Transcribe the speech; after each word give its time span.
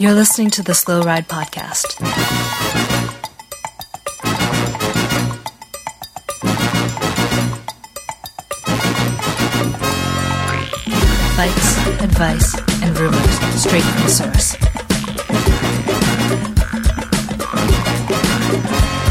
You're 0.00 0.14
listening 0.14 0.48
to 0.52 0.62
the 0.62 0.72
Slow 0.72 1.02
Ride 1.02 1.28
Podcast. 1.28 1.98
Bikes, 11.36 11.76
advice, 12.00 12.54
and 12.82 12.98
rumors 12.98 13.38
straight 13.60 13.82
from 13.82 14.02
the 14.02 14.08
source. 14.08 14.56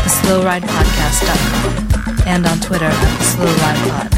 The 0.01 0.09
SlowRidePodcast.com 0.25 2.23
and 2.25 2.47
on 2.47 2.59
Twitter 2.61 2.85
at 2.85 3.21
SlowRidePod. 3.29 4.09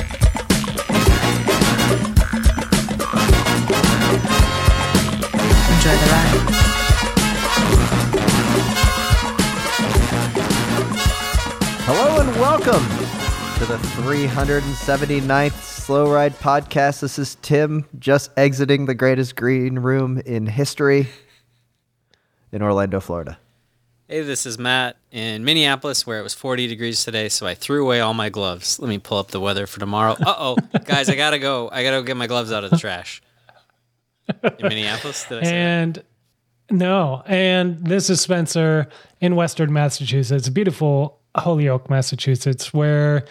Enjoy 5.75 5.97
the 5.97 6.07
ride. 6.11 6.60
Welcome 12.41 12.83
to 13.59 13.65
the 13.67 13.77
379th 14.01 15.61
Slow 15.61 16.11
Ride 16.11 16.33
Podcast. 16.33 17.01
This 17.01 17.19
is 17.19 17.35
Tim, 17.43 17.85
just 17.99 18.31
exiting 18.35 18.87
the 18.87 18.95
greatest 18.95 19.35
green 19.35 19.77
room 19.77 20.17
in 20.25 20.47
history 20.47 21.07
in 22.51 22.63
Orlando, 22.63 22.99
Florida. 22.99 23.37
Hey, 24.07 24.21
this 24.21 24.47
is 24.47 24.57
Matt 24.57 24.97
in 25.11 25.45
Minneapolis, 25.45 26.07
where 26.07 26.19
it 26.19 26.23
was 26.23 26.33
40 26.33 26.65
degrees 26.65 27.03
today, 27.03 27.29
so 27.29 27.45
I 27.45 27.53
threw 27.53 27.83
away 27.83 27.99
all 27.99 28.15
my 28.15 28.29
gloves. 28.29 28.79
Let 28.79 28.89
me 28.89 28.97
pull 28.97 29.19
up 29.19 29.27
the 29.27 29.39
weather 29.39 29.67
for 29.67 29.79
tomorrow. 29.79 30.13
Uh 30.13 30.33
oh, 30.35 30.55
guys, 30.85 31.09
I 31.09 31.15
gotta 31.15 31.37
go. 31.37 31.69
I 31.71 31.83
gotta 31.83 31.97
go 31.97 32.03
get 32.03 32.17
my 32.17 32.25
gloves 32.25 32.51
out 32.51 32.63
of 32.63 32.71
the 32.71 32.77
trash. 32.77 33.21
In 34.27 34.67
Minneapolis, 34.67 35.25
did 35.29 35.37
I 35.37 35.43
say 35.43 35.49
that? 35.51 35.55
And 35.55 36.03
no, 36.71 37.21
and 37.27 37.85
this 37.85 38.09
is 38.09 38.19
Spencer 38.19 38.87
in 39.19 39.35
Western 39.35 39.71
Massachusetts, 39.71 40.49
beautiful 40.49 41.20
Holyoke, 41.35 41.89
Massachusetts, 41.89 42.73
where 42.73 43.25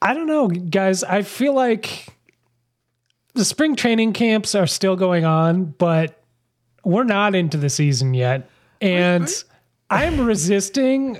I 0.00 0.14
don't 0.14 0.26
know, 0.26 0.48
guys. 0.48 1.02
I 1.02 1.22
feel 1.22 1.54
like 1.54 2.06
the 3.34 3.44
spring 3.44 3.76
training 3.76 4.12
camps 4.12 4.54
are 4.54 4.66
still 4.66 4.96
going 4.96 5.24
on, 5.24 5.66
but 5.66 6.22
we're 6.84 7.04
not 7.04 7.34
into 7.34 7.56
the 7.56 7.70
season 7.70 8.14
yet. 8.14 8.48
And 8.80 9.28
I'm 9.90 10.20
resisting. 10.20 11.18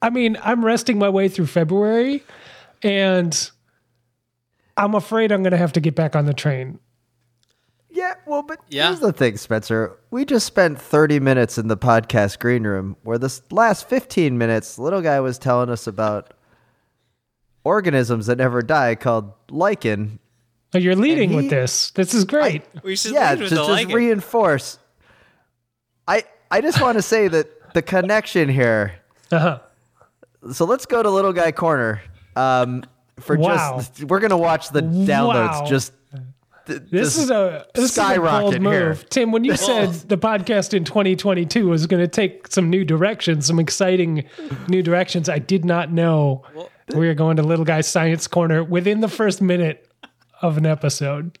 I 0.00 0.10
mean, 0.10 0.38
I'm 0.42 0.64
resting 0.64 0.98
my 0.98 1.08
way 1.08 1.28
through 1.28 1.46
February, 1.46 2.22
and 2.82 3.50
I'm 4.76 4.94
afraid 4.94 5.32
I'm 5.32 5.42
going 5.42 5.52
to 5.52 5.56
have 5.56 5.72
to 5.72 5.80
get 5.80 5.94
back 5.94 6.14
on 6.16 6.26
the 6.26 6.34
train. 6.34 6.78
Yeah, 7.96 8.14
well, 8.26 8.42
but 8.42 8.58
Yeah. 8.68 8.88
here's 8.88 8.98
the 8.98 9.12
thing, 9.12 9.36
Spencer. 9.36 9.92
We 10.10 10.24
just 10.24 10.46
spent 10.46 10.80
30 10.80 11.20
minutes 11.20 11.58
in 11.58 11.68
the 11.68 11.76
podcast 11.76 12.40
green 12.40 12.64
room 12.66 12.96
where 13.04 13.18
this 13.18 13.40
last 13.52 13.88
15 13.88 14.36
minutes, 14.36 14.80
little 14.80 15.00
guy 15.00 15.20
was 15.20 15.38
telling 15.38 15.70
us 15.70 15.86
about 15.86 16.34
organisms 17.64 18.26
that 18.26 18.38
never 18.38 18.62
die 18.62 18.94
called 18.96 19.32
lichen. 19.50 20.18
Oh, 20.74 20.78
you're 20.78 20.96
leading 20.96 21.30
he- 21.30 21.36
with 21.36 21.50
this. 21.50 21.90
This 21.92 22.14
is 22.14 22.24
great. 22.24 22.62
We 22.82 22.96
should 22.96 23.12
yeah, 23.12 23.30
lead 23.30 23.36
to 23.36 23.42
with 23.44 23.50
the 23.50 23.56
just 23.56 23.70
lichen. 23.70 23.92
reinforce. 23.94 24.78
I 26.08 26.24
I 26.50 26.60
just 26.60 26.80
want 26.80 26.98
to 26.98 27.02
say 27.02 27.28
that 27.28 27.74
the 27.74 27.82
connection 27.82 28.48
here. 28.48 28.94
uh-huh. 29.30 29.60
So 30.52 30.64
let's 30.66 30.84
go 30.84 31.02
to 31.02 31.08
little 31.10 31.32
guy 31.32 31.52
corner. 31.52 32.02
Um, 32.36 32.82
for 33.20 33.36
Wow. 33.36 33.76
just 33.78 34.04
we're 34.04 34.18
gonna 34.20 34.36
watch 34.36 34.70
the 34.70 34.82
downloads 34.82 35.60
Wow. 35.60 35.66
just. 35.66 35.92
Th- 36.66 36.82
This 36.90 37.14
just 37.14 37.18
is 37.18 37.30
a 37.30 37.66
this 37.74 37.84
is 37.84 37.90
a 37.90 37.92
skyrocket 37.94 38.42
bold 38.52 38.60
move, 38.60 38.72
here. 38.72 38.94
Tim. 39.10 39.32
When 39.32 39.44
you 39.44 39.56
said 39.56 39.90
the 40.08 40.18
podcast 40.18 40.74
in 40.74 40.84
2022 40.84 41.68
was 41.68 41.86
going 41.86 42.02
to 42.02 42.08
take 42.08 42.48
some 42.48 42.70
new 42.70 42.84
directions, 42.84 43.46
some 43.46 43.58
exciting 43.58 44.24
new 44.68 44.82
directions, 44.82 45.28
I 45.28 45.38
did 45.38 45.64
not 45.64 45.90
know 45.92 46.42
we 46.94 47.06
were 47.06 47.14
going 47.14 47.36
to 47.36 47.42
Little 47.42 47.64
Guy 47.64 47.80
Science 47.80 48.26
Corner 48.26 48.62
within 48.62 49.00
the 49.00 49.08
first 49.08 49.40
minute 49.40 49.88
of 50.42 50.58
an 50.58 50.66
episode. 50.66 51.38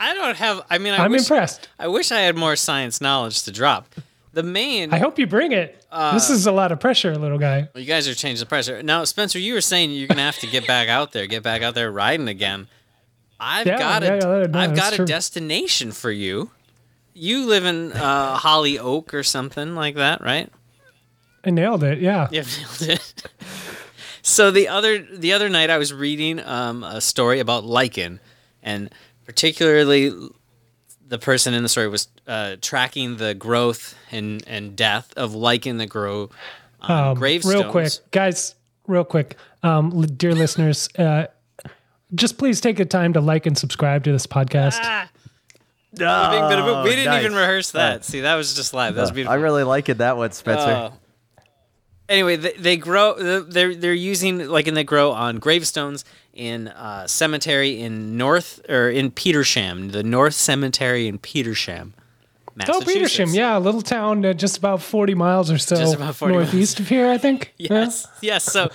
I 0.00 0.14
don't 0.14 0.36
have. 0.36 0.64
I 0.70 0.78
mean, 0.78 0.94
I 0.94 1.04
I'm 1.04 1.10
wish, 1.10 1.22
impressed. 1.22 1.68
I 1.78 1.88
wish 1.88 2.12
I 2.12 2.20
had 2.20 2.36
more 2.36 2.54
science 2.56 3.00
knowledge 3.00 3.42
to 3.44 3.50
drop. 3.52 3.94
The 4.32 4.42
main. 4.44 4.92
I 4.92 4.98
hope 4.98 5.18
you 5.18 5.26
bring 5.26 5.50
it. 5.52 5.84
Uh, 5.90 6.12
this 6.14 6.30
is 6.30 6.46
a 6.46 6.52
lot 6.52 6.70
of 6.70 6.78
pressure, 6.78 7.16
little 7.16 7.38
guy. 7.38 7.68
you 7.74 7.84
guys 7.84 8.06
are 8.06 8.14
changing 8.14 8.40
the 8.44 8.46
pressure 8.48 8.82
now, 8.82 9.02
Spencer. 9.04 9.38
You 9.38 9.54
were 9.54 9.60
saying 9.60 9.90
you're 9.90 10.06
gonna 10.06 10.20
have 10.22 10.38
to 10.38 10.46
get 10.46 10.66
back 10.66 10.88
out 10.88 11.12
there, 11.12 11.26
get 11.26 11.42
back 11.42 11.62
out 11.62 11.74
there 11.74 11.90
riding 11.90 12.28
again. 12.28 12.68
I've 13.40 13.66
Yeah, 13.66 13.78
got 13.78 14.02
a, 14.02 14.06
yeah, 14.06 14.14
yeah, 14.14 14.46
no, 14.46 14.46
that's 14.46 14.78
got 14.78 14.98
a 14.98 15.04
destination 15.04 15.92
for 15.92 16.10
you. 16.10 16.50
You 17.14 17.46
live 17.46 17.64
in 17.64 17.92
uh, 17.92 18.36
Holly 18.36 18.78
Oak 18.78 19.12
or 19.14 19.22
something 19.22 19.74
like 19.74 19.94
that, 19.96 20.20
right? 20.20 20.50
I 21.44 21.50
nailed 21.50 21.82
it. 21.84 21.98
Yeah. 22.00 22.28
Yeah, 22.30 22.42
nailed 22.58 22.82
it. 22.98 23.14
so 24.22 24.50
the 24.50 24.68
other 24.68 24.98
the 25.02 25.32
other 25.32 25.48
night 25.48 25.70
I 25.70 25.78
was 25.78 25.92
reading 25.92 26.40
um, 26.40 26.82
a 26.84 27.00
story 27.00 27.40
about 27.40 27.64
lichen, 27.64 28.20
and 28.62 28.90
particularly 29.24 30.12
the 31.06 31.18
person 31.18 31.54
in 31.54 31.62
the 31.62 31.68
story 31.68 31.88
was 31.88 32.08
uh, 32.26 32.56
tracking 32.60 33.16
the 33.16 33.34
growth 33.34 33.96
and, 34.12 34.44
and 34.46 34.76
death 34.76 35.12
of 35.16 35.34
lichen 35.34 35.78
that 35.78 35.86
grow 35.88 36.28
on 36.82 37.08
Um, 37.10 37.16
gravestones. 37.16 37.54
real 37.54 37.70
quick, 37.70 37.92
guys. 38.10 38.54
Real 38.86 39.04
quick, 39.04 39.36
um, 39.62 39.90
dear 40.16 40.34
listeners, 40.34 40.88
uh, 40.98 41.26
just 42.14 42.38
please 42.38 42.60
take 42.60 42.76
the 42.76 42.84
time 42.84 43.12
to 43.14 43.20
like 43.20 43.46
and 43.46 43.56
subscribe 43.56 44.04
to 44.04 44.12
this 44.12 44.26
podcast. 44.26 44.78
Ah, 44.82 45.08
Bing, 45.94 46.06
bada, 46.06 46.64
boom. 46.64 46.84
we 46.84 46.90
didn't 46.90 47.06
nice. 47.06 47.24
even 47.24 47.36
rehearse 47.36 47.70
that. 47.72 48.04
See, 48.04 48.20
that 48.20 48.34
was 48.34 48.54
just 48.54 48.74
live. 48.74 48.94
That 48.94 49.00
was 49.02 49.10
beautiful. 49.10 49.32
I 49.32 49.36
really 49.36 49.64
like 49.64 49.88
it 49.88 49.98
that 49.98 50.16
one, 50.16 50.30
Spencer. 50.32 50.90
Oh. 50.92 50.92
Anyway, 52.08 52.36
they, 52.36 52.52
they 52.52 52.76
grow. 52.76 53.42
They're 53.42 53.74
they're 53.74 53.92
using 53.92 54.48
like 54.48 54.66
and 54.66 54.76
they 54.76 54.84
grow 54.84 55.12
on 55.12 55.38
gravestones 55.38 56.04
in 56.32 56.68
uh, 56.68 57.06
cemetery 57.06 57.80
in 57.80 58.16
North 58.16 58.60
or 58.68 58.88
in 58.88 59.10
Petersham, 59.10 59.92
the 59.92 60.02
North 60.02 60.34
Cemetery 60.34 61.06
in 61.08 61.18
Petersham, 61.18 61.92
Oh, 62.66 62.80
Petersham, 62.80 63.34
yeah, 63.34 63.56
a 63.56 63.60
little 63.60 63.82
town 63.82 64.24
uh, 64.24 64.32
just 64.32 64.58
about 64.58 64.82
40 64.82 65.14
miles 65.14 65.50
or 65.50 65.58
so 65.58 65.76
Just 65.76 65.94
about 65.94 66.16
40 66.16 66.34
miles. 66.34 66.44
northeast 66.52 66.80
of 66.80 66.88
here, 66.88 67.08
I 67.08 67.18
think. 67.18 67.54
Yes, 67.58 68.06
yes. 68.20 68.44
So 68.44 68.70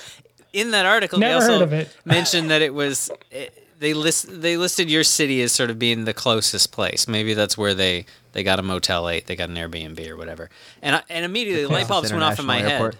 in 0.53 0.71
that 0.71 0.85
article, 0.85 1.19
Never 1.19 1.29
they 1.31 1.35
also 1.35 1.53
heard 1.53 1.61
of 1.63 1.73
it. 1.73 1.89
mentioned 2.05 2.49
that 2.51 2.61
it 2.61 2.73
was 2.73 3.11
they 3.79 3.93
list 3.93 4.27
they 4.41 4.55
listed 4.55 4.89
your 4.89 5.03
city 5.03 5.41
as 5.41 5.51
sort 5.51 5.69
of 5.69 5.77
being 5.79 6.05
the 6.05 6.13
closest 6.13 6.71
place. 6.71 7.07
Maybe 7.07 7.33
that's 7.33 7.57
where 7.57 7.73
they 7.73 8.05
they 8.31 8.43
got 8.43 8.59
a 8.59 8.63
Motel 8.63 9.09
Eight, 9.09 9.25
they 9.27 9.35
got 9.35 9.49
an 9.49 9.55
Airbnb 9.55 10.07
or 10.09 10.15
whatever. 10.15 10.49
And 10.81 10.95
I, 10.97 11.03
and 11.09 11.25
immediately 11.25 11.65
light 11.65 11.87
bulbs 11.87 12.11
went 12.11 12.23
off 12.23 12.39
in 12.39 12.45
my 12.45 12.59
International 12.59 12.91
head 12.91 12.99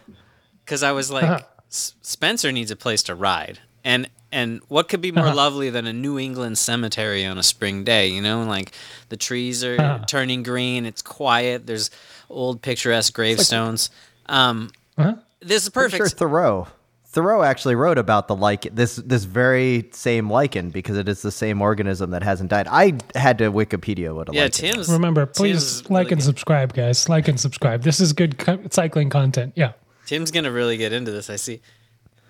because 0.66 0.84
I 0.84 0.92
was 0.92 1.10
like, 1.12 1.46
Spencer 1.70 2.52
needs 2.52 2.70
a 2.72 2.76
place 2.76 3.04
to 3.04 3.16
ride, 3.16 3.60
and 3.84 4.10
and 4.32 4.62
what 4.68 4.90
could 4.90 5.00
be 5.02 5.12
more 5.12 5.26
Uh-huh. 5.28 5.36
lovely 5.36 5.70
than 5.70 5.86
a 5.86 5.94
New 5.94 6.18
England 6.18 6.58
cemetery 6.58 7.24
on 7.24 7.38
a 7.38 7.44
spring 7.44 7.84
day? 7.84 8.08
You 8.08 8.22
know, 8.22 8.44
like 8.44 8.72
the 9.10 9.18
trees 9.18 9.64
are 9.64 9.80
Uh-huh. 9.80 10.06
turning 10.08 10.42
green, 10.44 10.86
it's 10.88 11.02
quiet, 11.04 11.68
there's 11.68 11.92
old 12.32 12.62
picturesque 12.64 13.14
gravestones. 13.14 13.90
Um, 14.26 14.72
Uh-huh. 14.98 15.16
this 15.40 15.64
is 15.64 15.70
perfect. 15.70 15.98
sure 15.98 16.10
Thoreau. 16.10 16.68
Thoreau 17.14 17.44
actually 17.44 17.76
wrote 17.76 17.98
about 18.00 18.28
the 18.28 18.36
lichen, 18.36 18.74
this 18.76 18.96
this 18.98 19.24
very 19.24 19.90
same 19.94 20.30
lichen, 20.30 20.70
because 20.72 20.98
it 20.98 21.08
is 21.08 21.22
the 21.22 21.32
same 21.32 21.62
organism 21.62 22.10
that 22.12 22.24
hasn't 22.24 22.50
died. 22.50 22.68
I 22.70 22.98
had 23.16 23.38
to 23.38 23.52
Wikipedia 23.52 24.14
what 24.16 24.30
a 24.30 24.34
Yeah, 24.34 24.42
lichen. 24.44 24.74
Tim's. 24.74 24.90
Remember, 24.90 25.26
Tim's 25.28 25.38
please 25.38 25.84
really 25.90 26.04
like 26.04 26.12
and 26.12 26.24
subscribe, 26.24 26.74
guys. 26.74 27.08
Like 27.08 27.28
and 27.28 27.40
subscribe. 27.40 27.84
This 27.84 28.00
is 28.00 28.14
good 28.14 28.38
co- 28.40 28.60
cycling 28.72 29.10
content. 29.10 29.54
Yeah. 29.56 29.74
Tim's 30.08 30.32
gonna 30.32 30.52
really 30.52 30.76
get 30.76 30.92
into 30.92 31.12
this. 31.12 31.30
I 31.30 31.36
see. 31.38 31.62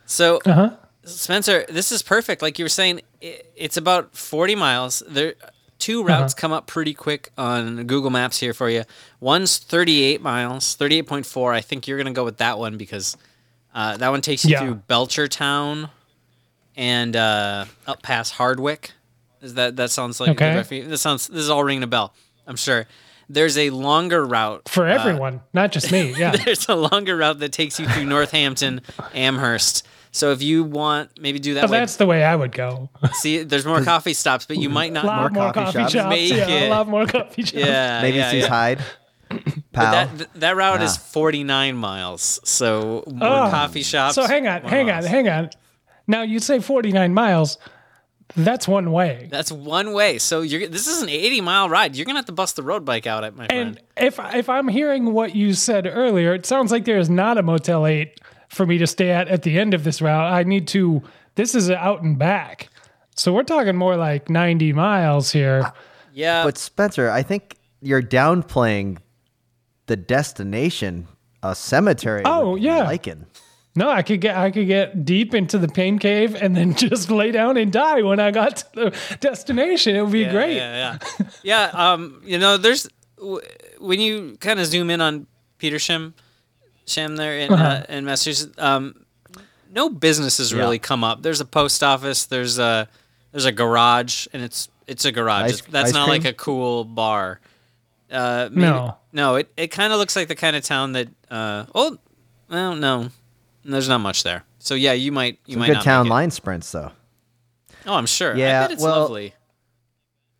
So 0.05 0.39
Uh 0.45 0.53
huh. 0.53 0.69
Spencer, 1.05 1.65
this 1.69 1.91
is 1.91 2.01
perfect. 2.03 2.41
Like 2.41 2.59
you 2.59 2.65
were 2.65 2.69
saying, 2.69 3.01
i 3.23 3.39
it's 3.55 3.77
about 3.77 4.15
forty 4.15 4.55
miles. 4.55 5.01
There, 5.07 5.35
two 5.79 5.99
Uh-huh. 6.01 6.09
routes 6.09 6.33
come 6.33 6.51
up 6.51 6.67
pretty 6.67 6.93
quick 6.93 7.31
on 7.37 7.85
Google 7.87 8.09
Maps 8.09 8.39
here 8.39 8.53
for 8.53 8.69
you. 8.69 8.83
One's 9.19 9.57
thirty-eight 9.57 10.21
miles, 10.21 10.75
thirty-eight 10.75 11.07
point 11.07 11.25
four. 11.25 11.53
I 11.53 11.61
think 11.61 11.87
you're 11.87 11.97
gonna 11.97 12.11
go 12.11 12.25
with 12.25 12.37
that 12.37 12.59
one 12.59 12.77
because 12.77 13.15
uh, 13.73 13.97
that 13.97 14.09
one 14.09 14.21
takes 14.21 14.43
you 14.45 14.51
Yeah. 14.51 14.59
through 14.61 14.81
Belchertown 14.89 15.89
and 16.75 17.15
uh, 17.15 17.65
up 17.87 18.01
past 18.01 18.33
Hardwick. 18.33 18.91
Is 19.41 19.55
that 19.55 19.75
that 19.75 19.91
sounds 19.91 20.19
like 20.19 20.29
a 20.29 20.31
Okay. 20.31 20.55
route 20.55 20.65
for? 20.67 20.75
This 20.89 21.01
sounds. 21.01 21.27
This 21.27 21.39
is 21.41 21.49
all 21.49 21.63
ringing 21.63 21.83
a 21.83 21.87
bell. 21.87 22.13
I'm 22.47 22.55
sure. 22.55 22.87
There's 23.29 23.57
a 23.57 23.69
longer 23.69 24.25
route 24.25 24.67
For 24.69 24.87
uh, 24.87 24.93
everyone, 24.93 25.41
not 25.53 25.71
just 25.71 25.91
me. 25.91 26.13
Yeah. 26.17 26.31
there's 26.35 26.67
a 26.69 26.75
longer 26.75 27.15
route 27.15 27.39
that 27.39 27.51
takes 27.53 27.79
you 27.79 27.87
through 27.87 28.05
Northampton, 28.05 28.81
Amherst. 29.13 29.87
So 30.11 30.31
if 30.31 30.43
you 30.43 30.63
want, 30.63 31.09
maybe 31.19 31.39
do 31.39 31.55
that 31.55 31.61
But 31.61 31.69
way. 31.71 31.79
that's 31.79 31.95
the 31.95 32.05
way 32.05 32.23
I 32.23 32.35
would 32.35 32.51
go. 32.51 32.89
See, 33.13 33.41
there's 33.43 33.65
more 33.65 33.81
coffee 33.83 34.13
stops, 34.13 34.45
but 34.45 34.57
you 34.57 34.69
might 34.69 34.91
A 34.91 34.93
not. 34.95 35.05
lot 35.05 35.19
more 35.21 35.29
more, 35.45 35.53
coffee 35.53 35.65
coffee, 35.65 35.79
shops. 35.79 35.93
shops. 35.93 36.09
Make 36.09 36.31
yeah, 36.31 36.47
it. 36.47 36.67
a 36.67 36.69
lot 36.69 36.87
more 36.87 37.05
coffee 37.07 37.41
shops. 37.43 37.53
Yeah, 37.53 38.01
Maybe 38.01 38.17
yeah, 38.17 38.29
sees 38.31 38.43
yeah. 38.43 38.49
Hyde. 38.49 38.79
But 39.71 39.81
Pal. 39.81 39.91
that 40.17 40.33
that 40.35 40.55
route 40.55 40.81
is 40.83 40.97
ah. 40.97 41.01
49 41.11 41.75
miles. 41.75 42.39
So 42.43 43.03
more 43.07 43.27
Oh, 43.47 43.49
coffee 43.49 43.83
shops. 43.83 44.15
So 44.15 44.27
hang 44.27 44.47
on, 44.47 44.61
more 44.61 44.69
hang 44.69 44.89
on, 44.91 45.03
hang 45.03 45.27
on. 45.29 45.49
Now 46.07 46.21
you 46.21 46.39
say 46.39 46.59
49 46.59 47.13
miles. 47.13 47.57
That's 48.35 48.67
one 48.67 48.91
way. 48.91 49.27
That's 49.29 49.51
one 49.51 49.93
way. 49.93 50.17
So 50.17 50.41
you're 50.41 50.67
this 50.67 50.87
is 50.87 51.01
an 51.01 51.09
80 51.09 51.41
mile 51.41 51.69
ride. 51.69 51.95
You're 51.95 52.05
gonna 52.05 52.19
have 52.19 52.25
to 52.25 52.31
bust 52.31 52.55
the 52.55 52.63
road 52.63 52.83
bike 52.85 53.05
out 53.05 53.23
at 53.23 53.35
my 53.35 53.47
friend. 53.47 53.79
And 53.97 54.07
if 54.07 54.19
if 54.35 54.49
I'm 54.49 54.67
hearing 54.67 55.13
what 55.13 55.35
you 55.35 55.53
said 55.53 55.85
earlier, 55.87 56.33
it 56.33 56.45
sounds 56.45 56.71
like 56.71 56.85
there 56.85 56.97
is 56.97 57.09
not 57.09 57.37
a 57.37 57.43
Motel 57.43 57.85
8 57.85 58.19
for 58.49 58.65
me 58.65 58.77
to 58.79 58.87
stay 58.87 59.11
at 59.11 59.27
at 59.27 59.43
the 59.43 59.59
end 59.59 59.73
of 59.73 59.83
this 59.83 60.01
route. 60.01 60.31
I 60.31 60.43
need 60.43 60.67
to. 60.69 61.01
This 61.35 61.53
is 61.55 61.69
out 61.71 62.01
and 62.03 62.17
back, 62.17 62.69
so 63.15 63.33
we're 63.33 63.43
talking 63.43 63.75
more 63.75 63.97
like 63.97 64.29
90 64.29 64.71
miles 64.73 65.31
here. 65.31 65.71
yeah, 66.13 66.43
But 66.43 66.57
Spencer, 66.59 67.09
I 67.09 67.23
think 67.23 67.55
you're 67.81 68.03
downplaying 68.03 68.97
the 69.87 69.95
destination, 69.95 71.07
a 71.41 71.55
cemetery. 71.55 72.23
Oh, 72.25 72.55
yeah. 72.55 72.83
lichen. 72.83 73.25
No, 73.75 73.89
I 73.89 74.03
could 74.03 74.21
get 74.21 74.37
I 74.37 74.51
could 74.51 74.67
get 74.67 75.03
deep 75.03 75.33
into 75.33 75.57
the 75.57 75.67
pain 75.67 75.97
cave 75.97 76.35
and 76.35 76.55
then 76.55 76.73
just 76.75 77.09
lay 77.09 77.31
down 77.31 77.57
and 77.57 77.71
die 77.71 78.03
when 78.03 78.19
I 78.19 78.29
got 78.29 78.57
to 78.57 78.65
the 78.73 79.17
destination. 79.19 79.95
It 79.95 80.03
would 80.03 80.11
be 80.11 80.19
yeah, 80.21 80.31
great. 80.31 80.55
Yeah, 80.55 80.97
yeah. 81.19 81.27
yeah, 81.43 81.71
um, 81.73 82.21
you 82.23 82.37
know, 82.37 82.57
there's 82.57 82.87
w- 83.17 83.41
when 83.79 83.99
you 83.99 84.37
kind 84.39 84.59
of 84.59 84.67
zoom 84.67 84.91
in 84.91 85.01
on 85.01 85.25
Petersham, 85.59 86.13
Sham 86.85 87.15
there 87.15 87.39
in 87.39 87.51
uh, 87.51 87.85
in 87.89 88.05
Massachusetts. 88.05 88.53
Um, 88.59 89.05
no 89.71 89.89
businesses 89.89 90.53
really 90.53 90.77
come 90.77 91.03
up. 91.03 91.23
There's 91.23 91.41
a 91.41 91.45
post 91.45 91.81
office. 91.81 92.25
There's 92.25 92.59
a 92.59 92.87
there's 93.31 93.45
a 93.45 93.51
garage, 93.51 94.27
and 94.33 94.43
it's 94.43 94.69
it's 94.85 95.05
a 95.05 95.11
garage. 95.11 95.53
Ice- 95.53 95.61
That's 95.61 95.89
ice 95.89 95.93
not 95.93 96.09
like 96.09 96.25
a 96.25 96.33
cool 96.33 96.83
bar. 96.83 97.39
Uh, 98.13 98.49
maybe, 98.51 98.61
No. 98.61 98.97
no. 99.11 99.35
It 99.35 99.51
it 99.57 99.67
kind 99.67 99.91
of 99.91 99.99
looks 99.99 100.15
like 100.15 100.27
the 100.27 100.35
kind 100.35 100.55
of 100.55 100.63
town 100.63 100.91
that. 100.93 101.07
Uh, 101.29 101.65
oh, 101.73 101.97
well, 102.49 102.75
no, 102.75 103.09
there's 103.65 103.89
not 103.89 103.99
much 103.99 104.23
there. 104.23 104.43
So 104.59 104.75
yeah, 104.75 104.93
you 104.93 105.11
might 105.11 105.39
you 105.47 105.53
Some 105.53 105.59
might 105.61 105.67
good 105.67 105.73
not 105.73 105.83
town 105.83 106.03
make 106.05 106.11
it. 106.11 106.13
line 106.13 106.31
sprints, 106.31 106.71
though. 106.71 106.91
Oh, 107.85 107.95
I'm 107.95 108.05
sure. 108.05 108.35
Yeah, 108.35 108.59
I 108.59 108.63
bet 108.65 108.71
it's 108.73 108.83
well- 108.83 109.01
lovely. 109.01 109.33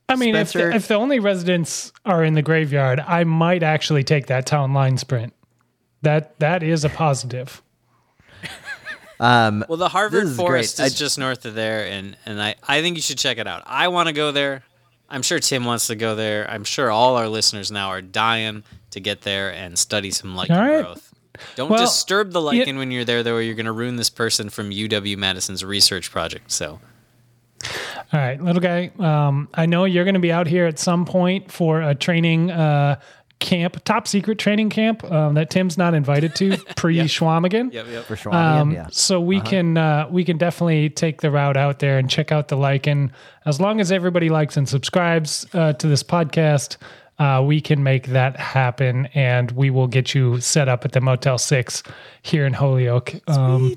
I 0.09 0.15
mean, 0.15 0.35
if 0.35 0.51
the, 0.53 0.75
if 0.75 0.87
the 0.89 0.95
only 0.95 1.19
residents 1.19 1.91
are 2.05 2.23
in 2.23 2.33
the 2.35 2.41
graveyard, 2.43 2.99
I 2.99 3.23
might 3.23 3.63
actually 3.63 4.03
take 4.03 4.27
that 4.27 4.45
town 4.45 4.73
line 4.73 4.97
sprint. 4.97 5.33
That 6.03 6.37
that 6.39 6.61
is 6.61 6.85
a 6.85 6.89
positive. 6.89 7.61
Um, 9.19 9.63
Well, 9.69 9.77
the 9.77 9.89
Harvard 9.89 10.25
is 10.25 10.35
Forest 10.35 10.77
great. 10.77 10.87
is 10.87 10.93
I- 10.93 10.97
just 10.97 11.17
north 11.17 11.45
of 11.45 11.53
there, 11.55 11.85
and 11.87 12.17
and 12.25 12.41
I 12.41 12.55
I 12.67 12.81
think 12.81 12.95
you 12.97 13.01
should 13.01 13.17
check 13.17 13.37
it 13.37 13.47
out. 13.47 13.63
I 13.65 13.87
want 13.87 14.07
to 14.07 14.13
go 14.13 14.31
there. 14.31 14.63
I'm 15.13 15.21
sure 15.21 15.39
Tim 15.39 15.63
wants 15.63 15.87
to 15.87 15.95
go 15.95 16.15
there. 16.15 16.49
I'm 16.49 16.63
sure 16.63 16.89
all 16.91 17.15
our 17.15 17.27
listeners 17.27 17.71
now 17.71 17.89
are 17.89 18.01
dying 18.01 18.63
to 18.91 18.99
get 18.99 19.21
there 19.21 19.53
and 19.53 19.77
study 19.77 20.11
some 20.11 20.35
lichen 20.35 20.57
right. 20.57 20.81
growth. 20.83 21.13
Don't 21.55 21.69
Well, 21.69 21.79
disturb 21.79 22.31
the 22.31 22.41
yeah- 22.41 22.59
lichen 22.59 22.77
when 22.77 22.91
you're 22.91 23.05
there, 23.05 23.23
though, 23.23 23.35
or 23.35 23.41
you're 23.41 23.55
going 23.55 23.67
to 23.67 23.71
ruin 23.71 23.95
this 23.95 24.09
person 24.09 24.49
from 24.49 24.71
UW 24.71 25.15
Madison's 25.17 25.63
research 25.63 26.11
project. 26.11 26.51
So 26.51 26.79
All 28.11 28.19
right, 28.19 28.41
little 28.41 28.61
guy. 28.61 28.91
Um, 28.99 29.47
I 29.53 29.65
know 29.65 29.85
you're 29.85 30.03
going 30.03 30.13
to 30.15 30.19
be 30.19 30.31
out 30.31 30.47
here 30.47 30.65
at 30.65 30.77
some 30.79 31.05
point 31.05 31.51
for 31.51 31.81
a 31.81 31.95
training 31.95 32.51
uh, 32.51 32.99
camp, 33.43 33.83
top 33.83 34.07
secret 34.07 34.39
training 34.39 34.71
camp 34.71 35.03
um, 35.11 35.35
that 35.35 35.51
Tim's 35.51 35.77
not 35.77 35.93
invited 35.93 36.33
to 36.37 36.57
pre 36.75 36.97
Chequamegon. 36.97 37.71
yep, 37.71 37.85
yep. 37.87 38.05
for 38.05 38.15
Chequamegon, 38.15 38.33
Um, 38.61 38.71
yeah. 38.71 38.87
So 38.91 39.21
we 39.21 39.39
can 39.41 39.77
uh, 39.77 40.07
we 40.09 40.25
can 40.25 40.39
definitely 40.39 40.89
take 40.89 41.21
the 41.21 41.29
route 41.29 41.57
out 41.57 41.77
there 41.77 41.99
and 41.99 42.09
check 42.09 42.31
out 42.31 42.47
the 42.47 42.57
lichen. 42.57 43.11
As 43.45 43.61
long 43.61 43.79
as 43.79 43.91
everybody 43.91 44.29
likes 44.29 44.57
and 44.57 44.67
subscribes 44.67 45.45
uh, 45.53 45.73
to 45.73 45.87
this 45.87 46.01
podcast, 46.01 46.77
uh, 47.19 47.43
we 47.45 47.61
can 47.61 47.83
make 47.83 48.07
that 48.07 48.37
happen, 48.39 49.05
and 49.13 49.51
we 49.51 49.69
will 49.69 49.87
get 49.87 50.15
you 50.15 50.39
set 50.39 50.67
up 50.67 50.83
at 50.85 50.93
the 50.93 51.01
Motel 51.01 51.37
Six 51.37 51.83
here 52.23 52.45
in 52.47 52.53
Holyoke 52.53 53.13
um, 53.29 53.75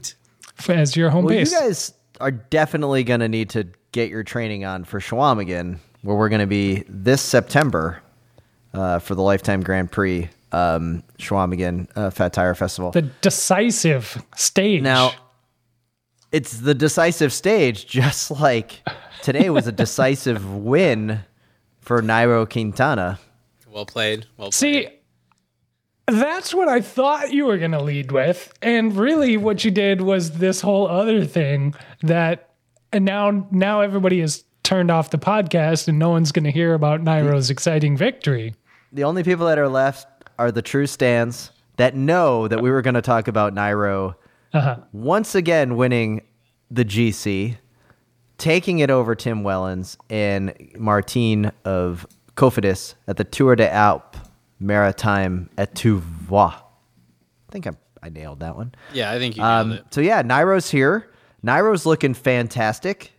f- 0.58 0.70
as 0.70 0.96
your 0.96 1.10
home 1.10 1.24
Well, 1.26 1.34
base. 1.34 1.52
you 1.52 1.58
guys 1.58 1.92
are 2.20 2.30
definitely 2.30 3.04
going 3.04 3.20
to 3.20 3.28
need 3.28 3.50
to 3.50 3.66
get 3.92 4.08
your 4.08 4.22
training 4.22 4.64
on 4.64 4.84
for 4.84 5.00
Chequamegon, 5.00 5.78
where 6.02 6.16
we're 6.16 6.28
going 6.30 6.40
to 6.40 6.46
be 6.46 6.84
this 6.88 7.20
September 7.20 8.00
uh, 8.76 8.98
for 8.98 9.14
the 9.14 9.22
Lifetime 9.22 9.62
Grand 9.62 9.90
Prix 9.90 10.28
um, 10.52 11.02
Chequamegon 11.18 11.88
uh, 11.96 12.10
Fat 12.10 12.32
Tire 12.32 12.54
Festival. 12.54 12.92
the 12.92 13.02
decisive 13.02 14.22
stage. 14.36 14.82
now, 14.82 15.12
it's 16.32 16.58
the 16.58 16.74
decisive 16.74 17.32
stage, 17.32 17.86
just 17.86 18.30
like 18.30 18.82
today 19.22 19.50
was 19.50 19.66
a 19.66 19.72
decisive 19.72 20.54
win 20.54 21.20
for 21.80 22.02
Nairo 22.02 22.48
Quintana. 22.48 23.18
Well 23.70 23.86
played. 23.86 24.26
Well 24.36 24.50
played. 24.50 24.54
See, 24.54 24.88
that's 26.06 26.54
what 26.54 26.68
I 26.68 26.80
thought 26.80 27.32
you 27.32 27.46
were 27.46 27.58
going 27.58 27.72
to 27.72 27.82
lead 27.82 28.12
with. 28.12 28.52
And 28.62 28.96
really 28.96 29.36
what 29.36 29.64
you 29.64 29.70
did 29.70 30.00
was 30.00 30.38
this 30.38 30.60
whole 30.60 30.86
other 30.86 31.24
thing 31.24 31.74
that 32.02 32.54
and 32.92 33.04
now 33.04 33.46
now 33.50 33.80
everybody 33.80 34.20
has 34.20 34.44
turned 34.62 34.90
off 34.90 35.10
the 35.10 35.18
podcast 35.18 35.88
and 35.88 35.98
no 35.98 36.10
one's 36.10 36.32
going 36.32 36.44
to 36.44 36.50
hear 36.50 36.74
about 36.74 37.02
Nairo's 37.02 37.50
exciting 37.50 37.96
victory. 37.96 38.54
The 38.92 39.04
only 39.04 39.22
people 39.22 39.46
that 39.46 39.58
are 39.58 39.68
left 39.68 40.06
are 40.38 40.50
the 40.52 40.62
true 40.62 40.86
stands 40.86 41.50
that 41.76 41.94
know 41.94 42.48
that 42.48 42.62
we 42.62 42.70
were 42.70 42.82
going 42.82 42.94
to 42.94 43.02
talk 43.02 43.28
about 43.28 43.54
Nairo 43.54 44.14
Uh-huh. 44.52 44.76
once 44.92 45.34
again 45.34 45.76
winning 45.76 46.22
the 46.70 46.84
GC, 46.84 47.56
taking 48.38 48.78
it 48.78 48.90
over 48.90 49.14
Tim 49.14 49.42
Wellens 49.42 49.96
and 50.08 50.54
Martine 50.78 51.52
of 51.64 52.06
Cofidis 52.36 52.94
at 53.06 53.16
the 53.16 53.24
Tour 53.24 53.56
de 53.56 53.70
Alpes 53.72 54.18
Maritime 54.60 55.50
et 55.58 55.74
tu 55.74 55.98
vois. 55.98 56.54
I 57.48 57.52
think 57.52 57.66
I, 57.66 57.72
I 58.02 58.08
nailed 58.08 58.40
that 58.40 58.56
one. 58.56 58.74
yeah, 58.92 59.10
I 59.12 59.18
think 59.18 59.36
you 59.36 59.42
nailed 59.42 59.66
Um, 59.66 59.72
it. 59.72 59.84
so 59.90 60.00
yeah, 60.00 60.22
Nairo's 60.22 60.70
here. 60.70 61.10
Nairo's 61.42 61.84
looking 61.86 62.14
fantastic. 62.14 63.12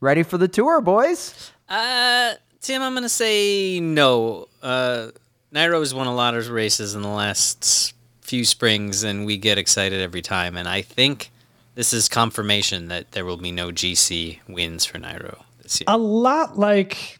Ready 0.00 0.22
for 0.22 0.38
the 0.38 0.48
tour, 0.48 0.80
boys? 0.80 1.52
Uh, 1.68 2.34
Tim, 2.62 2.80
I'm 2.80 2.94
gonna 2.94 3.08
say 3.08 3.80
no. 3.80 4.46
Uh, 4.62 5.08
Nairo's 5.50 5.92
won 5.92 6.06
a 6.06 6.14
lot 6.14 6.36
of 6.36 6.48
races 6.48 6.94
in 6.94 7.02
the 7.02 7.08
last 7.08 7.92
few 8.20 8.44
springs, 8.44 9.02
and 9.02 9.26
we 9.26 9.36
get 9.36 9.58
excited 9.58 10.00
every 10.00 10.22
time. 10.22 10.56
And 10.56 10.68
I 10.68 10.80
think 10.80 11.32
this 11.74 11.92
is 11.92 12.08
confirmation 12.08 12.86
that 12.86 13.12
there 13.12 13.24
will 13.24 13.36
be 13.36 13.50
no 13.50 13.70
GC 13.70 14.38
wins 14.48 14.84
for 14.84 14.98
Nairo 14.98 15.42
this 15.60 15.80
year. 15.80 15.86
A 15.88 15.98
lot 15.98 16.56
like 16.56 17.18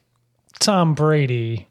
Tom 0.61 0.95
Brady, 0.95 1.67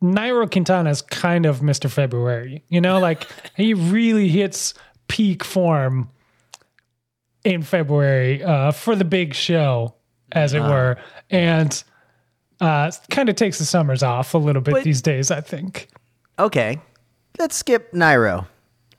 Nairo 0.00 0.48
Quintana 0.48 0.90
is 0.90 1.02
kind 1.02 1.44
of 1.44 1.58
Mr. 1.58 1.90
February. 1.90 2.62
You 2.68 2.80
know, 2.80 3.00
like 3.00 3.26
he 3.56 3.74
really 3.74 4.28
hits 4.28 4.74
peak 5.08 5.42
form 5.42 6.08
in 7.42 7.62
February 7.62 8.44
uh, 8.44 8.70
for 8.70 8.94
the 8.94 9.04
big 9.04 9.34
show, 9.34 9.94
as 10.30 10.54
it 10.54 10.60
were, 10.60 10.98
and 11.30 11.82
uh, 12.62 12.90
kind 13.10 13.28
of 13.28 13.36
takes 13.36 13.58
the 13.58 13.64
summers 13.64 14.02
off 14.02 14.34
a 14.34 14.38
little 14.38 14.62
bit 14.62 14.72
But- 14.72 14.84
these 14.84 15.02
days. 15.02 15.30
I 15.30 15.40
think. 15.40 15.88
Okay, 16.38 16.80
let's 17.38 17.56
skip 17.56 17.92
Nairo. 17.92 18.46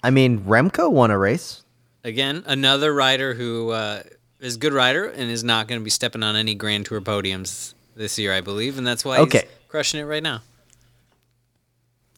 I 0.04 0.10
mean, 0.12 0.42
Remco 0.42 0.92
won 0.92 1.10
a 1.12 1.18
race. 1.18 1.64
Again, 2.04 2.44
another 2.46 2.94
rider 2.94 3.34
who 3.34 3.70
uh, 3.72 4.04
is 4.40 4.56
a 4.56 4.60
good 4.60 4.74
rider 4.74 5.06
and 5.06 5.32
is 5.32 5.44
not 5.44 5.68
going 5.68 5.80
to 5.80 5.84
be 5.84 5.90
stepping 5.90 6.22
on 6.22 6.36
any 6.36 6.54
Grand 6.54 6.86
Tour 6.86 7.00
podiums 7.02 7.74
this 7.96 8.20
year, 8.20 8.34
I 8.34 8.42
believe, 8.42 8.78
and 8.78 8.86
that's 8.86 9.06
why 9.06 9.20
Okay. 9.20 9.40
he's 9.40 9.50
crushing 9.70 10.00
it 10.02 10.04
right 10.04 10.22
now. 10.22 10.42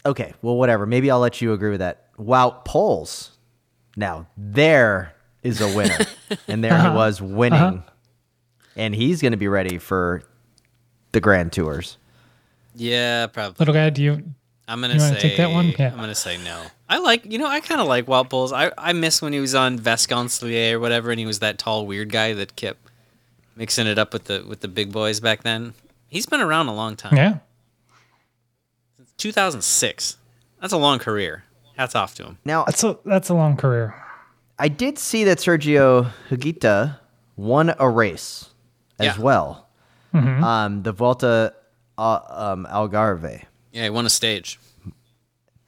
Okay, 0.05 0.33
well, 0.41 0.55
whatever. 0.57 0.85
Maybe 0.85 1.09
I'll 1.09 1.19
let 1.19 1.41
you 1.41 1.53
agree 1.53 1.71
with 1.71 1.79
that. 1.79 2.15
Wout 2.17 2.65
Poels. 2.65 3.29
Now, 3.97 4.27
there 4.37 5.13
is 5.43 5.61
a 5.61 5.75
winner. 5.75 5.97
and 6.47 6.63
there 6.63 6.79
he 6.79 6.89
was 6.89 7.21
winning. 7.21 7.83
And 8.75 8.93
he's 8.93 9.21
going 9.21 9.31
to 9.31 9.37
be 9.37 9.47
ready 9.47 9.77
for 9.77 10.23
the 11.15 11.21
Grand 11.21 11.51
Tours. 11.53 11.97
Yeah, 12.75 13.27
probably. 13.27 13.55
Little 13.57 13.73
guy, 13.73 13.89
do 13.89 14.03
you? 14.03 14.23
I'm 14.67 14.81
gonna 14.81 14.95
You 14.95 14.99
say 14.99 15.17
take 15.19 15.37
that 15.37 15.49
one? 15.51 15.73
Yeah. 15.79 15.91
I'm 15.93 15.97
gonna 15.99 16.13
say 16.13 16.37
no. 16.43 16.61
I 16.89 16.97
like 16.99 17.25
you 17.31 17.37
know 17.37 17.47
I 17.47 17.61
kind 17.61 17.79
of 17.79 17.87
like 17.87 18.07
Wild 18.07 18.29
Bulls. 18.29 18.51
I 18.51 18.71
I 18.77 18.91
miss 18.93 19.21
when 19.21 19.31
he 19.31 19.39
was 19.39 19.55
on 19.55 19.79
Vacansoleil 19.79 20.73
or 20.73 20.79
whatever, 20.79 21.09
and 21.11 21.19
he 21.19 21.25
was 21.25 21.39
that 21.39 21.57
tall 21.57 21.87
weird 21.87 22.11
guy 22.11 22.33
that 22.33 22.55
kept 22.55 22.79
mixing 23.55 23.87
it 23.87 23.97
up 23.97 24.11
with 24.11 24.25
the 24.25 24.43
with 24.47 24.59
the 24.59 24.67
big 24.67 24.91
boys 24.91 25.19
back 25.21 25.43
then. 25.43 25.73
He's 26.07 26.25
been 26.25 26.41
around 26.41 26.67
a 26.67 26.73
long 26.75 26.95
time. 26.95 27.15
Yeah. 27.15 27.37
2006. 29.17 30.17
That's 30.61 30.73
a 30.73 30.77
long 30.77 30.99
career. 30.99 31.43
Hats 31.77 31.95
off 31.95 32.15
to 32.15 32.23
him. 32.23 32.37
Now, 32.45 32.63
That's 32.65 32.83
a 32.83 32.97
that's 33.05 33.29
a 33.29 33.33
long 33.33 33.57
career. 33.57 33.95
I 34.57 34.67
did 34.69 34.97
see 34.97 35.23
that 35.25 35.39
Sergio 35.39 36.11
Higuita 36.29 36.99
won 37.35 37.73
a 37.79 37.89
race 37.89 38.49
as 38.99 39.17
Yeah. 39.17 39.19
well. 39.21 39.64
Um, 40.15 40.83
the 40.83 40.91
Volta 40.91 41.53
uh, 41.97 42.19
um, 42.29 42.67
Algarve. 42.71 43.43
Yeah, 43.71 43.83
he 43.83 43.89
won 43.89 44.05
a 44.05 44.09
stage. 44.09 44.59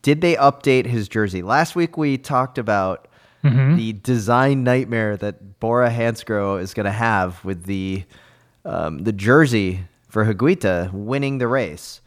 Did 0.01 0.21
they 0.21 0.35
update 0.35 0.85
his 0.85 1.07
jersey? 1.09 1.41
Last 1.41 1.75
week 1.75 1.97
we 1.97 2.17
talked 2.17 2.57
about 2.57 3.07
the 3.43 3.93
design 4.03 4.63
nightmare 4.65 5.15
that 5.17 5.59
Bora 5.61 5.89
Hansgrohe 5.89 6.61
is 6.61 6.73
going 6.73 6.85
to 6.85 6.91
have 6.91 7.43
with 7.45 7.63
the 7.63 8.03
um, 8.65 8.99
the 9.05 9.13
jersey 9.13 9.81
for 10.09 10.25
Higuita 10.25 10.91
winning 10.91 11.37
the 11.37 11.47
race. 11.47 12.01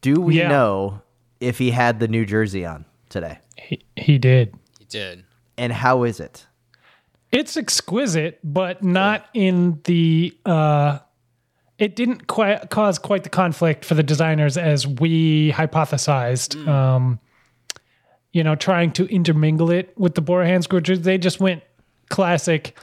Do 0.00 0.20
we 0.20 0.38
Yeah. 0.38 0.48
know 0.48 1.02
if 1.38 1.58
he 1.58 1.70
had 1.70 2.00
the 2.00 2.08
new 2.08 2.26
jersey 2.26 2.64
on 2.66 2.86
today? 3.08 3.38
He 3.56 3.82
he 3.96 4.18
did. 4.18 4.54
He 4.80 4.84
did. 4.86 5.24
And 5.56 5.72
how 5.72 6.02
is 6.04 6.18
it? 6.20 6.46
it's 7.30 7.56
exquisite, 7.56 8.40
but 8.42 8.82
not 8.82 9.26
in 9.34 9.80
the. 9.84 10.36
uh 10.44 10.98
It 11.80 11.96
didn't 11.96 12.26
quite 12.26 12.68
cause 12.70 12.98
quite 12.98 13.24
the 13.24 13.30
conflict 13.30 13.84
for 13.84 13.94
the 13.94 14.02
designers 14.02 14.56
as 14.56 14.86
we 14.86 15.50
hypothesized. 15.52 16.66
Um, 16.68 17.18
you 18.32 18.44
know, 18.44 18.54
trying 18.54 18.92
to 18.92 19.06
intermingle 19.06 19.70
it 19.70 19.92
with 19.98 20.14
the 20.14 20.20
Bora 20.20 20.46
hand 20.46 20.62
scorchers, 20.62 21.00
they 21.00 21.18
just 21.18 21.40
went 21.40 21.62
classic. 22.10 22.76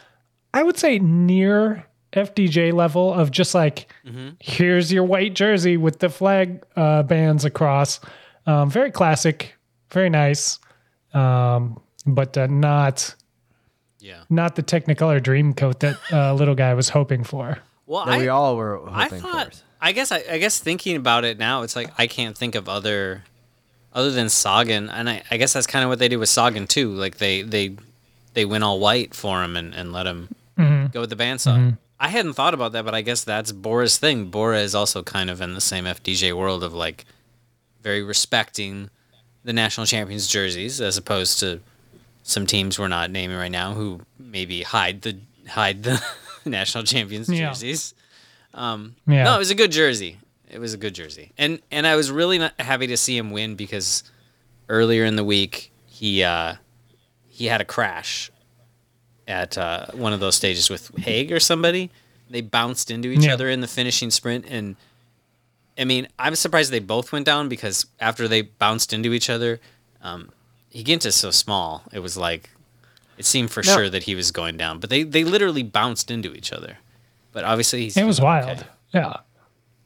I 0.54 0.63
would 0.63 0.77
say 0.77 0.98
near 1.00 1.86
FDJ 2.13 2.74
level 2.74 3.13
of 3.13 3.30
just 3.32 3.54
like, 3.54 3.94
here's 4.39 4.92
your 4.92 5.04
white 5.04 5.36
jersey 5.36 5.77
with 5.77 6.00
the 6.00 6.10
flag 6.10 6.63
uh, 6.75 7.04
bands 7.04 7.46
across. 7.46 8.00
Um, 8.48 8.70
very 8.70 8.92
classic, 8.92 9.56
very 9.92 10.10
nice, 10.10 10.58
um, 11.13 11.80
but 12.06 12.36
uh, 12.38 12.48
not 12.48 13.13
Yeah. 14.00 14.22
not 14.30 14.56
the 14.56 14.63
Technicolor 14.63 15.22
dream 15.22 15.54
coat 15.54 15.82
that 15.82 15.98
uh, 16.12 16.34
little 16.34 16.56
guy 16.56 16.74
was 16.74 16.89
hoping 16.89 17.24
for. 17.24 17.60
Well, 17.88 18.06
that 18.06 18.13
I, 18.13 18.17
we 18.20 18.27
all 18.27 18.56
were 18.56 18.88
I 18.89 19.10
thought. 19.10 19.56
for. 19.56 19.62
I 19.82 19.91
guess. 19.91 20.12
I, 20.12 20.24
I 20.29 20.38
guess 20.38 20.60
thinking 20.60 20.96
about 20.96 21.25
it 21.25 21.39
now, 21.39 21.63
it's 21.63 21.75
like 21.75 21.89
I 21.98 22.06
can't 22.06 22.38
think 22.38 22.53
of 22.53 22.70
other, 22.70 23.24
other 23.94 24.12
than 24.12 24.29
Sagan, 24.29 24.89
and 24.89 25.10
I, 25.10 25.24
I 25.32 25.38
guess 25.38 25.53
that's 25.53 25.67
kind 25.67 25.84
of 25.84 25.89
what 25.89 25.98
they 25.98 26.08
did 26.08 26.17
with 26.17 26.29
Sagan 26.29 26.67
too. 26.67 26.91
Like 26.91 27.17
they 27.17 27.41
they, 27.41 27.75
they 28.34 28.46
went 28.46 28.63
all 28.63 28.79
white 28.79 29.15
for 29.15 29.44
him 29.44 29.58
and, 29.58 29.74
and 29.74 29.91
let 29.91 30.06
him 30.06 30.29
mm-hmm. 30.58 30.88
go 30.88 31.01
with 31.01 31.10
the 31.10 31.15
bandsaw. 31.15 31.58
Mm-hmm. 31.58 31.70
I 32.00 32.10
hadn't 32.10 32.34
thought 32.34 32.53
about 32.53 32.74
that, 32.74 32.86
but 32.86 32.94
I 32.94 33.01
guess 33.01 33.24
that's 33.24 33.51
Bora's 33.51 33.98
thing. 33.98 34.29
Bora 34.29 34.60
is 34.60 34.75
also 34.75 35.01
kind 35.01 35.32
of 35.32 35.41
in 35.41 35.56
the 35.56 35.62
same 35.62 35.86
FDJ 35.86 36.38
world 36.38 36.63
of 36.63 36.72
like, 36.72 37.06
very 37.88 38.03
respecting 38.03 38.89
the 39.46 39.53
national 39.53 39.86
champions 39.86 40.27
jerseys 40.27 40.82
as 40.82 40.98
opposed 40.98 41.39
to 41.39 41.62
some 42.22 42.46
teams 42.46 42.77
we're 42.77 42.89
not 42.89 43.10
naming 43.10 43.38
right 43.38 43.51
now 43.51 43.74
who 43.74 44.01
maybe 44.20 44.62
hide 44.62 45.03
the 45.03 45.17
hide 45.48 45.84
the 45.84 46.03
national 46.60 46.84
champions 46.84 47.30
Yeah. 47.30 47.50
jerseys. 47.50 47.94
Um, 48.54 48.96
Yeah. 49.08 49.24
No, 49.25 49.36
it 49.36 49.39
was 49.39 49.51
a 49.51 49.56
good 49.56 49.72
jersey. 49.72 50.18
It 50.50 50.60
was 50.60 50.74
a 50.74 50.77
good 50.77 50.96
jersey, 50.96 51.34
and 51.38 51.60
and 51.72 51.86
I 51.86 51.96
was 51.98 52.10
really 52.10 52.38
not 52.38 52.54
happy 52.60 52.88
to 52.88 52.96
see 52.98 53.18
him 53.18 53.32
win 53.32 53.56
because 53.56 54.04
earlier 54.70 55.04
in 55.04 55.18
the 55.18 55.24
week 55.24 55.72
he 55.86 56.24
uh, 56.24 56.56
he 57.27 57.48
had 57.48 57.60
a 57.60 57.66
crash 57.66 58.32
at 59.27 59.58
uh, 59.58 59.88
one 59.92 60.13
of 60.13 60.22
those 60.22 60.36
stages 60.36 60.70
with 60.70 60.96
Haig 61.00 61.32
or 61.34 61.39
somebody. 61.42 61.92
They 62.30 62.39
bounced 62.42 62.89
into 62.92 63.10
each 63.10 63.25
Yeah. 63.25 63.34
other 63.34 63.50
in 63.50 63.60
the 63.60 63.68
finishing 63.68 64.10
sprint, 64.10 64.46
and 64.48 64.77
I 65.77 65.84
mean, 65.84 66.08
I'm 66.18 66.36
surprised 66.36 66.72
they 66.72 66.80
both 66.80 67.12
went 67.12 67.25
down 67.25 67.50
because 67.50 67.86
after 68.00 68.27
they 68.30 68.42
bounced 68.44 68.94
into 68.94 69.12
each 69.13 69.30
other, 69.30 69.60
um, 70.01 70.32
Higuita's 70.74 71.16
so 71.16 71.30
small. 71.32 71.84
It 71.92 72.00
was 72.00 72.16
like 72.18 72.50
it 73.17 73.25
seemed 73.25 73.51
for 73.51 73.63
No. 73.65 73.74
sure 73.74 73.89
that 73.89 74.03
he 74.03 74.15
was 74.15 74.31
going 74.31 74.57
down, 74.57 74.79
but 74.79 74.89
they 74.89 75.03
they 75.03 75.24
literally 75.24 75.63
bounced 75.63 76.09
into 76.12 76.33
each 76.33 76.51
other. 76.53 76.77
But 77.31 77.43
obviously, 77.43 77.83
he's 77.83 77.97
It 77.97 78.05
was 78.05 78.19
wild. 78.21 78.50
okay. 78.59 78.67
Yeah. 78.93 79.17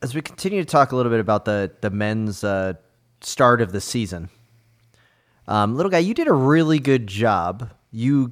As 0.02 0.16
we 0.16 0.22
continue 0.22 0.62
to 0.64 0.70
talk 0.70 0.92
a 0.92 0.96
little 0.96 1.12
bit 1.12 1.20
about 1.20 1.46
the 1.46 1.72
the 1.82 1.90
men's 1.90 2.44
uh, 2.44 2.74
start 3.22 3.62
of 3.62 3.72
the 3.72 3.82
season, 3.82 4.30
um, 5.48 5.76
little 5.76 5.90
guy, 5.90 6.00
you 6.00 6.14
did 6.14 6.28
a 6.28 6.34
really 6.34 6.80
good 6.80 7.08
job. 7.08 7.70
You 7.92 8.32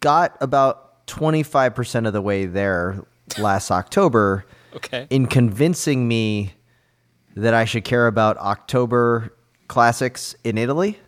got 0.00 0.36
about 0.40 1.06
twenty 1.06 1.42
five 1.42 1.74
percent 1.74 2.06
of 2.06 2.12
the 2.12 2.22
way 2.22 2.46
there 2.46 3.04
last 3.38 3.70
October 3.80 4.44
Okay. 4.76 5.06
in 5.10 5.26
convincing 5.26 6.06
me 6.06 6.52
that 7.34 7.54
I 7.54 7.64
should 7.64 7.82
care 7.84 8.06
about 8.06 8.36
October 8.38 9.34
classics 9.68 10.36
in 10.44 10.56
Italy. 10.58 10.98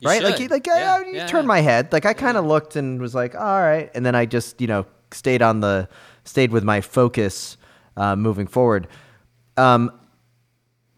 You 0.00 0.08
right? 0.08 0.22
Like, 0.22 0.36
should. 0.36 0.42
you, 0.42 0.48
like 0.48 0.66
Yeah, 0.66 0.98
I, 1.00 1.06
you 1.06 1.14
yeah, 1.14 1.26
turned 1.26 1.44
yeah. 1.44 1.48
my 1.48 1.60
head. 1.60 1.92
Like 1.92 2.06
I 2.06 2.14
kind 2.14 2.36
of 2.36 2.44
looked 2.44 2.76
and 2.76 3.00
was 3.00 3.14
like, 3.14 3.34
all 3.34 3.60
right, 3.60 3.90
and 3.94 4.04
then 4.04 4.14
I 4.14 4.26
just 4.26 4.60
you 4.60 4.66
know 4.66 4.86
stayed 5.12 5.42
on 5.42 5.60
the 5.60 5.88
stayed 6.24 6.52
with 6.52 6.64
my 6.64 6.80
focus 6.80 7.56
uh, 7.96 8.16
moving 8.16 8.46
forward. 8.46 8.88
Um, 9.56 9.92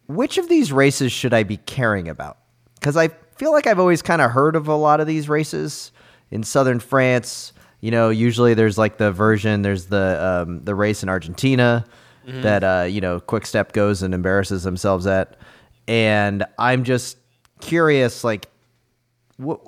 which 0.07 0.39
of 0.39 0.49
these 0.49 0.73
races 0.73 1.13
should 1.13 1.35
I 1.35 1.43
be 1.43 1.57
caring 1.57 2.09
about? 2.09 2.39
Because 2.75 2.97
I 2.97 3.09
feel 3.37 3.53
like 3.53 3.67
I've 3.67 3.79
always 3.79 4.03
kind 4.03 4.23
of 4.23 4.31
heard 4.31 4.57
of 4.57 4.69
a 4.69 4.77
lot 4.77 5.01
of 5.01 5.07
these 5.07 5.29
races 5.29 5.91
in 6.31 6.43
southern 6.43 6.81
France. 6.81 7.53
You 7.81 7.91
know, 7.91 8.11
usually 8.11 8.55
there's 8.55 8.79
like 8.79 8.99
the 8.99 9.11
version, 9.11 9.63
there's 9.63 9.87
the 9.87 10.45
um, 10.47 10.65
the 10.65 10.75
race 10.75 11.03
in 11.03 11.09
Argentina 11.09 11.85
that 12.25 12.63
uh, 12.63 12.87
you 12.89 13.01
know 13.01 13.19
Quick 13.19 13.47
Step 13.47 13.73
goes 13.73 14.03
and 14.03 14.15
embarrasses 14.15 14.63
themselves 14.63 15.07
at, 15.07 15.37
and 15.89 16.45
I'm 16.59 16.85
just 16.85 17.17
curious, 17.61 18.25
like, 18.25 18.49
what 19.43 19.61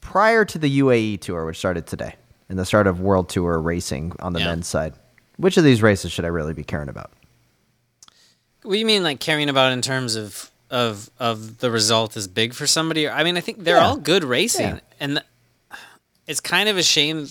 prior 0.00 0.44
to 0.44 0.58
the 0.58 0.80
UAE 0.80 1.20
tour, 1.20 1.44
which 1.46 1.58
started 1.58 1.86
today, 1.86 2.16
and 2.48 2.58
the 2.58 2.64
start 2.64 2.86
of 2.86 3.00
World 3.00 3.28
Tour 3.28 3.58
racing 3.60 4.12
on 4.20 4.32
the 4.32 4.40
Yeah. 4.40 4.46
men's 4.46 4.66
side, 4.66 4.94
which 5.36 5.56
of 5.56 5.64
these 5.64 5.82
races 5.82 6.10
should 6.12 6.24
I 6.24 6.28
really 6.28 6.54
be 6.54 6.64
caring 6.64 6.88
about? 6.88 7.12
What 8.62 8.72
do 8.74 8.78
you 8.78 8.86
mean, 8.86 9.02
like 9.02 9.20
caring 9.20 9.48
about 9.48 9.72
in 9.72 9.82
terms 9.82 10.14
of 10.16 10.50
of 10.70 11.10
of 11.18 11.58
the 11.58 11.70
result 11.70 12.16
is 12.16 12.28
big 12.28 12.54
for 12.54 12.66
somebody? 12.66 13.08
I 13.08 13.24
mean, 13.24 13.36
I 13.36 13.40
think 13.40 13.64
they're 13.64 13.76
Yeah. 13.76 13.86
all 13.88 13.96
good 13.96 14.22
racing, 14.24 14.66
Yeah. 14.76 14.80
and 15.00 15.12
th- 15.16 15.26
it's 16.26 16.40
kind 16.40 16.68
of 16.68 16.76
a 16.76 16.82
shame 16.82 17.28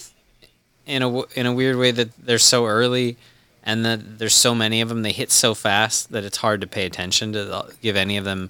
in 0.85 1.03
a 1.03 1.21
in 1.39 1.45
a 1.45 1.53
weird 1.53 1.77
way 1.77 1.91
that 1.91 2.09
they're 2.25 2.39
so 2.39 2.65
early, 2.65 3.17
and 3.63 3.85
that 3.85 4.17
there's 4.19 4.33
so 4.35 4.53
many 4.55 4.81
of 4.81 4.89
them. 4.89 5.03
They 5.03 5.11
hit 5.13 5.31
so 5.31 5.53
fast 5.53 6.11
that 6.11 6.23
it's 6.25 6.37
hard 6.37 6.59
to 6.61 6.67
pay 6.67 6.85
attention 6.85 7.31
to 7.33 7.45
the- 7.45 7.73
give 7.81 7.95
any 7.95 8.17
of 8.17 8.25
them 8.25 8.49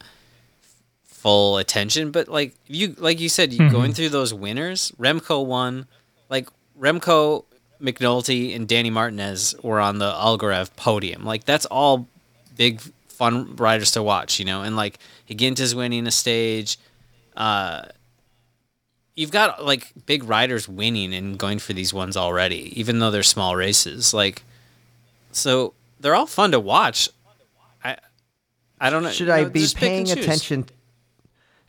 full 1.21 1.57
attention. 1.57 2.11
But 2.11 2.27
like 2.27 2.55
you, 2.67 2.95
like 2.97 3.19
you 3.19 3.29
said, 3.29 3.53
you 3.53 3.69
going 3.69 3.93
through 3.93 4.09
those 4.09 4.33
winners, 4.33 4.91
Remco 4.99 5.45
won, 5.45 5.87
like 6.29 6.47
Remco. 6.79 7.45
McNulty 7.81 8.53
and 8.53 8.67
Danny 8.67 8.89
Martinez 8.89 9.55
were 9.63 9.79
on 9.79 9.99
the 9.99 10.11
Algarve 10.11 10.69
podium. 10.75 11.23
Like 11.23 11.45
that's 11.45 11.65
all 11.67 12.09
big 12.57 12.81
fun 13.07 13.55
riders 13.55 13.91
to 13.91 14.03
watch, 14.03 14.37
you 14.37 14.43
know. 14.43 14.63
And 14.63 14.75
like 14.75 14.99
Higuita's 15.29 15.73
winning 15.73 16.05
a 16.05 16.11
stage. 16.11 16.77
Uh, 17.37 17.83
you've 19.15 19.31
got 19.31 19.63
like 19.63 19.91
big 20.05 20.23
riders 20.25 20.67
winning 20.67 21.13
and 21.13 21.37
going 21.37 21.59
for 21.59 21.73
these 21.73 21.93
ones 21.93 22.17
already, 22.17 22.77
even 22.79 22.99
though 22.99 23.11
they're 23.11 23.23
small 23.23 23.55
races. 23.55 24.13
Like, 24.13 24.43
so 25.31 25.73
they're 25.99 26.15
all 26.15 26.25
fun 26.25 26.51
to 26.51 26.59
watch. 26.59 27.09
I, 27.83 27.97
I 28.79 28.89
don't 28.89 29.03
know. 29.03 29.11
should 29.11 29.29
I 29.29 29.43
know, 29.43 29.49
be 29.49 29.59
just 29.61 29.77
pick 29.77 29.89
and 29.89 30.05
paying 30.05 30.19
attention? 30.19 30.65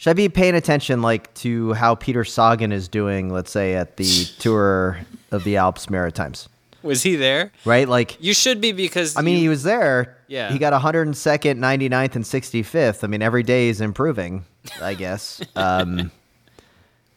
Should 0.00 0.08
I 0.10 0.14
be 0.14 0.30
paying 0.30 0.54
attention 0.54 1.02
like 1.02 1.28
to 1.44 1.74
how 1.74 1.94
Peter 1.94 2.24
Sagan 2.24 2.72
is 2.72 2.88
doing, 2.88 3.28
let's 3.28 3.50
say 3.50 3.74
at 3.74 3.98
the 3.98 4.24
Tour 4.38 4.98
of 5.30 5.44
the 5.44 5.58
Alps 5.58 5.90
Maritimes, 5.90 6.48
Was 6.82 7.02
he 7.02 7.16
there? 7.16 7.52
right? 7.66 7.86
Like, 7.86 8.16
You 8.18 8.32
should 8.32 8.62
be 8.62 8.72
because 8.72 9.14
I 9.18 9.20
mean, 9.20 9.34
you- 9.34 9.42
he 9.42 9.48
was 9.50 9.62
there. 9.62 10.16
Yeah. 10.26 10.50
He 10.52 10.58
got 10.58 10.72
102nd, 10.72 11.58
99th, 11.58 12.16
and 12.16 12.24
65th. 12.24 13.04
I 13.04 13.08
mean, 13.08 13.20
every 13.20 13.42
day 13.42 13.68
is 13.68 13.82
improving, 13.82 14.46
I 14.80 14.94
guess. 14.94 15.42
um, 15.54 16.10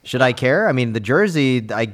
should 0.03 0.21
I 0.21 0.33
care? 0.33 0.67
I 0.67 0.73
mean, 0.73 0.91
the 0.91 0.99
jersey, 0.99 1.65
I 1.71 1.87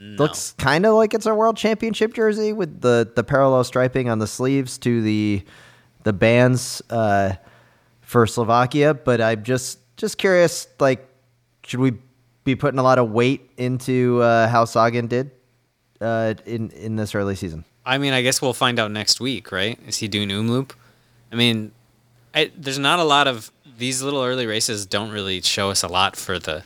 looks 0.00 0.52
kind 0.56 0.86
of 0.86 0.94
like 0.94 1.12
it's 1.12 1.26
a 1.26 1.34
world 1.34 1.58
championship 1.58 2.14
jersey 2.14 2.54
with 2.54 2.80
the 2.80 3.10
the 3.14 3.22
parallel 3.22 3.64
striping 3.64 4.08
on 4.08 4.18
the 4.18 4.26
sleeves 4.26 4.78
to 4.78 5.02
the 5.02 5.42
the 6.04 6.12
bands 6.14 6.80
uh, 6.88 7.34
for 8.00 8.26
Slovakia. 8.26 8.94
But 8.94 9.20
I'm 9.20 9.42
just 9.42 9.78
just 10.02 10.18
curious, 10.18 10.66
like, 10.80 11.08
should 11.64 11.78
we 11.78 11.92
be 12.42 12.56
putting 12.56 12.80
a 12.80 12.82
lot 12.82 12.98
of 12.98 13.12
weight 13.12 13.48
into 13.56 14.20
uh, 14.20 14.48
how 14.48 14.64
Sagan 14.64 15.06
did 15.06 15.30
uh, 16.00 16.34
in 16.44 16.70
in 16.70 16.96
this 16.96 17.14
early 17.14 17.36
season? 17.36 17.64
I 17.86 17.98
mean, 17.98 18.12
I 18.12 18.20
guess 18.22 18.42
we'll 18.42 18.52
find 18.52 18.80
out 18.80 18.90
next 18.90 19.20
week, 19.20 19.52
right? 19.52 19.78
Is 19.86 19.98
he 19.98 20.08
doing 20.08 20.28
Omloop? 20.28 20.72
I 21.30 21.36
mean, 21.36 21.70
I, 22.34 22.50
there's 22.56 22.80
not 22.80 22.98
a 22.98 23.04
lot 23.04 23.28
of 23.28 23.52
these 23.78 24.02
little 24.02 24.24
early 24.24 24.44
races. 24.44 24.86
Don't 24.86 25.12
really 25.12 25.40
show 25.40 25.70
us 25.70 25.84
a 25.84 25.88
lot 25.88 26.16
for 26.16 26.40
the 26.40 26.64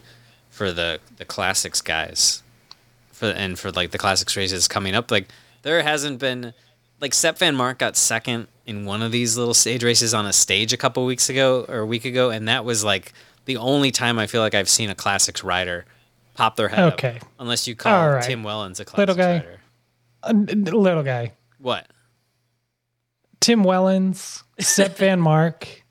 for 0.48 0.72
the 0.72 0.98
the 1.18 1.26
classics 1.26 1.82
guys, 1.82 2.42
for 3.12 3.26
and 3.26 3.58
for 3.58 3.70
like 3.70 3.90
the 3.90 3.98
classics 3.98 4.34
races 4.34 4.66
coming 4.66 4.94
up. 4.94 5.10
Like 5.10 5.28
there 5.60 5.82
hasn't 5.82 6.20
been 6.20 6.54
like 7.02 7.12
Sep 7.12 7.38
Vanmarcke 7.38 7.76
got 7.76 7.96
second 7.96 8.48
in 8.66 8.84
one 8.84 9.00
of 9.02 9.12
these 9.12 9.36
little 9.36 9.54
stage 9.54 9.82
races 9.84 10.12
on 10.12 10.26
a 10.26 10.32
stage 10.32 10.72
a 10.72 10.76
couple 10.76 11.04
weeks 11.06 11.28
ago 11.30 11.64
or 11.68 11.78
a 11.78 11.86
week 11.86 12.04
ago, 12.04 12.30
and 12.30 12.48
that 12.48 12.64
was 12.64 12.82
like 12.84 13.12
the 13.44 13.56
only 13.58 13.90
time 13.90 14.18
I 14.18 14.26
feel 14.26 14.40
like 14.42 14.54
I've 14.54 14.68
seen 14.68 14.90
a 14.90 14.94
classics 14.94 15.44
rider 15.44 15.84
pop 16.34 16.56
their 16.56 16.68
head 16.68 16.92
Okay. 16.94 17.18
up. 17.22 17.28
Unless 17.38 17.66
you 17.68 17.74
call 17.76 17.94
All 17.94 18.10
right. 18.10 18.24
Tim 18.24 18.42
Wellens 18.42 18.80
a 18.80 18.84
classics 18.84 18.98
Little 18.98 19.14
guy. 19.14 19.32
rider. 19.34 19.60
Uh, 20.22 20.32
little 20.76 21.02
guy. 21.04 21.32
What? 21.58 21.86
Tim 23.40 23.62
Wellens, 23.64 24.42
Sepp 24.58 24.96
Van 24.98 25.20
Mark. 25.20 25.84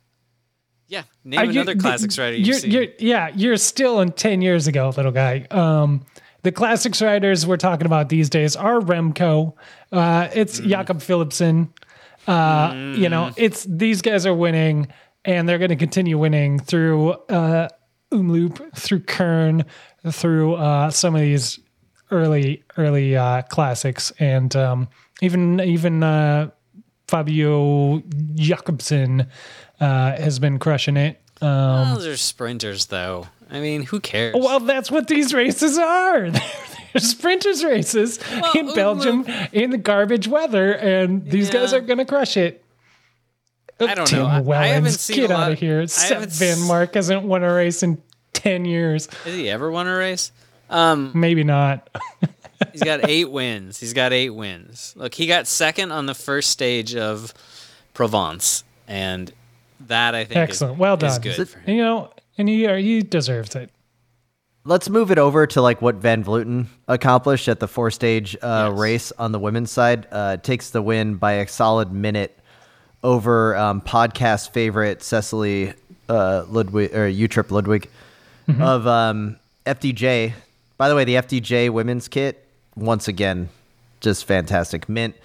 Yeah, 0.87 1.03
name 1.23 1.39
Are 1.39 1.45
you- 1.45 1.51
another 1.61 1.75
classics 1.75 2.17
rider 2.17 2.35
you've 2.35 2.47
you're, 2.47 2.59
seen. 2.59 2.71
you're- 2.71 2.93
yeah, 2.99 3.29
you're 3.35 3.57
still 3.57 4.01
in 4.01 4.11
10 4.11 4.41
years 4.41 4.67
ago, 4.67 4.93
little 4.95 5.11
guy. 5.11 5.47
Um, 5.51 6.05
the 6.43 6.51
classics 6.51 7.01
riders 7.01 7.47
we're 7.47 7.57
talking 7.57 7.85
about 7.87 8.09
these 8.09 8.29
days 8.29 8.55
are 8.55 8.79
Remco. 8.79 9.53
Uh, 9.91 10.27
it's 10.33 10.59
Mm. 10.59 10.67
Jakob 10.69 10.97
Philipsen. 10.99 11.69
Uh, 12.27 12.73
You 12.95 13.09
know, 13.09 13.31
it's 13.37 13.65
these 13.69 14.01
guys 14.01 14.25
are 14.25 14.33
winning, 14.33 14.87
and 15.23 15.47
they're 15.47 15.57
going 15.59 15.69
to 15.69 15.75
continue 15.75 16.17
winning 16.17 16.59
through 16.59 17.11
uh, 17.29 17.67
Omloop, 18.11 18.75
through 18.77 19.01
Kuurne, 19.01 19.65
through 20.11 20.55
uh, 20.55 20.89
some 20.91 21.15
of 21.15 21.21
these 21.21 21.59
early 22.11 22.63
early 22.77 23.15
uh, 23.17 23.41
classics, 23.43 24.11
and 24.19 24.55
um, 24.55 24.87
even 25.21 25.59
even 25.61 26.03
uh, 26.03 26.49
Fabio 27.07 28.01
Jakobsen 28.35 29.27
uh, 29.79 30.11
has 30.17 30.39
been 30.39 30.57
crushing 30.59 30.97
it. 30.97 31.21
Um, 31.41 31.95
Those 31.95 32.07
are 32.07 32.17
sprinters, 32.17 32.85
though. 32.87 33.27
I 33.51 33.59
mean, 33.59 33.83
who 33.83 33.99
cares? 33.99 34.33
well, 34.37 34.59
that's 34.59 34.89
what 34.89 35.07
these 35.07 35.33
races 35.33 35.77
are. 35.77 36.29
They're, 36.95 37.01
they're 37.01 37.07
sprinters 37.09 37.63
races 37.63 38.19
in 38.55 38.69
uh, 38.69 38.73
Belgium 38.75 39.25
in 39.51 39.69
the 39.71 39.77
garbage 39.77 40.27
weather, 40.27 40.73
and 40.73 41.29
these 41.29 41.49
guys 41.49 41.73
are 41.73 41.81
going 41.81 41.99
to 41.99 42.05
crush 42.05 42.37
it. 42.37 42.63
I 43.79 43.93
don't 43.93 44.07
Tim 44.07 44.19
know. 44.19 44.27
I- 44.53 44.63
I 44.63 44.67
haven't 44.67 44.91
seen 44.93 45.17
get 45.17 45.31
a 45.31 45.33
out 45.33 45.39
lot- 45.39 45.51
of 45.51 45.59
here. 45.59 45.81
I 45.81 45.85
Seth 45.87 46.09
haven't 46.09 46.31
Van 46.33 46.61
Mark 46.67 46.93
hasn't 46.93 47.23
won 47.23 47.43
a 47.43 47.53
race 47.53 47.83
in 47.83 48.01
ten 48.33 48.63
years. 48.65 49.07
Has 49.25 49.33
he 49.35 49.49
ever 49.49 49.69
won 49.69 49.87
a 49.87 49.95
race? 49.95 50.31
Um, 50.69 51.11
Maybe 51.13 51.43
not. 51.43 51.89
he's 52.71 52.81
got 52.83 53.07
eight 53.09 53.29
wins. 53.29 53.79
He's 53.79 53.93
got 53.93 54.13
eight 54.13 54.29
wins. 54.29 54.93
Look, 54.95 55.13
he 55.13 55.27
got 55.27 55.45
second 55.45 55.91
on 55.91 56.05
the 56.05 56.15
first 56.15 56.49
stage 56.51 56.95
of 56.95 57.33
Provence, 57.93 58.63
and 58.87 59.31
that 59.87 60.15
I 60.15 60.23
think 60.23 60.37
Excellent. 60.37 60.73
Is, 60.75 60.79
well 60.79 60.93
is 60.95 60.99
done. 61.01 61.21
good 61.21 61.49
for 61.49 61.59
him. 61.59 61.75
You 61.77 61.83
know, 61.83 62.13
and 62.37 62.47
he 62.49 62.65
uh, 62.65 62.75
he 62.77 63.01
deserves 63.01 63.55
it. 63.55 63.69
Let's 64.67 64.89
move 64.89 65.11
it 65.11 65.19
over 65.19 65.45
to 65.45 65.61
like 65.61 65.79
what 65.81 65.95
Van 65.95 66.23
Vleuten 66.23 66.65
accomplished 66.87 67.47
at 67.47 67.59
the 67.59 67.67
four 67.67 67.91
stage 67.91 68.35
uh, 68.41 68.69
Yes. 68.71 68.79
race 68.79 69.11
on 69.19 69.31
the 69.31 69.37
women's 69.39 69.71
side. 69.71 70.07
Uh, 70.11 70.37
takes 70.37 70.71
the 70.71 70.81
win 70.81 71.15
by 71.15 71.33
a 71.33 71.47
solid 71.47 71.91
minute 71.91 72.35
over 73.03 73.55
um, 73.55 73.79
podcast 73.79 74.49
favorite 74.51 75.03
Cecilie 75.03 75.73
uh, 76.09 76.45
Ludwig 76.49 76.95
or 76.95 77.07
Uttrup 77.07 77.51
Ludwig 77.51 77.89
of 78.59 78.87
um, 78.87 79.37
FDJ. 79.67 80.33
By 80.77 80.89
the 80.89 80.95
way, 80.95 81.03
the 81.03 81.15
FDJ 81.15 81.69
women's 81.69 82.07
kit 82.07 82.47
once 82.75 83.07
again 83.07 83.49
just 84.01 84.25
fantastic 84.25 84.89
mint. 84.89 85.15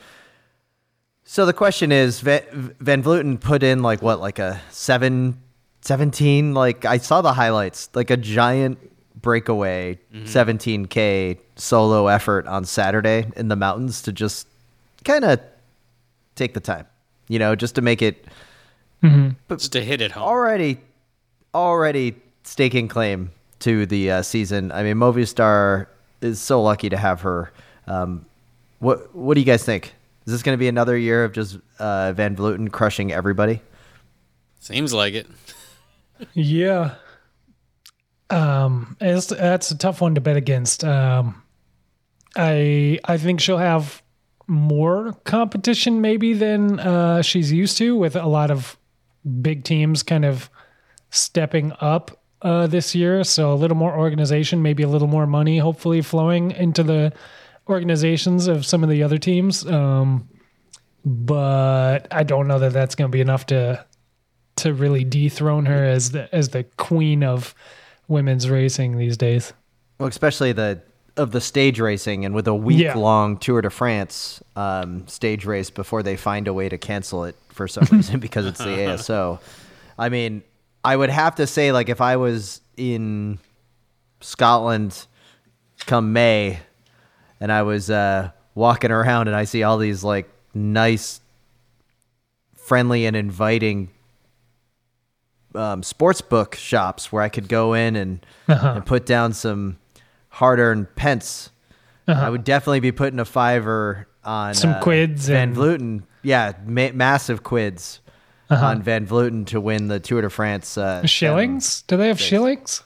So 1.25 1.47
the 1.47 1.53
question 1.55 1.93
is, 1.93 2.21
Van, 2.21 2.75
Van 2.81 3.03
Vleuten 3.03 3.41
put 3.41 3.63
in 3.63 3.83
like 3.83 4.03
what, 4.03 4.21
like 4.21 4.39
a 4.39 4.61
seven, 4.71 5.39
17? 5.81 6.53
Like 6.55 6.85
I 6.85 6.99
saw 6.99 7.23
the 7.23 7.33
highlights, 7.33 7.89
like 7.95 8.11
a 8.11 8.17
giant 8.17 8.79
breakaway 9.23 9.99
17k 10.15 11.39
solo 11.57 12.07
effort 12.07 12.47
on 12.47 12.65
Saturday 12.65 13.27
in 13.37 13.49
the 13.49 13.57
mountains 13.57 14.03
to 14.03 14.13
just 14.13 14.47
kind 15.05 15.25
of 15.25 15.41
take 16.37 16.55
the 16.55 16.61
time, 16.61 16.87
you 17.29 17.39
know, 17.39 17.55
just 17.55 17.75
to 17.75 17.83
make 17.83 18.03
it 18.03 18.25
Just 19.49 19.73
to 19.73 19.83
hit 19.83 20.01
it 20.01 20.13
home. 20.13 20.23
already, 20.25 20.79
already 21.55 22.15
staking 22.45 22.89
claim 22.89 23.31
to 23.61 23.87
the 23.87 24.11
uh, 24.11 24.23
season. 24.23 24.73
I 24.73 24.83
mean, 24.83 24.97
Movistar 24.97 25.87
is 26.21 26.41
so 26.41 26.63
lucky 26.63 26.89
to 26.89 26.97
have 26.97 27.21
her. 27.23 27.51
Um, 27.87 28.25
what 28.79 29.15
What 29.15 29.35
do 29.35 29.41
you 29.41 29.47
guys 29.47 29.65
think? 29.65 29.95
Is 30.27 30.33
this 30.33 30.43
going 30.43 30.55
to 30.57 30.61
be 30.61 30.69
another 30.69 30.97
year 30.97 31.25
of 31.25 31.33
just 31.33 31.59
uh, 31.79 32.13
Van 32.13 32.37
Vleuten 32.37 32.71
crushing 32.71 33.11
everybody? 33.13 33.61
Seems 34.61 34.93
like 34.95 35.15
it. 35.15 35.27
Yeah. 36.35 36.97
Um, 38.31 38.97
that's 39.01 39.71
a 39.71 39.79
tough 39.79 40.01
one 40.01 40.15
to 40.15 40.21
bet 40.21 40.37
against. 40.37 40.85
Um, 40.85 41.43
I 42.37 42.99
I 43.05 43.19
think 43.19 43.41
she'll 43.41 43.59
have 43.59 44.03
more 44.47 45.13
competition 45.25 46.01
maybe 46.01 46.33
than 46.33 46.81
uh, 46.81 47.23
she's 47.23 47.53
used 47.53 47.79
to, 47.79 47.97
with 47.97 48.17
a 48.17 48.27
lot 48.27 48.51
of 48.51 48.77
big 49.43 49.65
teams 49.65 50.03
kind 50.03 50.25
of 50.25 50.51
stepping 51.11 51.73
up 51.81 52.21
uh, 52.43 52.67
this 52.67 52.95
year. 52.95 53.25
So 53.25 53.53
a 53.53 53.55
little 53.55 53.77
more 53.77 53.97
organization, 53.97 54.63
maybe 54.63 54.83
a 54.83 54.89
little 54.89 55.09
more 55.09 55.27
money, 55.27 55.59
hopefully 55.59 56.03
flowing 56.03 56.53
into 56.53 56.83
the 56.83 57.13
organizations 57.69 58.47
of 58.47 58.67
some 58.67 58.83
of 58.83 58.91
the 58.91 59.03
other 59.03 59.19
teams. 59.19 59.67
Um, 59.67 60.29
but 61.05 62.09
I 62.11 62.23
don't 62.25 62.49
know 62.49 62.59
that 62.59 62.73
that's 62.73 62.95
going 62.95 63.11
to 63.11 63.17
be 63.17 63.21
enough 63.21 63.47
to 63.47 63.85
to 64.57 64.75
really 64.75 65.05
dethrone 65.05 65.67
her 65.67 65.85
as 65.85 66.11
the 66.11 66.33
as 66.35 66.51
the 66.51 66.65
queen 66.65 67.23
of 67.23 67.55
women's 68.11 68.51
racing 68.51 68.99
these 68.99 69.17
days. 69.17 69.55
Well, 69.99 70.09
especially 70.09 70.53
the 70.53 70.83
of 71.17 71.33
the 71.33 71.41
stage 71.41 71.81
racing 71.81 72.25
and 72.25 72.35
with 72.35 72.47
a 72.47 72.55
week 72.55 72.95
long 72.95 73.37
Tour 73.37 73.61
de 73.61 73.71
France 73.71 74.43
um, 74.57 75.07
stage 75.07 75.45
race 75.45 75.69
before 75.69 76.03
they 76.03 76.17
find 76.17 76.49
a 76.49 76.55
way 76.55 76.69
to 76.69 76.79
cancel 76.79 77.25
it 77.25 77.37
for 77.49 77.69
some 77.69 77.85
reason 77.93 78.21
because 78.21 78.47
it's 78.47 78.59
the 78.59 78.65
ASO. 78.67 79.41
I 79.99 80.09
mean, 80.09 80.43
I 80.85 80.97
would 80.97 81.11
have 81.11 81.37
to 81.37 81.47
say 81.47 81.73
like 81.73 81.89
if 81.89 82.01
I 82.01 82.17
was 82.17 82.61
in 82.77 83.39
Scotland 84.21 85.07
come 85.87 86.13
May 86.13 86.61
and 87.41 87.51
I 87.51 87.63
was 87.63 87.91
uh, 87.91 88.31
walking 88.55 88.91
around 88.91 89.29
and 89.29 89.37
I 89.37 89.45
see 89.45 89.63
all 89.63 89.79
these 89.79 90.05
like 90.05 90.31
nice, 90.55 91.21
friendly 92.55 93.07
and 93.07 93.17
inviting 93.17 93.91
um, 95.55 95.83
sports 95.83 96.21
book 96.21 96.55
shops 96.55 97.11
where 97.13 97.23
I 97.23 97.29
could 97.29 97.49
go 97.49 97.75
in 97.75 97.97
and, 97.97 98.25
and 98.47 98.85
put 98.87 99.07
down 99.07 99.33
some 99.33 99.79
hard-earned 100.29 100.95
pence. 100.97 101.51
I 102.07 102.29
would 102.29 102.43
definitely 102.45 102.81
be 102.81 102.91
putting 102.93 103.21
a 103.21 103.25
fiver 103.25 104.09
on 104.25 104.55
Some 104.55 104.71
uh, 104.71 104.81
quids 104.83 105.29
Van 105.29 105.49
and- 105.51 105.57
Vleuten. 105.57 106.03
Yeah, 106.23 106.53
ma- 106.67 106.91
massive 106.93 107.43
quids 107.43 108.01
on 108.51 108.83
Van 108.83 109.07
Vleuten 109.07 109.47
to 109.47 109.61
win 109.61 109.87
the 109.89 110.01
Tour 110.01 110.23
de 110.23 110.29
France. 110.31 110.77
Uh, 110.77 111.07
Shillings? 111.07 111.83
Do 111.83 111.97
they 111.97 112.09
have 112.09 112.21
shillings? 112.21 112.83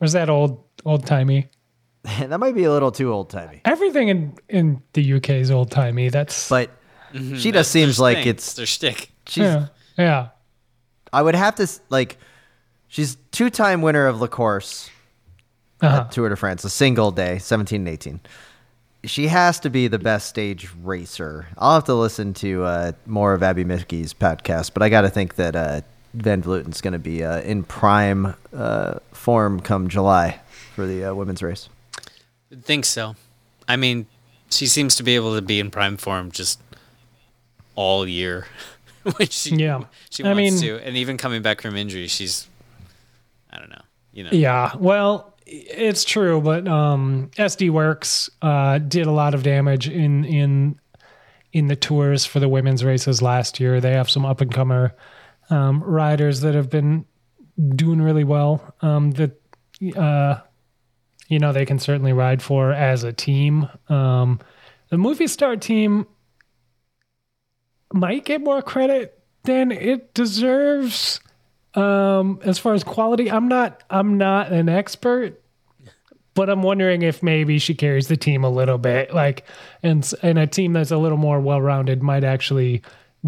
Or 0.00 0.04
is 0.04 0.12
that 0.12 0.28
old 0.28 0.62
old 0.84 1.06
timey? 1.06 1.48
that 2.04 2.38
might 2.38 2.54
be 2.54 2.64
a 2.64 2.70
little 2.70 2.92
too 2.92 3.10
old-timey, 3.12 3.62
Everything 3.64 4.08
in 4.08 4.34
in 4.48 4.82
the 4.92 5.14
UK 5.14 5.30
is 5.30 5.50
old 5.50 5.70
timey. 5.70 6.10
That's 6.10 6.48
but 6.48 6.70
Mm-hmm. 7.14 7.36
she 7.36 7.52
just 7.52 7.70
seems 7.70 7.98
like 8.00 8.18
thing. 8.18 8.26
it's 8.28 8.54
their 8.54 8.66
stick. 8.66 9.10
she's 9.28 9.44
yeah, 9.44 9.66
yeah. 9.96 10.28
I 11.14 11.22
would 11.22 11.34
have 11.34 11.54
to 11.56 11.68
like 11.90 12.18
she's 12.88 13.16
two-time 13.30 13.82
winner 13.82 14.06
of 14.06 14.20
La 14.20 14.26
Course 14.26 14.90
Uh-huh. 15.80 16.00
at 16.02 16.12
Tour 16.12 16.28
de 16.28 16.36
France, 16.36 16.64
a 16.64 16.70
single 16.70 17.10
day, 17.10 17.38
17 17.38 17.80
and 17.80 17.88
18. 17.88 18.20
She 19.04 19.28
has 19.28 19.60
to 19.60 19.70
be 19.70 19.86
the 19.88 19.98
best 19.98 20.28
stage 20.28 20.68
racer. 20.82 21.46
I'll 21.58 21.74
have 21.74 21.84
to 21.84 21.94
listen 21.94 22.32
to 22.34 22.64
uh, 22.64 22.92
more 23.06 23.34
of 23.34 23.42
Abby 23.42 23.64
Mickey's 23.64 24.14
podcast, 24.14 24.72
but 24.72 24.82
I 24.82 24.88
got 24.88 25.02
to 25.02 25.10
think 25.10 25.34
that 25.34 25.54
uh, 25.54 25.80
Van 26.14 26.42
Vleuten's 26.42 26.80
going 26.80 26.92
to 26.94 26.98
be 26.98 27.22
uh, 27.22 27.40
in 27.42 27.64
prime 27.64 28.34
uh, 28.56 29.00
form 29.12 29.60
come 29.60 29.88
July 29.88 30.40
for 30.74 30.86
the 30.86 31.04
uh, 31.10 31.14
women's 31.14 31.42
race. 31.42 31.68
I 32.50 32.56
think 32.62 32.84
so. 32.86 33.14
I 33.68 33.76
mean, 33.76 34.06
she 34.50 34.66
seems 34.66 34.94
to 34.96 35.02
be 35.02 35.16
able 35.16 35.34
to 35.34 35.42
be 35.42 35.60
in 35.60 35.70
prime 35.70 35.96
form 35.98 36.30
just 36.30 36.60
all 37.74 38.06
year 38.08 38.46
when 39.16 39.28
she 39.28 39.56
Yeah. 39.56 39.84
she 40.10 40.24
I 40.24 40.28
wants 40.32 40.38
mean- 40.38 40.60
to, 40.62 40.86
and 40.86 40.96
even 40.96 41.16
coming 41.16 41.42
back 41.42 41.60
from 41.60 41.76
injury, 41.76 42.06
she's 42.08 42.46
I 43.50 43.58
don't 43.58 43.70
know, 43.70 43.82
you 44.12 44.24
know. 44.24 44.30
Yeah, 44.32 44.72
well, 44.76 45.34
it's 45.46 46.04
true, 46.04 46.40
but 46.40 46.66
um, 46.66 47.30
SD 47.36 47.70
Worx 47.70 48.28
uh, 48.42 48.78
did 48.78 49.06
a 49.06 49.12
lot 49.12 49.34
of 49.34 49.42
damage 49.42 49.88
in 49.88 50.24
in 50.24 50.80
in 51.52 51.68
the 51.68 51.76
tours 51.76 52.24
for 52.26 52.40
the 52.40 52.48
women's 52.48 52.82
races 52.82 53.22
last 53.22 53.60
year. 53.60 53.80
They 53.80 53.92
have 53.92 54.10
some 54.10 54.26
up 54.26 54.40
and 54.40 54.52
comer 54.52 54.94
um, 55.50 55.84
riders 55.84 56.40
that 56.40 56.54
have 56.54 56.68
been 56.68 57.04
doing 57.76 58.02
really 58.02 58.24
well. 58.24 58.74
Um, 58.80 59.12
that 59.12 59.40
uh, 59.96 60.40
you 61.28 61.38
know 61.38 61.52
they 61.52 61.64
can 61.66 61.78
certainly 61.78 62.12
ride 62.12 62.42
for 62.42 62.72
as 62.72 63.04
a 63.04 63.12
team. 63.12 63.68
Um, 63.88 64.40
the 64.88 64.96
Movistar 64.96 65.60
team 65.60 66.06
might 67.94 68.24
get 68.24 68.40
more 68.42 68.60
credit 68.60 69.18
than 69.44 69.70
it 69.70 70.12
deserves 70.14 71.20
um 71.74 72.40
as 72.44 72.58
far 72.58 72.74
as 72.74 72.82
quality. 72.84 73.30
I'm 73.30 73.48
not 73.48 73.82
i'm 73.88 74.18
not 74.18 74.52
an 74.52 74.68
expert 74.68 75.40
but 76.34 76.50
i'm 76.50 76.62
wondering 76.62 77.02
if 77.02 77.22
maybe 77.22 77.58
she 77.58 77.74
carries 77.74 78.08
the 78.08 78.16
team 78.16 78.42
a 78.44 78.50
little 78.50 78.78
bit 78.78 79.14
like 79.14 79.44
and 79.82 80.12
and 80.22 80.38
a 80.38 80.46
team 80.46 80.72
that's 80.72 80.90
a 80.90 80.96
little 80.96 81.18
more 81.18 81.40
well-rounded 81.40 82.02
might 82.02 82.24
actually 82.24 82.82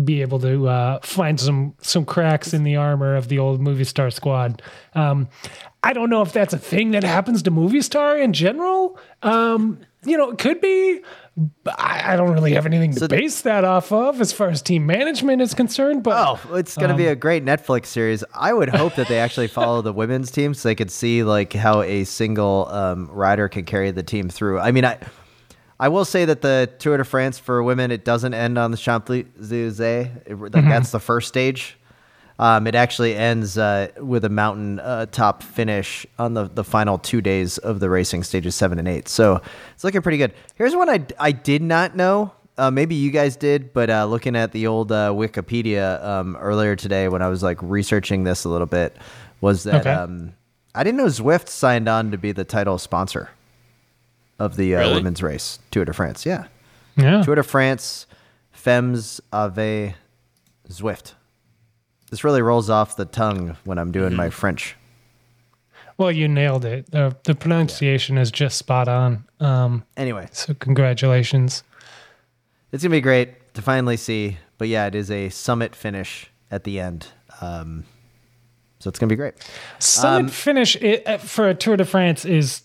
be 0.04 0.20
able 0.20 0.38
to 0.40 0.68
uh, 0.68 0.98
find 1.00 1.40
some 1.40 1.74
some 1.80 2.04
cracks 2.04 2.52
in 2.52 2.64
the 2.64 2.76
armor 2.76 3.16
of 3.16 3.28
the 3.28 3.38
old 3.38 3.60
Movistar 3.60 4.12
squad. 4.12 4.60
Um 4.94 5.28
i 5.82 5.92
don't 5.92 6.10
know 6.10 6.22
if 6.22 6.32
that's 6.32 6.52
a 6.52 6.58
thing 6.58 6.90
that 6.90 7.04
happens 7.04 7.42
to 7.44 7.50
Movistar 7.50 8.20
in 8.22 8.32
general. 8.32 8.98
Um 9.22 9.78
you 10.06 10.16
know 10.16 10.30
it 10.30 10.38
could 10.38 10.60
be 10.60 11.00
I, 11.66 12.14
I 12.14 12.16
don't 12.16 12.32
really 12.32 12.54
have 12.54 12.64
anything 12.64 12.94
to 12.94 13.08
base 13.08 13.42
that 13.42 13.64
off 13.64 13.92
of 13.92 14.22
as 14.22 14.32
far 14.32 14.48
as 14.48 14.62
team 14.62 14.86
management 14.86 15.42
is 15.42 15.52
concerned 15.52 16.02
but 16.02 16.16
Oh, 16.16 16.54
it's 16.56 16.76
going 16.76 16.88
to 16.90 16.96
be 16.96 17.08
a 17.08 17.14
great 17.14 17.44
Netflix 17.44 17.86
series. 17.86 18.24
I 18.34 18.54
would 18.54 18.70
hope 18.70 18.94
that 18.94 19.08
they 19.08 19.18
actually 19.18 19.48
follow 19.60 19.82
the 19.82 19.92
women's 19.92 20.30
team 20.30 20.54
so 20.54 20.68
they 20.68 20.74
could 20.74 20.90
see 20.90 21.22
like 21.24 21.52
how 21.52 21.82
a 21.82 22.04
single 22.04 22.68
um, 22.70 23.10
rider 23.10 23.48
can 23.48 23.64
carry 23.66 23.90
the 23.90 24.02
team 24.02 24.30
through. 24.30 24.60
I 24.60 24.72
mean, 24.72 24.86
I 24.86 24.98
I 25.78 25.88
will 25.88 26.06
say 26.06 26.24
that 26.24 26.40
the 26.40 26.70
Tour 26.78 26.96
de 26.96 27.04
France 27.04 27.38
for 27.38 27.62
women 27.62 27.90
it 27.90 28.02
doesn't 28.04 28.32
end 28.32 28.56
on 28.56 28.70
the 28.70 28.78
Champs 28.78 29.10
Elysees. 29.10 29.78
Like 29.78 30.50
that's 30.50 30.90
the 30.90 31.00
first 31.00 31.28
stage. 31.28 31.76
Um, 32.38 32.66
it 32.66 32.74
actually 32.74 33.14
ends 33.16 33.56
uh, 33.56 33.88
with 33.98 34.24
a 34.24 34.28
mountain 34.28 34.78
uh, 34.80 35.06
top 35.06 35.42
finish 35.42 36.06
on 36.18 36.34
the, 36.34 36.44
the 36.44 36.64
final 36.64 36.98
two 36.98 37.20
days 37.22 37.56
of 37.56 37.80
the 37.80 37.88
racing 37.88 38.24
stages 38.24 38.54
seven 38.54 38.78
and 38.78 38.86
eight. 38.86 39.08
So 39.08 39.40
it's 39.74 39.84
looking 39.84 40.02
pretty 40.02 40.18
good. 40.18 40.34
Here's 40.56 40.76
one 40.76 40.90
I, 40.90 41.06
I 41.18 41.32
did 41.32 41.62
not 41.62 41.96
know. 41.96 42.32
Uh, 42.58 42.70
maybe 42.70 42.94
you 42.94 43.10
guys 43.10 43.36
did, 43.36 43.72
but 43.72 43.88
uh, 43.90 44.04
looking 44.06 44.36
at 44.36 44.52
the 44.52 44.66
old 44.66 44.92
uh, 44.92 45.10
Wikipedia 45.10 46.02
um, 46.04 46.36
earlier 46.36 46.76
today 46.76 47.08
when 47.08 47.22
I 47.22 47.28
was 47.28 47.42
like 47.42 47.58
researching 47.62 48.24
this 48.24 48.44
a 48.44 48.48
little 48.50 48.66
bit, 48.66 48.96
was 49.40 49.64
that 49.64 49.80
Okay. 49.82 49.92
um, 49.92 50.34
I 50.74 50.84
didn't 50.84 50.98
know 50.98 51.06
Zwift 51.06 51.48
signed 51.48 51.88
on 51.88 52.10
to 52.10 52.18
be 52.18 52.32
the 52.32 52.44
title 52.44 52.76
sponsor 52.78 53.30
of 54.38 54.56
the 54.56 54.74
uh, 54.76 54.80
Really? 54.80 54.94
women's 54.94 55.22
race 55.22 55.58
Tour 55.70 55.86
de 55.86 55.92
France. 55.94 56.26
Yeah. 56.26 56.46
Yeah. 56.96 57.22
Tour 57.22 57.34
de 57.36 57.42
France, 57.42 58.06
Femmes 58.52 59.20
Ave 59.32 59.94
Zwift. 60.68 61.12
This 62.10 62.22
really 62.24 62.42
rolls 62.42 62.70
off 62.70 62.96
the 62.96 63.04
tongue 63.04 63.56
when 63.64 63.78
I'm 63.78 63.90
doing 63.92 64.14
my 64.14 64.30
French. 64.30 64.76
Well, 65.98 66.12
you 66.12 66.28
nailed 66.28 66.64
it. 66.64 66.90
The, 66.90 67.16
the 67.24 67.34
pronunciation 67.34 68.18
is 68.18 68.30
just 68.30 68.58
spot 68.58 68.86
on. 68.86 69.24
Um, 69.40 69.82
Anyway, 69.96 70.28
so 70.30 70.54
congratulations. 70.54 71.62
it's 72.72 72.82
gonna 72.82 72.92
be 72.92 73.00
great 73.00 73.54
to 73.54 73.62
finally 73.62 73.96
see. 73.96 74.38
But 74.58 74.68
yeah, 74.68 74.86
it 74.86 74.94
is 74.94 75.10
a 75.10 75.28
summit 75.30 75.74
finish 75.74 76.30
at 76.50 76.64
the 76.64 76.80
end, 76.80 77.08
um, 77.40 77.84
so 78.78 78.88
it's 78.88 78.98
gonna 78.98 79.08
be 79.10 79.16
great. 79.16 79.34
Summit 79.78 80.18
Um, 80.18 80.28
finish 80.28 80.76
it, 80.76 81.06
uh, 81.06 81.18
for 81.18 81.48
a 81.48 81.54
Tour 81.54 81.76
de 81.76 81.84
France 81.84 82.24
is, 82.24 82.62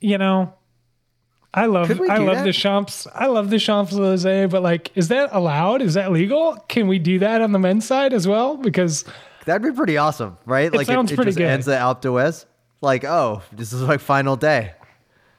you 0.00 0.16
know, 0.18 0.54
I 1.52 1.66
love 1.66 1.90
I 1.90 2.18
love 2.18 2.36
that? 2.36 2.44
the 2.44 2.52
Champs 2.52 3.06
I 3.14 3.26
love 3.26 3.50
the 3.50 3.58
Champs 3.58 3.92
Elysees, 3.92 4.50
but 4.50 4.62
like, 4.62 4.92
is 4.94 5.08
that 5.08 5.30
allowed? 5.32 5.82
Is 5.82 5.94
that 5.94 6.12
legal? 6.12 6.56
Can 6.68 6.86
we 6.86 6.98
do 6.98 7.18
that 7.18 7.40
on 7.40 7.52
the 7.52 7.58
men's 7.58 7.84
side 7.86 8.12
as 8.12 8.28
well? 8.28 8.56
Because 8.56 9.04
That'd 9.46 9.62
be 9.62 9.72
pretty 9.76 9.96
awesome, 9.96 10.36
right? 10.46 10.72
like 10.72 10.86
sounds 10.86 11.10
it, 11.10 11.16
pretty 11.16 11.30
just 11.30 11.38
good. 11.38 11.46
ends 11.48 11.66
at 11.68 11.80
Alpe 11.80 12.02
d'Huez. 12.02 12.44
Like, 12.82 13.04
oh, 13.04 13.42
this 13.52 13.72
is 13.72 13.82
like 13.82 14.00
final 14.00 14.36
day. 14.36 14.72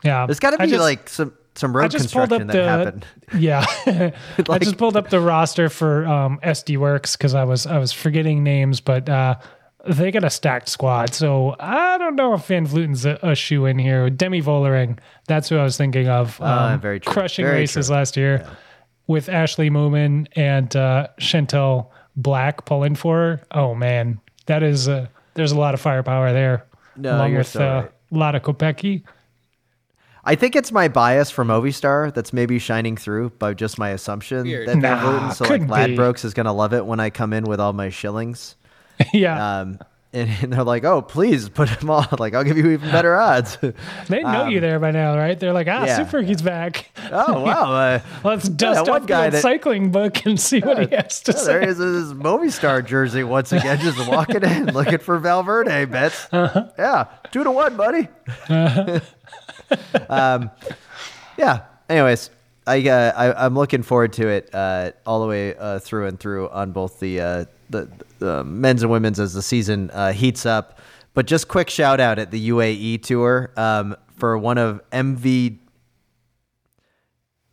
yeah, 0.03 0.25
There's 0.25 0.39
got 0.39 0.51
to 0.51 0.57
be 0.57 0.67
just- 0.67 0.81
like 0.81 1.07
some 1.07 1.33
some 1.55 1.75
road 1.75 1.91
construction 1.91 2.47
that 2.47 2.53
the 2.53 2.63
happened. 2.63 3.05
yeah. 3.37 4.11
I 4.49 4.57
just 4.59 4.77
pulled 4.77 4.95
up 4.97 5.09
the 5.09 5.19
roster 5.19 5.69
for 5.69 6.05
um, 6.07 6.39
SD 6.43 6.77
Worx 6.77 7.17
because 7.17 7.33
I 7.35 7.43
was 7.43 7.65
I 7.65 7.77
was 7.77 7.91
forgetting 7.91 8.43
names, 8.43 8.79
but 8.79 9.07
uh, 9.09 9.35
they 9.87 10.11
got 10.11 10.23
a 10.23 10.29
stacked 10.29 10.69
squad. 10.69 11.13
So 11.13 11.55
I 11.59 11.97
don't 11.97 12.15
know 12.15 12.33
if 12.33 12.45
Van 12.45 12.65
Vleuten's 12.67 13.05
a, 13.05 13.17
a 13.23 13.35
shoe 13.35 13.65
in 13.65 13.79
here. 13.79 14.09
Demi 14.09 14.41
Vollering, 14.41 14.99
that's 15.27 15.49
who 15.49 15.57
I 15.57 15.63
was 15.63 15.77
thinking 15.77 16.07
of. 16.07 16.39
Um, 16.41 16.47
Ah, 16.47 16.77
very 16.77 16.99
true. 16.99 17.11
Crushing 17.13 17.45
Very 17.45 17.59
races 17.61 17.87
true. 17.87 17.95
last 17.95 18.15
year 18.17 18.47
with 19.07 19.27
Ashleigh 19.27 19.69
Moolman 19.71 20.27
and 20.35 20.75
uh, 20.75 21.07
Chantal 21.19 21.91
Blaak 22.19 22.65
pulling 22.65 22.95
for 22.95 23.17
her. 23.17 23.41
Oh 23.51 23.73
man, 23.75 24.19
that 24.45 24.63
is 24.63 24.87
uh, 24.87 25.07
there's 25.33 25.51
a 25.51 25.57
lot 25.59 25.73
of 25.73 25.81
firepower 25.81 26.31
there. 26.33 26.65
No, 26.95 27.15
along 27.17 27.31
you're 27.31 27.39
with 27.39 27.47
so 27.47 27.61
uh, 27.67 27.81
right. 27.81 27.91
Lotte 28.11 28.43
Kopecky. 28.43 29.03
I 30.23 30.35
think 30.35 30.55
it's 30.55 30.71
my 30.71 30.87
bias 30.87 31.31
for 31.31 31.43
Movistar 31.43 32.13
that's 32.13 32.31
maybe 32.31 32.59
shining 32.59 32.95
through 32.95 33.31
by 33.39 33.55
just 33.55 33.79
my 33.79 33.89
assumption 33.89 34.43
Weird. 34.43 34.67
that 34.67 34.77
Van 34.77 34.81
Nah, 34.81 35.01
Vleuten, 35.01 35.33
so 35.33 35.43
like 35.45 35.49
couldn't 35.51 35.67
be. 35.67 35.73
Ladbrokes 35.73 36.23
is 36.23 36.33
gonna 36.35 36.53
love 36.53 36.73
it 36.73 36.85
when 36.85 36.99
I 36.99 37.09
come 37.09 37.33
in 37.33 37.45
with 37.45 37.59
all 37.59 37.73
my 37.73 37.89
shillings. 37.89 38.55
yeah, 39.13 39.59
Um, 39.61 39.79
and, 40.13 40.29
and 40.41 40.51
they're 40.51 40.65
like, 40.65 40.83
"Oh, 40.83 41.01
please 41.01 41.47
put 41.47 41.69
him 41.69 41.89
on. 41.89 42.05
Like, 42.19 42.33
I'll 42.33 42.43
give 42.43 42.57
you 42.57 42.71
even 42.71 42.91
better 42.91 43.15
odds." 43.15 43.57
they 44.09 44.21
know 44.21 44.47
you 44.47 44.59
there 44.59 44.77
by 44.77 44.91
now, 44.91 45.15
right? 45.17 45.39
They're 45.39 45.53
like, 45.53 45.67
ah, 45.69 45.81
um, 45.81 45.85
yeah. 45.87 45.95
Super 45.95 46.21
Geek's 46.21 46.41
back. 46.41 46.89
oh 47.11 47.41
wow! 47.41 47.71
Uh, 47.71 47.99
Let's 48.23 48.49
dust 48.49 48.89
off 48.89 49.05
guy 49.05 49.27
the 49.29 49.37
that- 49.37 49.41
cycling 49.41 49.91
book 49.91 50.25
and 50.25 50.37
see 50.37 50.59
what 50.59 50.79
he 50.89 50.93
has 50.95 51.21
to 51.21 51.31
yeah, 51.31 51.43
there 51.45 51.63
say. 51.63 51.67
is 51.69 51.77
this 51.77 52.13
Movistar 52.13 52.85
jersey 52.85 53.23
once 53.23 53.53
again, 53.53 53.79
just 53.79 54.05
walking 54.09 54.43
in 54.43 54.73
looking 54.73 54.97
for 54.99 55.17
Valverde 55.17 55.85
bets. 55.85 56.27
Uh-huh. 56.33 56.67
Yeah, 56.77 57.05
two 57.31 57.45
to 57.45 57.51
one, 57.51 57.77
buddy. 57.77 58.09
um, 60.09 60.51
yeah. 61.37 61.61
Anyways, 61.89 62.29
I, 62.67 62.87
uh, 62.89 63.11
I 63.15 63.45
I'm 63.45 63.55
looking 63.55 63.83
forward 63.83 64.13
to 64.13 64.27
it 64.27 64.49
uh, 64.53 64.91
all 65.05 65.21
the 65.21 65.27
way 65.27 65.55
uh, 65.55 65.79
through 65.79 66.07
and 66.07 66.19
through 66.19 66.49
on 66.49 66.71
both 66.71 66.99
the 66.99 67.19
uh, 67.21 67.45
the, 67.71 67.89
the 68.19 68.43
men's 68.43 68.83
and 68.83 68.91
women's 68.91 69.19
as 69.19 69.33
the 69.33 69.41
season 69.41 69.89
uh, 69.91 70.11
heats 70.13 70.45
up. 70.45 70.79
But 71.13 71.25
just 71.25 71.47
quick 71.47 71.69
shout 71.69 71.99
out 71.99 72.19
at 72.19 72.31
the 72.31 72.49
UAE 72.49 73.03
tour 73.03 73.51
um, 73.57 73.95
for 74.15 74.37
one 74.37 74.57
of 74.57 74.81
MV 74.91 75.57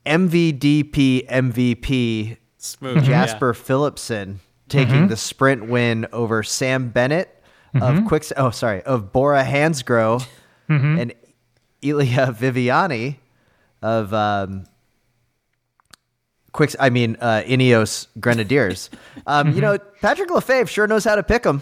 MVDP 0.07 1.27
MVP 1.29 2.37
Smooth. 2.59 3.05
Jasper 3.05 3.53
Philipsen 3.55 4.37
taking 4.69 5.09
the 5.09 5.17
sprint 5.17 5.69
win 5.69 6.07
over 6.13 6.43
Sam 6.43 6.91
Bennett 6.91 7.43
of 7.81 8.05
Quicks. 8.07 8.33
Oh, 8.37 8.51
sorry, 8.51 8.83
of 8.83 9.13
Bora 9.13 9.45
Hansgrohe 9.45 10.27
and 10.69 11.15
Elia 11.83 12.33
Viviani 12.33 13.17
of 13.83 14.13
um, 14.13 14.65
Quicks. 16.53 16.75
I 16.81 16.91
mean, 16.91 17.17
uh, 17.21 17.43
Ineos 17.47 18.07
Grenadiers. 18.21 18.91
Um, 19.27 19.53
You 19.55 19.61
know, 19.61 19.79
Patrick 20.01 20.31
Lefevere 20.31 20.69
sure 20.69 20.87
knows 20.87 21.05
how 21.05 21.15
to 21.17 21.23
pick 21.23 21.43
them 21.43 21.61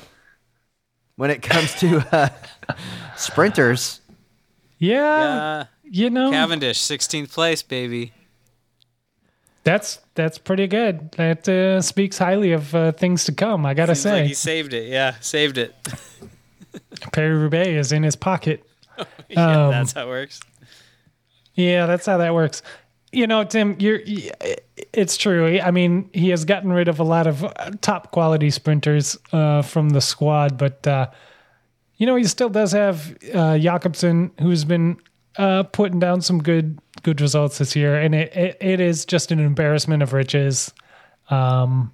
when 1.16 1.30
it 1.30 1.42
comes 1.42 1.74
to 1.80 1.98
uh, 2.12 2.28
sprinters. 3.16 4.00
Yeah, 4.78 4.94
Yeah. 5.00 5.64
you 5.82 6.10
know, 6.10 6.30
Cavendish, 6.30 6.78
16th 6.78 7.32
place, 7.32 7.62
baby. 7.62 8.12
that's 9.64 9.98
that's 10.14 10.38
pretty 10.38 10.66
good. 10.68 11.10
That 11.12 11.48
uh, 11.48 11.80
speaks 11.80 12.18
highly 12.18 12.52
of 12.52 12.72
uh, 12.74 12.92
things 12.92 13.24
to 13.24 13.32
come. 13.32 13.66
I 13.66 13.74
gotta 13.74 13.94
Seems 13.94 14.04
like 14.12 14.22
say, 14.24 14.28
he 14.28 14.34
saved 14.34 14.72
it. 14.74 14.88
Yeah, 14.88 15.14
saved 15.20 15.58
it. 15.58 15.74
Paris-Roubaix 17.12 17.68
is 17.68 17.92
in 17.92 18.02
his 18.02 18.16
pocket. 18.16 18.62
yeah, 19.28 19.66
Um, 19.66 19.70
that's 19.72 19.92
how 19.92 20.04
it 20.04 20.08
works. 20.08 20.40
Yeah, 21.54 21.86
that's 21.86 22.06
how 22.06 22.18
that 22.18 22.34
works. 22.34 22.62
You 23.16 23.26
know, 23.26 23.44
Tim, 23.44 23.76
you're. 23.78 24.00
It's 24.92 25.16
true. 25.16 25.58
I 25.58 25.70
mean, 25.70 26.10
he 26.12 26.28
has 26.28 26.44
gotten 26.44 26.70
rid 26.70 26.86
of 26.86 27.00
a 27.00 27.02
lot 27.02 27.26
of 27.26 27.44
uh, 27.44 27.70
top 27.80 28.12
quality 28.12 28.50
sprinters 28.50 29.16
uh, 29.32 29.62
from 29.62 29.88
the 29.88 30.02
squad, 30.02 30.58
but 30.58 30.86
uh, 30.86 31.06
you 31.96 32.04
know, 32.04 32.16
he 32.16 32.24
still 32.24 32.50
does 32.50 32.72
have 32.72 33.16
uh, 33.32 33.56
Jakobsen, 33.56 34.32
who's 34.38 34.66
been 34.66 34.98
uh, 35.38 35.62
putting 35.62 35.98
down 35.98 36.20
some 36.20 36.42
good 36.42 36.78
good 37.04 37.22
results 37.22 37.56
this 37.56 37.74
year, 37.74 37.98
and 37.98 38.14
it, 38.14 38.36
it, 38.36 38.58
it 38.60 38.80
is 38.80 39.06
just 39.06 39.32
an 39.32 39.38
embarrassment 39.38 40.02
of 40.02 40.12
riches. 40.12 40.74
Um, 41.30 41.92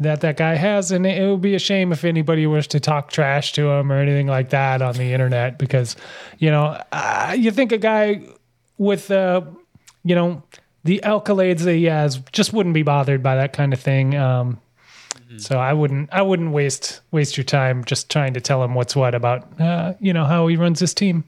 that 0.00 0.20
that 0.20 0.36
guy 0.36 0.56
has, 0.56 0.92
and 0.92 1.06
it, 1.06 1.16
it 1.16 1.30
would 1.30 1.40
be 1.40 1.54
a 1.54 1.58
shame 1.58 1.92
if 1.92 2.04
anybody 2.04 2.46
was 2.46 2.66
to 2.66 2.78
talk 2.78 3.10
trash 3.10 3.54
to 3.54 3.70
him 3.70 3.90
or 3.90 3.96
anything 3.96 4.26
like 4.26 4.50
that 4.50 4.82
on 4.82 4.96
the 4.96 5.14
internet, 5.14 5.58
because 5.58 5.96
you 6.38 6.50
know 6.50 6.78
uh, 6.92 7.34
you 7.38 7.50
think 7.50 7.72
a 7.72 7.78
guy 7.78 8.20
with 8.76 9.10
uh, 9.10 9.40
you 10.06 10.14
know 10.14 10.42
the 10.84 11.00
accolades 11.04 11.60
that 11.60 11.74
he 11.74 11.84
has 11.84 12.18
just 12.32 12.52
wouldn't 12.52 12.74
be 12.74 12.82
bothered 12.82 13.22
by 13.22 13.34
that 13.36 13.52
kind 13.52 13.72
of 13.72 13.80
thing. 13.80 14.14
Um, 14.14 14.60
So 15.38 15.58
I 15.58 15.72
wouldn't 15.72 16.08
I 16.12 16.22
wouldn't 16.22 16.52
waste 16.52 17.00
waste 17.10 17.36
your 17.36 17.44
time 17.44 17.84
just 17.84 18.10
trying 18.10 18.34
to 18.34 18.40
tell 18.40 18.62
him 18.62 18.74
what's 18.74 18.94
what 18.94 19.14
about 19.14 19.60
uh, 19.60 19.94
you 20.00 20.12
know 20.12 20.24
how 20.24 20.46
he 20.46 20.56
runs 20.56 20.78
his 20.80 20.94
team. 20.94 21.24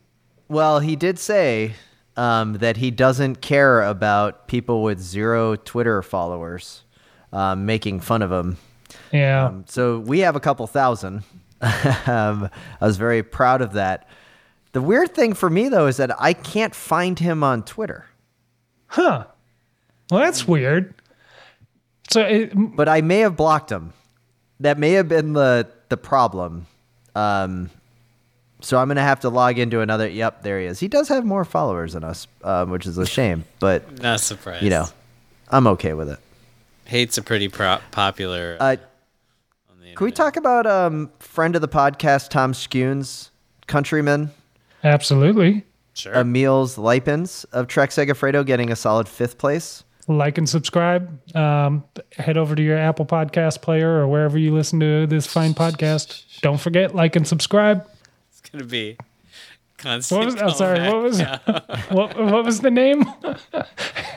Well, 0.49 0.79
he 0.79 0.97
did 0.97 1.19
say 1.19 1.75
um, 2.17 2.55
that 2.55 2.77
he 2.77 2.91
doesn't 2.91 3.41
care 3.41 3.83
about 3.83 4.47
people 4.49 4.83
with 4.83 5.01
zero 5.01 5.57
Twitter 5.57 6.01
followers 6.03 6.85
um, 7.33 7.67
making 7.67 8.01
fun 8.01 8.23
of 8.23 8.31
him. 8.33 8.57
Yeah. 9.13 9.47
Um, 9.47 9.65
so 9.69 9.99
we 9.99 10.21
have 10.21 10.37
a 10.37 10.41
couple 10.41 10.67
thousand. 10.69 11.25
um, 11.61 12.49
I 12.81 12.87
was 12.87 12.97
very 12.97 13.23
proud 13.23 13.61
of 13.61 13.73
that. 13.73 14.09
The 14.73 14.81
weird 14.81 15.15
thing 15.15 15.35
for 15.35 15.51
me 15.51 15.69
though 15.69 15.87
is 15.89 15.97
that 15.97 16.13
I 16.21 16.33
can't 16.33 16.75
find 16.75 17.19
him 17.19 17.43
on 17.43 17.63
Twitter, 17.65 18.07
huh. 18.89 19.25
Well, 20.11 20.21
that's 20.21 20.47
weird. 20.49 20.95
So 22.11 22.23
it, 22.23 22.53
but 22.55 22.89
I 22.89 23.01
may 23.03 23.21
have 23.21 23.37
blocked 23.37 23.71
him. 23.71 23.93
That 24.61 24.79
may 24.79 24.93
have 24.93 25.09
been 25.09 25.35
the 25.35 25.69
the 25.89 25.97
problem. 25.97 26.67
Um, 27.15 27.71
so 28.61 28.79
I'm 28.79 28.89
gonna 28.89 29.03
have 29.03 29.21
to 29.21 29.29
log 29.29 29.59
into 29.59 29.81
another. 29.81 30.09
Yep, 30.09 30.43
there 30.43 30.59
he 30.61 30.67
is. 30.67 30.81
He 30.81 30.89
does 30.89 31.09
have 31.09 31.25
more 31.25 31.45
followers 31.45 31.93
than 31.93 32.05
us, 32.05 32.27
um, 32.43 32.71
which 32.71 32.87
is 32.87 32.99
a 32.99 33.07
shame. 33.07 33.45
But 33.61 34.01
Not 34.03 34.21
surprised. 34.21 34.63
you 34.65 34.71
know, 34.71 34.87
I'm 35.49 35.67
okay 35.69 35.93
with 35.95 36.09
it. 36.09 36.19
hate's 36.87 37.19
a 37.19 37.23
pretty 37.23 37.49
pro- 37.49 37.79
popular. 37.91 38.57
Uh, 38.59 38.77
on 39.71 39.81
the 39.81 39.95
can 39.95 40.05
we 40.07 40.11
talk 40.13 40.37
about 40.37 40.67
um, 40.67 41.11
friend 41.21 41.55
of 41.55 41.61
the 41.61 41.69
podcast, 41.69 42.31
Toms 42.31 42.59
Skujins, 42.67 43.29
countryman? 43.67 44.31
absolutely. 44.83 45.65
Sure. 45.99 46.15
Emils 46.15 46.77
Liepins 46.79 47.45
of 47.53 47.67
Trek 47.67 47.91
Segafredo 47.91 48.45
getting 48.47 48.71
a 48.71 48.77
solid 48.77 49.09
fifth 49.09 49.37
place. 49.39 49.85
Like 50.07 50.39
and 50.39 50.49
subscribe. 50.49 51.37
Um, 51.37 51.85
head 52.17 52.39
over 52.39 52.55
to 52.55 52.63
your 52.63 52.79
Apple 52.79 53.05
Podcast 53.05 53.61
player 53.61 53.91
or 54.01 54.09
wherever 54.09 54.39
you 54.39 54.55
listen 54.55 54.81
to 54.81 55.07
this 55.07 55.27
fine 55.27 55.53
podcast. 55.55 56.41
Don't 56.41 56.59
forget 56.61 56.95
like 56.95 57.15
and 57.17 57.27
subscribe. 57.27 57.87
it's 58.31 58.41
gonna 58.51 58.65
be 58.65 58.97
constant. 59.77 60.19
What 60.21 60.33
was? 60.33 60.43
I'm 60.43 60.51
sorry. 60.53 60.79
comeback. 60.79 61.47
What 61.47 61.59
was? 61.69 61.81
What, 61.91 62.33
what 62.33 62.45
was 62.45 62.61
the 62.61 62.71
name? 62.71 63.05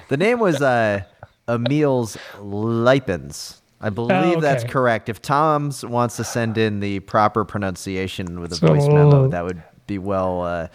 The 0.07 0.17
name 0.17 0.39
was 0.39 0.61
uh, 0.61 1.03
Emils 1.47 2.17
Liepins. 2.39 3.59
I 3.79 3.89
believe 3.89 4.41
that's 4.41 4.63
Oh, 4.63 4.65
okay. 4.65 4.71
correct. 4.73 5.09
If 5.09 5.21
Tom's 5.21 5.83
wants 5.85 6.17
to 6.17 6.23
send 6.25 6.57
in 6.57 6.81
the 6.81 6.99
proper 7.01 7.45
pronunciation 7.45 8.39
with 8.41 8.51
a 8.51 8.55
So- 8.55 8.67
voice 8.67 8.87
memo, 8.87 9.27
that 9.29 9.43
would 9.45 9.63
be 9.87 9.97
well. 9.97 10.41
Uh, 10.43 10.67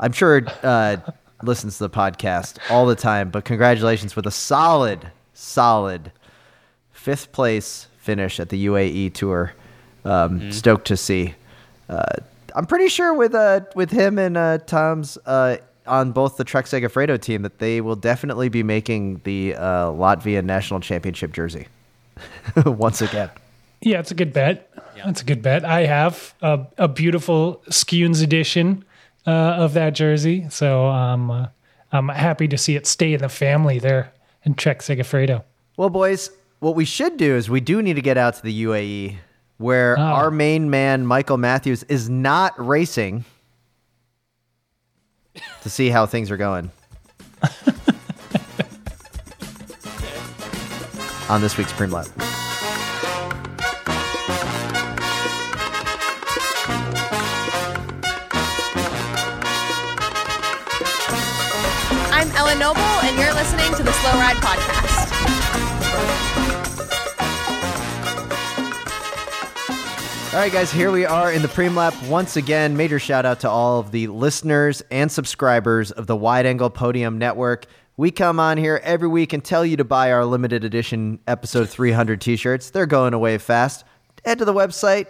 I'm 0.00 0.12
sure 0.12 0.42
uh, 0.62 0.96
listens 1.42 1.78
to 1.78 1.84
the 1.84 1.90
podcast 1.90 2.58
all 2.70 2.86
the 2.86 2.96
time. 2.96 3.30
But 3.30 3.44
congratulations 3.44 4.16
with 4.16 4.26
a 4.26 4.30
solid, 4.30 5.10
solid 5.32 6.12
fifth 6.92 7.32
place 7.32 7.88
finish 7.98 8.40
at 8.40 8.48
the 8.48 8.66
UAE 8.66 9.14
tour. 9.14 9.54
Um, 10.04 10.52
Stoked 10.52 10.86
to 10.88 10.96
see. 10.96 11.34
Uh, 11.88 12.04
I'm 12.54 12.66
pretty 12.66 12.88
sure 12.88 13.14
with 13.14 13.34
uh, 13.34 13.60
with 13.74 13.90
him 13.90 14.18
and 14.18 14.36
uh, 14.36 14.58
Tom's 14.58 15.16
uh, 15.26 15.56
on 15.86 16.12
both 16.12 16.36
the 16.36 16.44
Trek 16.44 16.66
Segafredo 16.66 17.20
team 17.20 17.42
that 17.42 17.58
they 17.58 17.80
will 17.80 17.96
definitely 17.96 18.48
be 18.48 18.62
making 18.62 19.20
the 19.24 19.54
uh, 19.54 19.86
Latvia 19.86 20.44
national 20.44 20.80
championship 20.80 21.32
jersey 21.32 21.66
once 22.64 23.02
again. 23.02 23.30
Yeah, 23.80 23.98
it's 23.98 24.10
a 24.10 24.14
good 24.14 24.32
bet. 24.32 24.70
Yeah. 24.96 25.06
That's 25.06 25.22
a 25.22 25.24
good 25.24 25.42
bet. 25.42 25.64
I 25.64 25.84
have 25.86 26.34
a, 26.40 26.66
a 26.78 26.88
beautiful 26.88 27.62
Skews 27.68 28.22
edition 28.22 28.84
uh, 29.26 29.30
of 29.30 29.74
that 29.74 29.90
jersey, 29.94 30.46
so 30.50 30.86
um, 30.86 31.30
uh, 31.30 31.46
I'm 31.92 32.08
happy 32.08 32.48
to 32.48 32.58
see 32.58 32.76
it 32.76 32.86
stay 32.86 33.14
in 33.14 33.20
the 33.20 33.28
family 33.28 33.78
there 33.78 34.12
in 34.44 34.54
Trek 34.54 34.80
Segafredo. 34.80 35.42
Well, 35.76 35.90
boys, 35.90 36.30
what 36.60 36.74
we 36.76 36.84
should 36.84 37.16
do 37.16 37.34
is 37.34 37.48
we 37.50 37.60
do 37.60 37.80
need 37.82 37.94
to 37.94 38.02
get 38.02 38.16
out 38.16 38.34
to 38.34 38.42
the 38.42 38.64
UAE 38.64 39.16
where 39.58 39.96
Oh. 39.98 40.02
our 40.02 40.30
main 40.30 40.68
man, 40.70 41.06
Michael 41.06 41.36
Matthews, 41.38 41.82
is 41.84 42.08
not 42.10 42.52
racing 42.58 43.24
to 45.62 45.70
see 45.70 45.88
how 45.90 46.06
things 46.06 46.30
are 46.30 46.36
going. 46.36 46.70
On 51.30 51.40
this 51.40 51.56
week's 51.56 51.72
Preem 51.72 51.90
Lap. 51.90 52.06
I'm 62.54 62.60
Noble, 62.60 62.80
and 62.80 63.18
you're 63.18 63.34
listening 63.34 63.74
to 63.74 63.82
the 63.82 63.90
Slow 63.90 64.12
Ride 64.12 64.36
Podcast. 64.36 65.12
All 70.32 70.38
right, 70.38 70.52
guys, 70.52 70.70
here 70.70 70.92
we 70.92 71.04
are 71.04 71.32
in 71.32 71.42
the 71.42 71.48
Preem 71.48 71.74
Lap 71.74 72.00
once 72.04 72.36
again. 72.36 72.76
Major 72.76 73.00
shout 73.00 73.26
out 73.26 73.40
to 73.40 73.50
all 73.50 73.80
of 73.80 73.90
the 73.90 74.06
listeners 74.06 74.84
and 74.92 75.10
subscribers 75.10 75.90
of 75.90 76.06
the 76.06 76.14
Wide 76.14 76.46
Angle 76.46 76.70
Podium 76.70 77.18
Network. 77.18 77.66
We 77.96 78.12
come 78.12 78.38
on 78.38 78.56
here 78.56 78.80
every 78.84 79.08
week 79.08 79.32
and 79.32 79.44
tell 79.44 79.66
you 79.66 79.76
to 79.76 79.84
buy 79.84 80.12
our 80.12 80.24
limited 80.24 80.62
edition 80.62 81.18
episode 81.26 81.68
300 81.68 82.20
t 82.20 82.36
shirts. 82.36 82.70
They're 82.70 82.86
going 82.86 83.14
away 83.14 83.36
fast. 83.38 83.84
Head 84.24 84.38
to 84.38 84.44
the 84.44 84.54
website, 84.54 85.08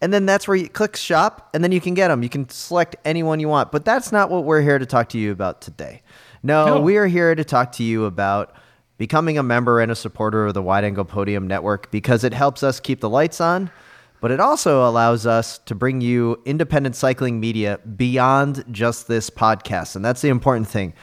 and 0.00 0.12
then 0.14 0.26
that's 0.26 0.46
where 0.46 0.56
you 0.56 0.68
click 0.68 0.94
shop, 0.94 1.50
and 1.52 1.64
then 1.64 1.72
you 1.72 1.80
can 1.80 1.94
get 1.94 2.06
them. 2.06 2.22
You 2.22 2.28
can 2.28 2.48
select 2.48 2.94
anyone 3.04 3.40
you 3.40 3.48
want. 3.48 3.72
But 3.72 3.84
that's 3.84 4.12
not 4.12 4.30
what 4.30 4.44
we're 4.44 4.62
here 4.62 4.78
to 4.78 4.86
talk 4.86 5.08
to 5.08 5.18
you 5.18 5.32
about 5.32 5.60
today. 5.60 6.02
No, 6.42 6.66
No. 6.66 6.80
we 6.80 6.96
are 6.96 7.06
here 7.06 7.34
to 7.34 7.44
talk 7.44 7.72
to 7.72 7.82
you 7.82 8.04
about 8.04 8.52
becoming 8.96 9.38
a 9.38 9.42
member 9.42 9.80
and 9.80 9.90
a 9.92 9.94
supporter 9.96 10.46
of 10.46 10.54
the 10.54 10.62
Wide 10.62 10.84
Angle 10.84 11.04
Podium 11.04 11.46
Network 11.46 11.90
because 11.90 12.24
it 12.24 12.32
helps 12.32 12.62
us 12.62 12.80
keep 12.80 13.00
the 13.00 13.08
lights 13.08 13.40
on, 13.40 13.70
but 14.20 14.30
it 14.30 14.40
also 14.40 14.88
allows 14.88 15.26
us 15.26 15.58
to 15.58 15.74
bring 15.74 16.00
you 16.00 16.40
independent 16.44 16.96
cycling 16.96 17.38
media 17.40 17.78
beyond 17.96 18.64
just 18.70 19.06
this 19.08 19.30
podcast. 19.30 19.94
And 19.96 20.04
that's 20.04 20.20
the 20.20 20.28
important 20.28 20.68
thing. 20.68 20.94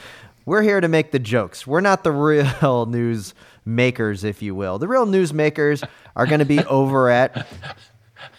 We're 0.45 0.61
here 0.61 0.79
to 0.81 0.87
make 0.87 1.11
the 1.11 1.19
jokes. 1.19 1.65
We're 1.65 1.81
not 1.81 2.03
the 2.03 2.11
real 2.61 2.85
news 2.85 3.33
makers, 3.65 4.23
if 4.23 4.41
you 4.41 4.53
will. 4.53 4.77
The 4.77 4.87
real 4.87 5.05
news 5.05 5.33
makers 5.33 5.83
are 6.15 6.25
going 6.27 6.39
to 6.39 6.45
be 6.45 6.59
over 6.65 7.09
at 7.09 7.47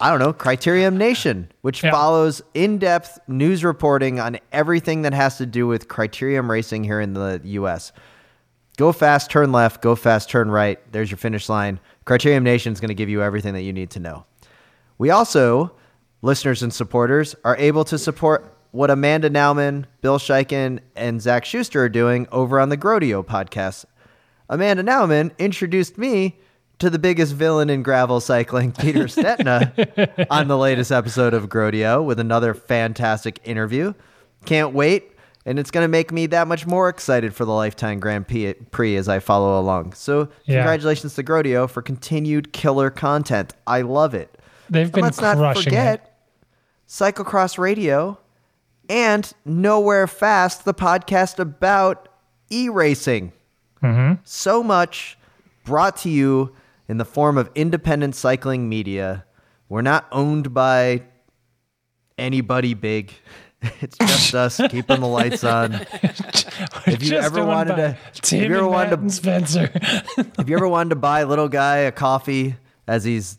I 0.00 0.10
don't 0.10 0.18
know, 0.18 0.32
Criterium 0.32 0.96
Nation, 0.96 1.50
which 1.62 1.82
Yeah. 1.82 1.90
follows 1.90 2.42
in 2.54 2.78
depth 2.78 3.18
news 3.28 3.64
reporting 3.64 4.20
on 4.20 4.38
everything 4.52 5.02
that 5.02 5.12
has 5.14 5.38
to 5.38 5.46
do 5.46 5.66
with 5.66 5.88
Criterium 5.88 6.48
racing 6.48 6.84
here 6.84 7.00
in 7.00 7.14
the 7.14 7.40
US. 7.44 7.92
Go 8.76 8.92
fast, 8.92 9.30
turn 9.30 9.52
left, 9.52 9.80
go 9.82 9.94
fast, 9.94 10.28
turn 10.28 10.50
right. 10.50 10.78
There's 10.92 11.10
your 11.10 11.18
finish 11.18 11.48
line. 11.48 11.80
Criterium 12.04 12.42
Nation 12.42 12.72
is 12.72 12.80
going 12.80 12.88
to 12.88 12.94
give 12.94 13.08
you 13.08 13.22
everything 13.22 13.54
that 13.54 13.62
you 13.62 13.72
need 13.72 13.90
to 13.90 14.00
know. 14.00 14.24
We 14.98 15.10
also, 15.10 15.72
listeners 16.22 16.62
and 16.62 16.72
supporters, 16.72 17.34
are 17.44 17.56
able 17.56 17.84
to 17.84 17.98
support 17.98 18.52
what 18.72 18.90
Amanda 18.90 19.30
Nauman, 19.30 19.84
Bill 20.02 20.18
Schieken, 20.18 20.80
and 20.94 21.22
Zach 21.22 21.44
Schuster 21.46 21.82
are 21.84 21.88
doing 21.88 22.26
over 22.30 22.60
on 22.60 22.68
the 22.68 22.76
Groadio 22.76 23.24
podcast. 23.24 23.86
Amanda 24.50 24.82
Nauman 24.82 25.30
introduced 25.38 25.96
me 25.96 26.36
to 26.78 26.90
the 26.90 26.98
biggest 26.98 27.32
villain 27.34 27.70
in 27.70 27.82
gravel 27.82 28.20
cycling, 28.20 28.72
Peter 28.72 29.04
Stetina, 29.04 30.26
on 30.30 30.48
the 30.48 30.58
latest 30.58 30.92
episode 30.92 31.34
of 31.34 31.48
Groadio 31.48 32.04
with 32.04 32.20
another 32.20 32.54
fantastic 32.54 33.40
interview. 33.44 33.94
Can't 34.44 34.72
wait. 34.74 35.12
And 35.46 35.58
it's 35.60 35.70
going 35.70 35.84
to 35.84 35.88
make 35.88 36.10
me 36.10 36.26
that 36.26 36.48
much 36.48 36.66
more 36.66 36.88
excited 36.88 37.32
for 37.32 37.44
the 37.44 37.52
Lifetime 37.52 38.00
Grand 38.00 38.26
Prix 38.26 38.96
as 38.96 39.08
I 39.08 39.20
follow 39.20 39.60
along. 39.60 39.92
So, 39.92 40.28
Yeah. 40.44 40.56
congratulations 40.56 41.14
to 41.14 41.22
Groadio 41.22 41.70
for 41.70 41.82
continued 41.82 42.52
killer 42.52 42.90
content. 42.90 43.54
I 43.66 43.82
love 43.82 44.12
it. 44.12 44.36
They've 44.68 44.86
And 44.86 44.92
been 44.92 45.04
let's 45.04 45.20
not 45.20 45.56
forget 45.56 46.00
it. 46.02 46.12
Cyclocross 46.88 47.58
Radio 47.58 48.18
and 48.88 49.32
Nowhere 49.44 50.06
Fast, 50.08 50.64
the 50.64 50.74
podcast 50.74 51.38
about 51.38 52.08
e 52.50 52.68
racing. 52.68 53.32
Mm-hmm. 53.82 54.14
So 54.24 54.62
much 54.64 55.16
brought 55.64 55.96
to 55.98 56.08
you 56.10 56.52
in 56.88 56.98
the 56.98 57.04
form 57.04 57.36
of 57.38 57.50
independent 57.54 58.14
cycling 58.14 58.68
media. 58.68 59.24
We're 59.68 59.82
not 59.82 60.06
owned 60.12 60.54
by 60.54 61.02
anybody 62.18 62.74
big. 62.74 63.12
It's 63.80 63.96
just 63.98 64.34
us 64.34 64.60
keeping 64.70 65.00
the 65.00 65.06
lights 65.08 65.42
on. 65.42 65.72
If 66.86 67.02
you 67.02 67.16
ever 67.16 67.44
wanted 67.44 67.76
to- 67.76 67.96
Tim 68.12 68.42
if 68.44 68.48
you 68.50 68.56
ever 68.58 68.68
wanted 68.68 69.00
to- 69.02 69.10
Spencer. 69.10 69.70
If 70.38 70.48
you 70.48 70.56
ever 70.56 70.68
wanted 70.68 70.90
to 70.90 70.96
buy 70.96 71.24
little 71.24 71.48
guy 71.48 71.78
a 71.78 71.90
coffee 71.90 72.54
as 72.86 73.02
he's 73.02 73.38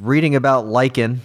reading 0.00 0.34
about 0.34 0.66
lichen, 0.66 1.22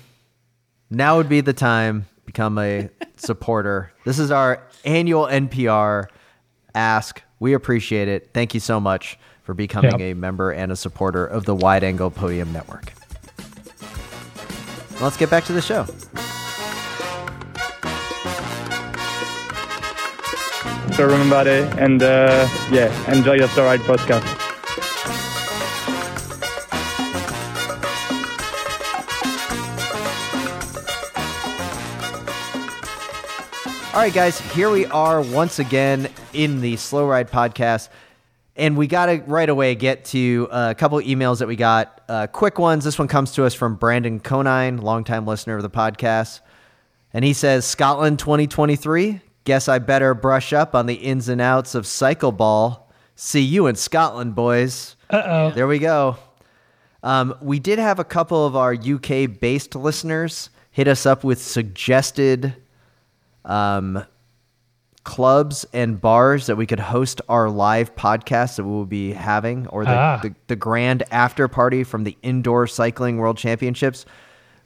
now 0.90 1.18
would 1.18 1.28
be 1.28 1.42
the 1.42 1.52
time. 1.52 2.06
Become 2.26 2.60
a 2.60 2.90
supporter. 3.18 3.92
This 4.06 4.20
is 4.20 4.30
our 4.32 4.64
annual 4.86 5.26
NPR 5.26 6.06
ask. 6.76 7.22
We 7.40 7.54
appreciate 7.54 8.08
it. 8.08 8.30
Thank 8.34 8.54
you 8.54 8.60
so 8.60 8.80
much 8.80 9.18
for 9.50 9.56
becoming 9.56 9.90
Yep. 9.94 10.00
a 10.02 10.14
member 10.14 10.52
and 10.52 10.72
a 10.72 10.76
supporter 10.76 11.26
of 11.26 11.46
the 11.46 11.56
Wide 11.56 11.84
Angle 11.84 12.12
Podium 12.12 12.54
Network. 12.54 12.94
Let's 15.02 15.18
get 15.18 15.32
back 15.32 15.44
to 15.46 15.54
the 15.54 15.60
show. 15.60 15.86
So 20.94 21.04
everybody, 21.10 21.66
and 21.82 22.04
uh, 22.04 22.48
yeah, 22.72 22.94
enjoy 23.12 23.38
your 23.38 23.48
Slow 23.48 23.64
Ride 23.66 23.80
podcast. 23.80 24.22
All 33.96 34.06
right, 34.06 34.14
guys, 34.14 34.40
here 34.54 34.70
we 34.70 34.86
are 34.86 35.20
once 35.22 35.58
again 35.58 36.08
in 36.34 36.62
the 36.62 36.78
Slow 36.78 37.08
Ride 37.08 37.32
podcast. 37.32 37.90
And 38.60 38.78
we 38.78 38.88
got 38.88 39.06
to 39.06 39.24
right 39.26 39.48
away 39.48 39.74
get 39.76 40.04
to 40.06 40.50
uh, 40.52 40.68
a 40.72 40.76
couple 40.76 41.00
emails 41.00 41.40
that 41.40 41.48
we 41.48 41.56
got. 41.56 42.02
Uh, 42.10 42.28
quick 42.28 42.60
ones. 42.60 42.84
This 42.84 43.00
one 43.00 43.08
comes 43.08 43.32
to 43.32 43.46
us 43.46 43.54
from 43.54 43.76
Brandon 43.76 44.20
Conine, 44.20 44.78
longtime 44.78 45.26
listener 45.26 45.56
of 45.56 45.64
the 45.64 45.70
podcast. 45.70 46.42
And 47.14 47.24
he 47.24 47.32
says, 47.32 47.64
Scotland 47.64 48.20
2023. 48.20 49.22
Guess 49.46 49.70
I 49.70 49.80
better 49.80 50.14
brush 50.14 50.52
up 50.52 50.76
on 50.76 50.88
the 50.88 50.96
ins 50.96 51.30
and 51.30 51.40
outs 51.40 51.74
of 51.74 51.88
cycle 51.88 52.34
ball. 52.34 52.92
See 53.16 53.42
you 53.42 53.68
in 53.68 53.76
Scotland, 53.76 54.36
boys. 54.36 54.98
Uh 55.10 55.24
oh. 55.26 55.52
There 55.52 55.66
we 55.66 55.80
go. 55.80 56.18
Um, 57.02 57.36
we 57.42 57.60
did 57.60 57.80
have 57.80 57.98
a 57.98 58.04
couple 58.04 58.46
of 58.46 58.58
our 58.58 58.74
UK 58.74 59.40
based 59.40 59.74
listeners 59.74 60.50
hit 60.72 60.88
us 60.88 61.06
up 61.06 61.24
with 61.24 61.42
suggested 61.42 62.56
um, 63.46 64.06
clubs 65.10 65.66
and 65.74 66.00
bars 66.00 66.46
that 66.46 66.56
we 66.56 66.68
could 66.68 66.80
host 66.80 67.20
our 67.28 67.50
live 67.50 67.96
podcast 67.96 68.58
that 68.58 68.64
we 68.64 68.70
will 68.70 68.86
be 68.86 69.12
having, 69.12 69.66
or 69.68 69.84
the, 69.84 69.92
Ah. 69.92 70.20
the, 70.22 70.36
the 70.46 70.56
grand 70.56 71.02
after 71.10 71.48
party 71.48 71.84
from 71.84 72.04
the 72.04 72.16
Indoor 72.22 72.68
Cycling 72.68 73.18
World 73.18 73.36
Championships, 73.36 74.06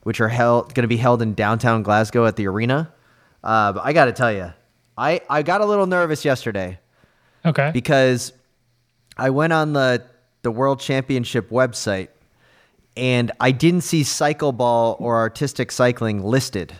which 0.02 0.20
are 0.20 0.28
held 0.28 0.74
going 0.74 0.82
to 0.82 0.88
be 0.88 0.98
held 0.98 1.22
in 1.22 1.32
downtown 1.32 1.82
Glasgow 1.82 2.26
at 2.26 2.36
the 2.36 2.46
arena. 2.46 2.92
Uh, 3.42 3.72
but 3.72 3.84
I 3.86 3.94
got 3.94 4.04
to 4.04 4.12
tell 4.12 4.30
you, 4.30 4.52
I, 4.98 5.22
I 5.30 5.42
got 5.42 5.62
a 5.62 5.64
little 5.64 5.86
nervous 5.86 6.24
yesterday 6.26 6.78
Okay. 7.46 7.70
because 7.72 8.34
I 9.16 9.30
went 9.30 9.52
on 9.54 9.72
the 9.72 10.04
the 10.42 10.50
World 10.50 10.78
Championship 10.78 11.48
website 11.48 12.08
and 12.98 13.32
I 13.40 13.50
didn't 13.50 13.80
see 13.80 14.02
cycle 14.04 14.52
ball 14.52 14.96
or 15.00 15.16
artistic 15.16 15.72
cycling 15.72 16.22
listed. 16.22 16.74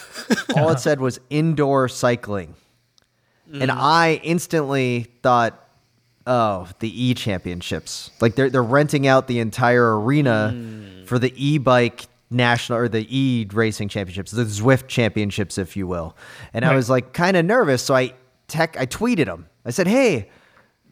All 0.56 0.70
it 0.70 0.78
said 0.78 1.00
was 1.00 1.18
indoor 1.30 1.88
cycling. 1.88 2.54
And 3.52 3.70
mm. 3.70 3.76
I 3.76 4.20
instantly 4.22 5.06
thought, 5.22 5.68
oh 6.26 6.68
the 6.80 7.04
e 7.04 7.14
championships. 7.14 8.10
Like 8.20 8.34
they're 8.34 8.50
they're 8.50 8.62
renting 8.62 9.06
out 9.06 9.26
the 9.26 9.40
entire 9.40 9.98
arena 10.00 10.52
mm. 10.54 11.06
for 11.06 11.18
the 11.18 11.32
e 11.36 11.58
bike 11.58 12.06
national 12.30 12.78
or 12.78 12.88
the 12.88 13.06
e 13.08 13.46
racing 13.52 13.88
championships, 13.88 14.30
the 14.30 14.44
Zwift 14.44 14.86
championships, 14.86 15.58
if 15.58 15.76
you 15.76 15.86
will. 15.86 16.16
And 16.52 16.64
I 16.64 16.74
was 16.74 16.90
like 16.90 17.12
kind 17.12 17.36
of 17.36 17.44
nervous, 17.44 17.82
so 17.82 17.94
I 17.94 18.12
tech 18.48 18.76
I 18.78 18.86
tweeted 18.86 19.26
him. 19.26 19.46
I 19.64 19.70
said, 19.70 19.86
"Hey, 19.86 20.30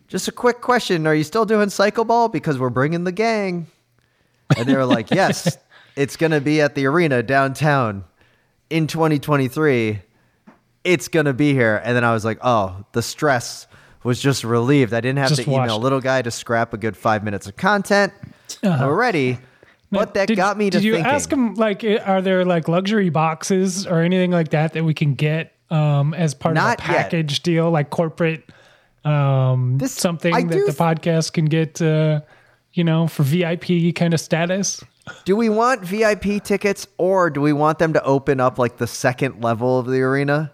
just 0.08 0.28
a 0.28 0.32
quick 0.32 0.60
question: 0.60 1.06
Are 1.06 1.14
you 1.14 1.24
still 1.24 1.44
doing 1.44 1.68
cycle 1.68 2.04
ball? 2.04 2.28
Because 2.28 2.58
we're 2.58 2.70
bringing 2.70 3.04
the 3.04 3.12
gang." 3.12 3.66
And 4.56 4.66
they 4.66 4.74
were 4.74 4.86
like, 4.86 5.10
"Yes, 5.10 5.58
it's 5.96 6.16
gonna 6.16 6.40
be 6.40 6.60
at 6.60 6.74
the 6.74 6.86
arena 6.86 7.22
downtown 7.22 8.04
in 8.70 8.86
2023." 8.86 10.00
It's 10.86 11.08
gonna 11.08 11.32
be 11.34 11.52
here. 11.52 11.80
And 11.84 11.96
then 11.96 12.04
I 12.04 12.12
was 12.12 12.24
like, 12.24 12.38
oh, 12.42 12.84
the 12.92 13.02
stress 13.02 13.66
was 14.04 14.20
just 14.20 14.44
relieved. 14.44 14.94
I 14.94 15.00
didn't 15.00 15.18
have 15.18 15.28
Just 15.30 15.42
to 15.42 15.50
email 15.50 15.66
watched. 15.74 15.82
little 15.82 16.00
guy 16.00 16.22
to 16.22 16.30
scrap 16.30 16.72
a 16.72 16.76
good 16.76 16.96
five 16.96 17.24
minutes 17.24 17.46
of 17.48 17.56
content 17.56 18.12
already. 18.64 19.38
But 19.90 20.14
that 20.14 20.28
Did- 20.28 20.36
got 20.36 20.56
me 20.58 20.70
to 20.70 20.78
Did 20.78 20.84
you 20.84 20.94
thinking. 20.94 21.12
ask 21.12 21.30
him 21.32 21.54
like, 21.54 21.84
are 21.84 22.20
there 22.22 22.44
like 22.44 22.68
luxury 22.68 23.08
boxes 23.10 23.86
or 23.86 24.00
anything 24.00 24.30
like 24.30 24.50
that 24.50 24.72
that 24.74 24.84
we 24.84 24.94
can 24.94 25.14
get 25.14 25.52
um, 25.70 26.14
as 26.14 26.34
part 26.34 26.54
Not 26.54 26.80
of 26.80 26.88
a 26.88 26.92
yet. 26.92 26.98
package 27.02 27.42
deal, 27.42 27.70
like 27.70 27.90
corporate 27.90 28.44
um, 29.04 29.78
This- 29.78 29.92
something 29.92 30.34
I 30.34 30.42
that 30.42 30.48
the 30.50 30.54
th- 30.66 30.76
podcast 30.76 31.32
can 31.32 31.44
get, 31.46 31.80
uh, 31.80 32.20
you 32.72 32.84
know, 32.84 33.06
for 33.06 33.22
VIP 33.22 33.92
kind 33.94 34.12
of 34.14 34.20
status? 34.20 34.82
do 35.24 35.36
we 35.36 35.48
want 35.48 35.82
VIP 35.84 36.42
tickets 36.42 36.88
or 36.98 37.30
do 37.30 37.40
we 37.40 37.52
want 37.52 37.78
them 37.78 37.92
to 37.92 38.02
open 38.02 38.40
up 38.40 38.58
like 38.58 38.78
the 38.78 38.88
second 38.88 39.40
level 39.42 39.78
of 39.78 39.86
the 39.86 40.00
arena? 40.00 40.52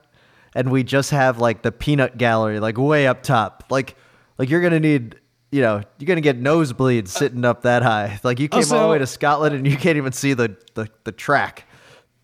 And 0.55 0.71
we 0.71 0.83
just 0.83 1.11
have 1.11 1.39
like 1.39 1.63
the 1.63 1.73
peanut 1.73 2.19
gallery, 2.19 2.61
like 2.61 2.77
way 2.79 3.07
up 3.07 3.23
top. 3.23 3.65
Like 3.71 3.97
like 4.39 4.51
you're 4.51 4.61
gonna 4.63 4.81
need 4.81 5.17
you 5.51 5.61
know, 5.61 5.83
you're 5.99 6.07
gonna 6.07 6.21
get 6.23 6.41
nosebleeds 6.41 7.09
sitting 7.09 7.45
up 7.45 7.63
that 7.63 7.83
high. 7.83 8.19
Like 8.23 8.41
you 8.41 8.49
came 8.49 8.65
all 8.73 8.83
the 8.87 8.89
way 8.89 8.99
to 8.99 9.07
Scotland 9.07 9.55
and 9.55 9.67
you 9.67 9.77
can't 9.77 9.99
even 9.99 10.13
see 10.13 10.33
the, 10.33 10.57
the, 10.75 10.89
the 11.05 11.13
track. 11.13 11.67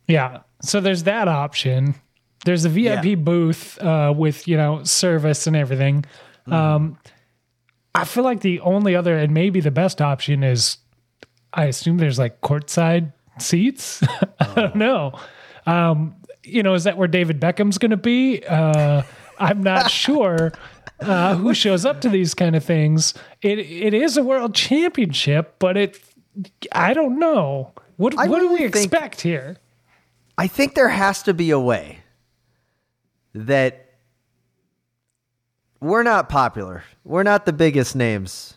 Yeah. 0.06 0.38
So 0.62 0.80
there's 0.80 1.02
that 1.04 1.28
option. 1.28 1.94
There's 2.46 2.64
a 2.64 2.70
VIP 2.70 3.04
Yeah. 3.04 3.14
booth 3.16 3.78
uh, 3.82 4.14
with 4.16 4.48
you 4.48 4.56
know 4.56 4.82
service 4.84 5.46
and 5.46 5.54
everything. 5.56 6.02
Mm-hmm. 6.46 6.52
Um, 6.54 6.98
I 7.94 8.04
feel 8.04 8.24
like 8.24 8.40
the 8.40 8.60
only 8.60 8.94
other 8.96 9.16
and 9.16 9.34
maybe 9.34 9.60
the 9.60 9.70
best 9.70 10.00
option 10.00 10.42
is, 10.42 10.78
I 11.52 11.64
assume 11.64 11.98
there's 11.98 12.18
like 12.18 12.40
courtside 12.40 13.12
seats. 13.38 14.02
I 14.40 14.54
don't 14.54 14.76
know. 14.76 15.18
Um, 15.66 16.14
you 16.48 16.62
know, 16.62 16.74
is 16.74 16.84
that 16.84 16.96
where 16.96 17.08
David 17.08 17.40
Beckham's 17.40 17.78
going 17.78 17.90
to 17.90 17.96
be? 17.96 18.42
Uh, 18.46 19.02
I'm 19.38 19.62
not 19.62 19.90
sure. 20.04 20.52
Uh, 21.00 21.36
who 21.36 21.54
shows 21.54 21.84
up 21.84 22.00
to 22.00 22.08
these 22.08 22.34
kind 22.34 22.56
of 22.56 22.64
things? 22.64 23.14
It 23.42 23.58
it 23.60 23.94
is 23.94 24.16
a 24.16 24.22
world 24.22 24.54
championship, 24.54 25.54
but 25.58 25.76
it 25.76 26.00
I 26.72 26.92
don't 26.94 27.18
know. 27.18 27.72
What 27.96 28.18
I 28.18 28.26
what 28.26 28.38
do 28.40 28.48
really 28.48 28.64
we 28.66 28.70
think- 28.70 28.86
expect 28.92 29.20
here? 29.20 29.56
I 30.36 30.46
think 30.46 30.74
there 30.74 30.88
has 30.88 31.22
to 31.24 31.34
be 31.34 31.50
a 31.50 31.58
way 31.58 31.98
that 33.34 33.84
we're 35.80 36.02
not 36.02 36.28
popular. 36.28 36.82
We're 37.04 37.22
not 37.22 37.46
the 37.46 37.52
biggest 37.52 37.94
names 37.94 38.54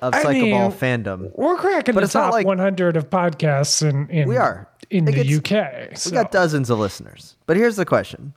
of 0.00 0.14
I 0.14 0.32
mean, 0.32 0.54
fandom. 0.72 1.30
We're 1.36 1.56
cracking 1.56 1.94
But 1.94 2.00
the 2.00 2.04
it's 2.06 2.14
not 2.14 2.24
top 2.26 2.32
like- 2.32 2.46
100 2.46 2.96
of 2.96 3.08
podcasts 3.08 3.82
in 3.82 4.28
We 4.28 4.36
are. 4.36 4.68
In 4.92 5.06
Like, 5.06 5.14
the 5.16 5.20
it's- 5.22 5.36
UK. 5.38 5.96
So. 5.98 6.10
We 6.10 6.14
got 6.14 6.30
dozens 6.30 6.70
of 6.70 6.78
listeners. 6.78 7.36
But 7.46 7.56
here's 7.56 7.76
the 7.76 7.84
question. 7.84 8.34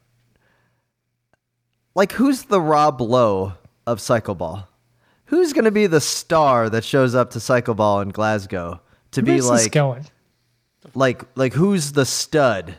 Like 1.94 2.12
who's 2.14 2.44
the 2.44 2.60
Rob 2.62 3.00
Lowe 3.02 3.54
of 3.88 4.02
cycle 4.02 4.36
ball? 4.36 4.68
Who's 5.26 5.54
going 5.54 5.66
to 5.66 5.72
be 5.72 5.88
the 5.88 6.02
star 6.02 6.70
that 6.70 6.84
shows 6.84 7.16
up 7.16 7.32
to 7.32 7.40
cycle 7.40 7.74
ball 7.74 8.02
in 8.02 8.10
Glasgow 8.10 8.82
to 9.12 9.24
be 9.24 9.32
Where's 9.32 9.44
this 9.50 9.64
like 9.64 9.72
going? 9.72 10.06
like 10.94 11.24
like 11.36 11.54
who's 11.54 11.94
the 11.94 12.06
stud? 12.06 12.76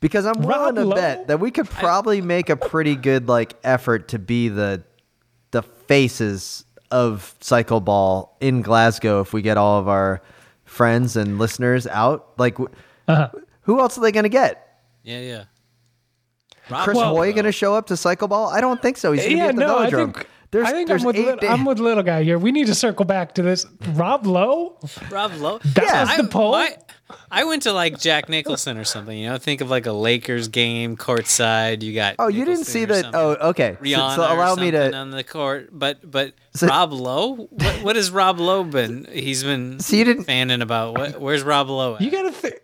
Because 0.00 0.26
I'm 0.26 0.42
willing 0.42 0.76
to 0.76 0.84
Lowe? 0.84 0.94
bet 0.94 1.26
that 1.28 1.40
we 1.40 1.50
could 1.50 1.68
probably 1.68 2.20
make 2.20 2.48
a 2.50 2.56
pretty 2.56 2.94
good 2.96 3.28
like 3.28 3.54
effort 3.64 4.08
to 4.08 4.18
be 4.18 4.48
the 4.48 4.84
the 5.50 5.62
faces 5.62 6.64
of 6.90 7.34
cycle 7.40 7.80
ball 7.80 8.36
in 8.40 8.62
Glasgow 8.62 9.20
if 9.20 9.32
we 9.32 9.42
get 9.42 9.56
all 9.56 9.78
of 9.80 9.88
our 9.88 10.22
friends 10.64 11.16
and 11.16 11.38
listeners 11.38 11.86
out. 11.88 12.28
Like, 12.38 12.58
wh- 12.58 12.66
Uh-huh. 13.08 13.30
who 13.62 13.80
else 13.80 13.96
are 13.98 14.00
they 14.00 14.12
going 14.12 14.24
to 14.24 14.28
get? 14.28 14.62
Yeah, 15.02 15.20
yeah. 15.20 15.44
Rob 16.68 16.84
Chris 16.84 16.96
Lowe, 16.96 17.14
Hoy 17.14 17.32
going 17.32 17.44
to 17.44 17.52
show 17.52 17.74
up 17.74 17.86
to 17.88 17.96
cycle 17.96 18.26
ball? 18.28 18.48
I 18.48 18.60
don't 18.60 18.82
think 18.82 18.96
so. 18.96 19.12
He's 19.12 19.22
going 19.22 19.30
to 19.32 19.36
Yeah, 19.36 19.44
be 19.44 19.48
at 19.50 19.56
the 19.56 19.66
no, 19.66 19.78
I 19.78 19.86
velodrome. 19.90 20.14
think, 20.14 20.28
there's 20.50 20.66
I 20.66 20.72
think 20.72 20.88
there's 20.88 21.02
I'm, 21.02 21.06
with 21.06 21.16
eight 21.16 21.26
lit, 21.26 21.40
da- 21.40 21.48
I'm 21.48 21.64
with 21.64 21.78
little 21.78 22.02
guy 22.02 22.24
here. 22.24 22.38
We 22.38 22.50
need 22.50 22.66
to 22.66 22.74
circle 22.74 23.04
back 23.04 23.34
to 23.34 23.42
this. 23.42 23.66
Rob 23.90 24.26
Lowe? 24.26 24.76
Rob 25.10 25.32
Lowe. 25.34 25.58
That 25.58 26.08
was 26.08 26.16
the 26.16 26.24
poll? 26.24 26.52
my- 26.52 26.76
I 27.30 27.44
went 27.44 27.62
to 27.64 27.72
like 27.72 28.00
Jack 28.00 28.28
Nicholson 28.28 28.76
or 28.78 28.82
something. 28.84 29.16
You 29.16 29.28
know, 29.28 29.38
think 29.38 29.60
of 29.60 29.70
like 29.70 29.86
a 29.86 29.92
Lakers 29.92 30.48
game 30.48 30.96
courtside. 30.96 31.82
You 31.82 31.94
got. 31.94 32.16
Oh, 32.18 32.26
you 32.26 32.44
didn't 32.44 32.64
see 32.64 32.82
or 32.82 32.86
that? 32.86 33.02
something. 33.04 33.20
Oh, 33.20 33.30
okay. 33.50 33.76
Rihanna 33.80 34.16
so, 34.16 34.22
allow 34.22 34.54
or 34.54 34.56
me 34.56 34.72
to. 34.72 34.92
on 34.92 35.10
the 35.12 35.22
court, 35.22 35.68
but 35.72 36.08
but 36.10 36.32
So- 36.54 36.66
Rob 36.66 36.92
Lowe. 36.92 37.34
What, 37.36 37.82
what 37.84 37.96
has 37.96 38.10
Rob 38.10 38.40
Lowe 38.40 38.64
been? 38.64 39.06
He's 39.12 39.44
been 39.44 39.78
So 39.78 39.94
you 39.94 40.04
didn't- 40.04 40.24
fanning 40.24 40.62
about. 40.62 40.98
What, 40.98 41.20
where's 41.20 41.44
Rob 41.44 41.68
Lowe? 41.70 41.94
At? 41.94 42.00
You 42.00 42.10
got 42.10 42.22
to 42.22 42.32
think. 42.32 42.56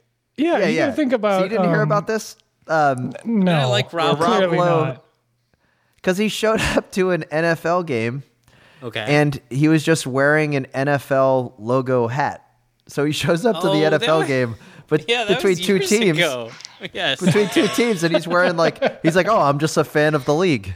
Yeah, 0.42 0.58
Yeah, 0.58 0.66
you 0.66 0.76
yeah. 0.76 0.92
think 0.92 1.12
about. 1.12 1.38
So 1.40 1.44
you 1.44 1.50
didn't 1.50 1.68
hear 1.70 1.82
um, 1.82 1.88
about 1.88 2.06
this? 2.06 2.36
Um, 2.68 3.12
No, 3.24 3.52
Yeah, 3.52 3.66
like 3.66 3.92
Rob- 3.92 4.20
Rob 4.20 4.52
Lowe- 4.52 4.96
because 5.96 6.18
he 6.18 6.28
showed 6.28 6.60
up 6.76 6.90
to 6.92 7.10
an 7.10 7.24
NFL 7.30 7.86
game 7.86 8.22
okay. 8.82 9.04
and 9.08 9.40
he 9.50 9.68
was 9.68 9.82
just 9.84 10.06
wearing 10.06 10.54
an 10.56 10.66
NFL 10.74 11.54
logo 11.58 12.08
hat. 12.08 12.44
So 12.88 13.04
he 13.04 13.12
shows 13.12 13.46
up 13.46 13.60
to 13.62 13.68
Oh, 13.68 13.72
the 13.72 13.96
NFL 13.98 14.18
was- 14.20 14.28
game, 14.28 14.56
but 14.88 15.04
yeah, 15.08 15.24
between 15.26 15.56
two 15.56 15.78
teams, 15.78 16.18
Ago. 16.18 16.50
Yes. 16.92 17.20
between 17.24 17.48
two 17.50 17.68
teams, 17.68 18.02
and 18.02 18.14
he's 18.14 18.26
wearing 18.26 18.56
like 18.56 19.02
he's 19.02 19.14
like, 19.16 19.28
oh, 19.28 19.40
I'm 19.40 19.58
just 19.58 19.76
a 19.76 19.84
fan 19.84 20.14
of 20.14 20.24
the 20.24 20.34
league. 20.34 20.74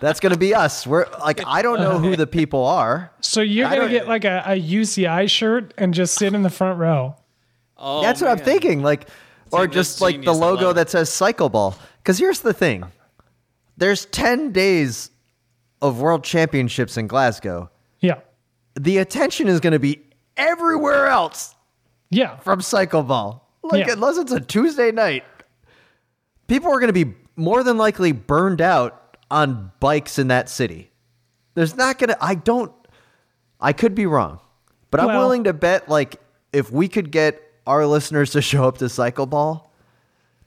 That's 0.00 0.18
gonna 0.20 0.38
be 0.38 0.54
us. 0.54 0.86
We're 0.86 1.06
like, 1.20 1.42
I 1.46 1.60
don't 1.60 1.78
know 1.80 1.98
who 1.98 2.16
the 2.16 2.26
people 2.26 2.64
are. 2.64 3.12
So 3.20 3.42
you're 3.42 3.66
I 3.66 3.76
going 3.76 3.88
to 3.88 3.92
get 3.92 4.08
like 4.08 4.24
a, 4.24 4.42
a 4.46 4.58
UCI 4.58 5.28
shirt 5.28 5.74
and 5.76 5.92
just 5.92 6.14
sit 6.14 6.32
in 6.34 6.42
the 6.42 6.48
front 6.50 6.78
row. 6.78 7.16
Oh, 7.84 8.02
That's 8.02 8.20
what 8.20 8.30
I'm 8.30 8.36
man. 8.38 8.44
thinking. 8.44 8.82
Like, 8.82 9.08
or 9.52 9.66
Dude, 9.66 9.74
just 9.74 9.92
that's 9.92 10.00
like 10.00 10.14
the 10.16 10.22
genius. 10.22 10.36
I 10.36 10.40
logo 10.40 10.62
love 10.66 10.70
it. 10.72 10.74
that 10.76 10.90
says 10.90 11.10
cycle 11.10 11.48
ball. 11.48 11.76
Because 11.98 12.18
here's 12.18 12.40
the 12.40 12.52
thing: 12.52 12.84
there's 13.76 14.06
ten 14.06 14.50
days 14.52 15.10
of 15.82 16.00
world 16.00 16.24
championships 16.24 16.96
in 16.96 17.06
Glasgow. 17.06 17.70
Yeah. 18.00 18.20
The 18.78 18.98
attention 18.98 19.46
is 19.48 19.60
gonna 19.60 19.78
be 19.78 20.00
everywhere 20.36 21.06
else 21.06 21.54
Yeah. 22.10 22.38
from 22.38 22.60
cycle 22.60 23.02
ball. 23.02 23.48
Like 23.62 23.86
Yeah. 23.86 23.92
unless 23.92 24.16
it's 24.18 24.32
a 24.32 24.40
Tuesday 24.40 24.90
night, 24.92 25.24
people 26.48 26.70
are 26.70 26.80
going 26.80 26.92
to 26.92 27.04
be 27.04 27.14
more 27.36 27.62
than 27.62 27.76
likely 27.78 28.12
burned 28.12 28.60
out 28.60 29.16
on 29.30 29.70
bikes 29.80 30.18
in 30.18 30.28
that 30.28 30.48
city. 30.48 30.90
There's 31.54 31.76
not 31.76 31.98
going 31.98 32.08
to. 32.10 32.18
I 32.22 32.34
don't. 32.34 32.72
I 33.60 33.72
could 33.72 33.94
be 33.94 34.06
wrong, 34.06 34.40
but 34.90 35.00
I'm 35.00 35.06
Well- 35.08 35.20
willing 35.20 35.44
to 35.44 35.52
bet 35.52 35.88
like 35.88 36.16
if 36.52 36.70
we 36.72 36.88
could 36.88 37.10
get 37.10 37.40
our 37.66 37.86
listeners 37.86 38.30
to 38.32 38.42
show 38.42 38.64
up 38.64 38.78
to 38.78 38.88
cycle 38.88 39.26
ball, 39.26 39.72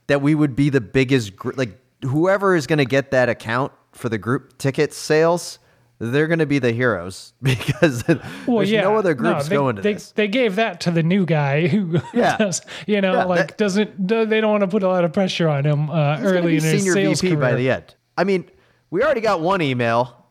that 0.06 0.22
we 0.22 0.34
would 0.34 0.54
be 0.56 0.70
the 0.70 0.80
biggest. 0.80 1.36
Gr- 1.36 1.52
like 1.56 1.78
whoever 2.02 2.54
is 2.54 2.66
going 2.66 2.78
to 2.78 2.84
get 2.84 3.10
that 3.10 3.28
account 3.28 3.72
for 3.92 4.08
the 4.08 4.18
group 4.18 4.56
ticket 4.58 4.92
sales. 4.92 5.58
They're 6.00 6.28
going 6.28 6.38
to 6.38 6.46
be 6.46 6.60
the 6.60 6.70
heroes 6.70 7.32
because 7.42 8.06
Well, 8.06 8.58
there's 8.58 8.70
yeah. 8.70 8.82
no 8.82 8.94
other 8.96 9.14
groups 9.14 9.48
they, 9.48 9.56
going 9.56 9.74
to 9.76 9.82
they, 9.82 9.94
this. 9.94 10.12
They 10.12 10.28
gave 10.28 10.54
that 10.54 10.80
to 10.82 10.92
the 10.92 11.02
new 11.02 11.26
guy 11.26 11.66
who, 11.66 12.00
Yeah. 12.14 12.36
does, 12.36 12.60
you 12.86 13.00
know, 13.00 13.14
Yeah, 13.14 13.24
like 13.24 13.48
that- 13.48 13.58
doesn't. 13.58 14.06
They 14.06 14.40
don't 14.40 14.52
want 14.52 14.60
to 14.60 14.68
put 14.68 14.84
a 14.84 14.88
lot 14.88 15.04
of 15.04 15.12
pressure 15.12 15.48
on 15.48 15.66
him 15.66 15.90
uh, 15.90 16.20
early 16.20 16.56
in 16.56 16.62
his 16.62 16.82
senior 16.82 16.92
sales 16.92 17.20
VP 17.20 17.34
by 17.34 17.54
the 17.56 17.70
end. 17.70 17.96
I 18.16 18.22
mean, 18.22 18.48
we 18.90 19.02
already 19.02 19.20
got 19.20 19.40
one 19.40 19.60
email. 19.60 20.24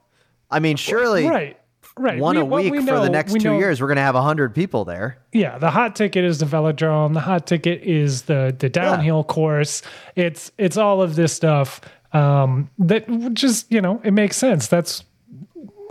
I 0.49 0.59
mean, 0.61 0.77
surely 0.77 1.27
Right. 1.27 1.56
Right. 1.97 2.19
one 2.19 2.35
We- 2.35 2.41
a 2.41 2.45
week 2.45 2.71
we 2.71 2.79
for 2.85 2.99
the 2.99 3.09
next 3.09 3.33
two 3.33 3.39
know- 3.51 3.57
years, 3.57 3.81
we're 3.81 3.87
going 3.87 3.97
to 3.97 4.01
have 4.03 4.15
100 4.15 4.53
people 4.55 4.85
there. 4.85 5.17
Yeah, 5.31 5.57
the 5.57 5.71
hot 5.71 5.95
ticket 5.95 6.23
is 6.23 6.39
the 6.39 6.45
velodrome. 6.45 7.13
The 7.13 7.19
hot 7.21 7.47
ticket 7.47 7.81
is 7.83 8.23
the 8.23 8.55
the 8.57 8.69
downhill 8.69 9.23
course. 9.23 9.81
It's 10.15 10.51
it's 10.57 10.77
all 10.77 11.01
of 11.01 11.15
this 11.15 11.33
stuff 11.33 11.81
um, 12.13 12.69
that 12.79 13.33
just 13.33 13.71
you 13.71 13.81
know 13.81 14.01
it 14.03 14.11
makes 14.11 14.37
sense. 14.37 14.67
That's 14.67 15.03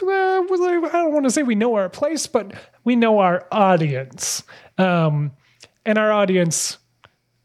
uh, 0.02 0.06
I 0.08 0.46
don't 0.92 1.12
want 1.12 1.24
to 1.24 1.30
say 1.30 1.42
we 1.42 1.54
know 1.54 1.74
our 1.76 1.88
place, 1.88 2.26
but 2.26 2.52
we 2.84 2.96
know 2.96 3.18
our 3.18 3.46
audience, 3.50 4.42
um, 4.78 5.32
and 5.84 5.98
our 5.98 6.12
audience 6.12 6.78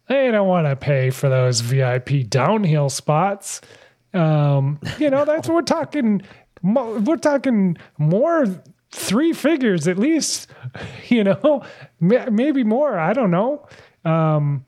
they 0.07 0.29
don't 0.29 0.47
want 0.47 0.67
to 0.67 0.75
pay 0.75 1.09
for 1.09 1.29
those 1.29 1.61
VIP 1.61 2.27
downhill 2.29 2.89
spots. 2.89 3.61
Um, 4.13 4.79
you 4.99 5.09
know, 5.09 5.23
that's 5.23 5.47
what 5.47 5.55
we're 5.55 5.61
talking. 5.61 6.21
Mo- 6.61 6.99
We're 6.99 7.17
talking 7.17 7.77
more 7.97 8.45
three 8.91 9.33
figures 9.33 9.87
at 9.87 9.97
least. 9.97 10.47
You 11.09 11.25
know, 11.25 11.63
Ma- 11.99 12.29
maybe 12.31 12.63
more. 12.63 12.97
I 12.97 13.11
don't 13.11 13.31
know. 13.31 13.67
Um, 14.05 14.63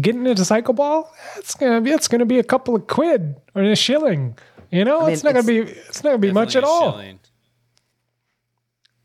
getting 0.00 0.26
into 0.26 0.42
cycle 0.44 0.72
ball, 0.72 1.12
it's 1.36 1.54
gonna 1.54 1.82
be 1.82 1.90
it's 1.90 2.08
gonna 2.08 2.24
be 2.24 2.38
a 2.38 2.42
couple 2.44 2.74
of 2.74 2.86
quid 2.86 3.36
or 3.54 3.62
a 3.62 3.76
shilling. 3.76 4.38
You 4.70 4.86
know, 4.86 5.00
I 5.02 5.04
mean, 5.04 5.12
it's 5.12 5.22
not 5.22 5.34
gonna 5.34 5.46
be 5.46 5.58
it's 5.58 6.02
not 6.02 6.10
gonna 6.10 6.18
be 6.18 6.32
much 6.32 6.56
at 6.56 6.64
all. 6.64 6.92
shilling. 6.92 7.20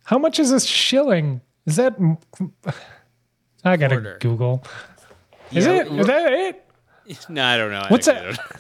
How 0.06 0.18
much 0.18 0.40
is 0.40 0.52
a 0.54 0.60
shilling? 0.62 1.42
Is 1.66 1.76
that? 1.76 1.98
I 3.66 3.76
gotta 3.76 3.96
Quarter. 3.96 4.18
Google. 4.22 4.64
Is 5.52 5.66
Yeah, 5.66 5.82
it? 5.82 5.88
Is 5.92 6.08
that 6.08 6.32
it? 6.34 6.64
No, 7.30 7.44
I 7.44 7.58
don't 7.58 7.72
know. 7.72 7.84
What's 7.90 8.08
actually 8.08 8.34
that? 8.34 8.60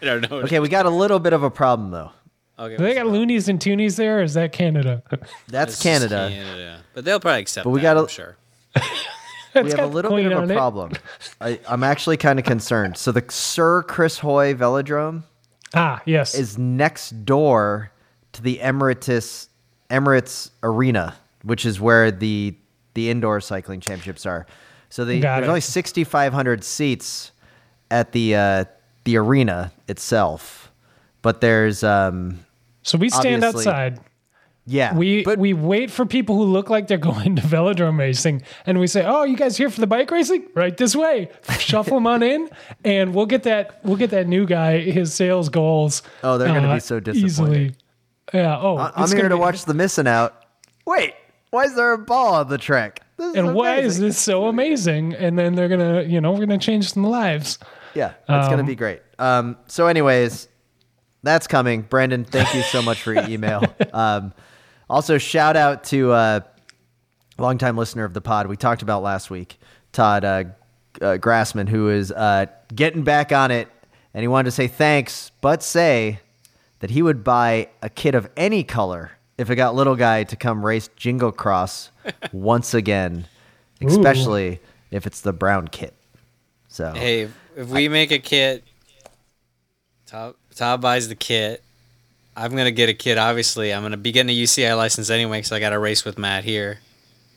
don't 0.00 0.20
know. 0.22 0.28
I 0.28 0.28
don't 0.28 0.30
know. 0.30 0.36
Okay, 0.46 0.60
we 0.60 0.68
got 0.68 0.86
a 0.86 0.90
little 0.90 1.18
bit 1.18 1.32
of 1.34 1.42
a 1.42 1.50
problem 1.50 1.90
though. 1.90 2.12
Okay, 2.58 2.76
Do 2.76 2.82
they 2.82 2.94
got 2.94 3.06
loonies 3.06 3.48
and 3.48 3.60
toonies 3.60 3.96
there? 3.96 4.18
Or 4.18 4.22
is 4.22 4.34
that 4.34 4.52
Canada? 4.52 5.02
That's 5.46 5.74
It's 5.74 5.82
just 5.82 5.82
Canada. 5.82 6.28
Canada. 6.32 6.80
But 6.94 7.04
they'll 7.04 7.20
probably 7.20 7.42
accept 7.42 7.64
But 7.64 7.70
we 7.70 7.80
that, 7.80 7.94
gotta- 7.94 8.00
I'm 8.00 8.08
sure. 8.08 8.36
we 8.76 8.82
It's 8.82 9.54
have 9.54 9.66
a 9.66 9.76
got 9.76 9.90
little 9.92 10.10
Queen 10.10 10.24
bit 10.28 10.32
of 10.32 10.42
on 10.42 10.50
a 10.50 10.52
it. 10.52 10.56
problem. 10.56 10.92
I, 11.40 11.60
I'm 11.68 11.84
actually 11.84 12.16
kind 12.16 12.38
of 12.38 12.44
concerned. 12.44 12.96
So 12.96 13.12
the 13.12 13.24
Sir 13.28 13.82
Chris 13.84 14.18
Hoy 14.18 14.54
Velodrome 14.54 15.22
Ah, 15.74 16.02
yes. 16.04 16.34
is 16.34 16.58
next 16.58 17.24
door 17.24 17.92
to 18.32 18.42
the 18.42 18.58
Emirates 18.58 19.48
Emirates 19.90 20.50
Arena, 20.62 21.14
which 21.42 21.64
is 21.64 21.80
where 21.80 22.10
the 22.10 22.54
the 22.94 23.08
indoor 23.10 23.40
cycling 23.40 23.80
championships 23.80 24.26
are. 24.26 24.46
So 24.90 25.04
the, 25.04 25.20
Got 25.20 25.36
there's 25.36 25.46
it. 25.46 25.50
only 25.50 25.60
6,500 25.60 26.64
seats 26.64 27.30
at 27.90 28.12
the 28.12 28.34
uh, 28.34 28.64
the 29.04 29.16
arena 29.16 29.72
itself, 29.86 30.70
but 31.22 31.40
there's 31.40 31.84
um, 31.84 32.44
so 32.82 32.98
we 32.98 33.08
stand 33.10 33.44
obviously- 33.44 33.70
outside. 33.70 34.00
yeah, 34.66 34.94
We 34.94 35.24
but 35.24 35.38
we 35.38 35.52
wait 35.54 35.90
for 35.90 36.04
people 36.04 36.36
who 36.36 36.44
look 36.44 36.68
like 36.70 36.86
they're 36.88 36.98
going 37.12 37.36
to 37.36 37.42
velodrome 37.42 37.98
racing, 37.98 38.42
and 38.66 38.78
we 38.78 38.86
say, 38.86 39.04
"Oh, 39.06 39.24
you 39.24 39.36
guys 39.36 39.56
here 39.56 39.70
for 39.70 39.80
the 39.80 39.86
bike 39.86 40.10
racing? 40.10 40.46
Right 40.54 40.76
this 40.76 40.94
way." 40.94 41.30
Shuffle 41.58 41.96
them 41.96 42.06
on 42.06 42.22
in, 42.22 42.50
and 42.84 43.14
we'll 43.14 43.26
get 43.26 43.44
that 43.44 43.80
we'll 43.84 43.96
get 43.96 44.10
that 44.10 44.26
new 44.26 44.44
guy 44.46 44.78
his 44.80 45.12
sales 45.14 45.48
goals. 45.48 46.02
Oh, 46.22 46.36
they're 46.38 46.48
gonna 46.48 46.68
uh, 46.68 46.74
be 46.74 46.80
so 46.80 47.00
disappointed. 47.00 47.24
Easily. 47.26 47.74
Yeah. 48.34 48.58
Oh, 48.60 48.76
I- 48.76 48.92
I'm 48.94 49.08
here 49.08 49.22
gonna 49.22 49.36
be- 49.36 49.40
watch 49.40 49.64
the 49.64 49.74
missing 49.74 50.06
out. 50.06 50.44
Wait, 50.86 51.14
why 51.50 51.64
is 51.64 51.74
there 51.74 51.92
a 51.92 51.98
ball 51.98 52.34
on 52.34 52.48
the 52.48 52.58
track? 52.58 53.00
This 53.16 53.30
is 53.30 53.34
And 53.36 53.54
why 53.54 53.76
is 53.78 53.98
this 53.98 54.18
so 54.18 54.46
amazing? 54.46 55.14
And 55.14 55.38
then 55.38 55.54
they're 55.54 55.68
gonna, 55.68 56.02
you 56.02 56.20
know, 56.20 56.32
we're 56.32 56.40
gonna 56.46 56.58
change 56.58 56.92
some 56.92 57.04
lives. 57.04 57.58
Yeah, 57.94 58.12
it's 58.28 58.48
gonna 58.48 58.58
Um, 58.60 58.66
be 58.66 58.74
great. 58.76 59.00
Um, 59.18 59.56
so, 59.66 59.86
anyways, 59.88 60.46
that's 61.22 61.46
coming. 61.46 61.82
Brandon, 61.82 62.24
thank 62.24 62.54
you 62.54 62.62
so 62.62 62.82
much 62.82 63.02
for 63.02 63.12
your 63.12 63.28
email. 63.28 63.62
um, 63.92 64.32
also, 64.88 65.18
shout 65.18 65.56
out 65.56 65.84
to 65.84 66.12
uh, 66.12 66.40
longtime 67.38 67.76
listener 67.76 68.04
of 68.04 68.14
the 68.14 68.20
pod. 68.20 68.46
We 68.46 68.56
talked 68.56 68.82
about 68.82 69.02
last 69.02 69.30
week, 69.30 69.58
Todd 69.92 70.24
uh, 70.24 70.44
uh, 71.00 71.18
Grassman, 71.18 71.68
who 71.68 71.90
is 71.90 72.10
uh, 72.12 72.46
getting 72.74 73.02
back 73.02 73.32
on 73.32 73.50
it, 73.50 73.68
and 74.14 74.22
he 74.22 74.28
wanted 74.28 74.46
to 74.46 74.52
say 74.52 74.66
thanks, 74.66 75.30
but 75.40 75.62
say 75.62 76.20
that 76.80 76.90
he 76.90 77.02
would 77.02 77.24
buy 77.24 77.68
a 77.82 77.88
kit 77.90 78.14
of 78.14 78.30
any 78.36 78.62
color 78.64 79.12
if 79.36 79.50
it 79.50 79.56
got 79.56 79.74
little 79.74 79.96
guy 79.96 80.24
to 80.24 80.36
come 80.36 80.64
race 80.64 80.88
Jingle 80.96 81.32
Cross 81.32 81.90
once 82.32 82.74
again, 82.74 83.26
especially 83.82 84.60
if 84.90 85.06
it's 85.06 85.20
the 85.20 85.32
brown 85.32 85.68
kit. 85.68 85.94
So 86.68 86.92
Hey, 86.94 87.22
if- 87.22 87.36
if 87.56 87.68
we 87.68 87.88
make 87.88 88.12
a 88.12 88.20
kit, 88.20 88.62
Todd, 90.06 90.34
Todd 90.58 90.80
buys 90.80 91.08
the 91.08 91.14
kit. 91.14 91.62
I'm 92.36 92.50
gonna 92.56 92.72
get 92.72 92.88
a 92.88 92.94
kit. 92.94 93.16
Obviously, 93.16 93.72
I'm 93.72 93.82
gonna 93.82 93.96
be 93.96 94.10
getting 94.10 94.30
a 94.30 94.36
UCI 94.36 94.76
license 94.76 95.08
anyway, 95.08 95.38
because 95.38 95.52
I 95.52 95.60
got 95.60 95.70
to 95.70 95.78
race 95.78 96.04
with 96.04 96.18
Matt 96.18 96.42
here. 96.42 96.80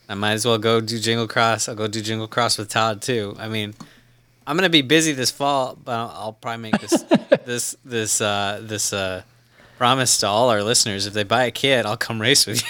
I 0.10 0.16
might 0.16 0.32
as 0.32 0.44
well 0.46 0.58
go 0.58 0.82
do 0.82 0.98
Jingle 1.00 1.28
Cross. 1.28 1.70
I'll 1.70 1.76
go 1.76 1.88
do 1.88 2.02
Jingle 2.02 2.28
Cross 2.28 2.58
with 2.58 2.70
Todd 2.70 3.00
too. 3.04 3.36
I 3.38 3.48
mean, 3.48 3.76
I'm 4.48 4.58
gonna 4.58 4.70
be 4.70 4.82
busy 4.82 5.12
this 5.12 5.30
fall, 5.30 5.78
but 5.86 5.92
I'll, 5.92 6.10
I'll 6.10 6.34
probably 6.34 6.72
make 6.72 6.82
this 6.82 7.04
this 7.46 7.76
this 7.86 8.22
uh, 8.22 8.60
this 8.64 8.92
uh, 8.92 9.22
promise 9.78 10.18
to 10.20 10.28
all 10.28 10.50
our 10.50 10.64
listeners. 10.64 11.06
If 11.06 11.14
they 11.14 11.24
buy 11.24 11.44
a 11.44 11.52
kit, 11.52 11.86
I'll 11.86 11.98
come 11.98 12.20
race 12.20 12.48
with 12.48 12.64
you. 12.64 12.70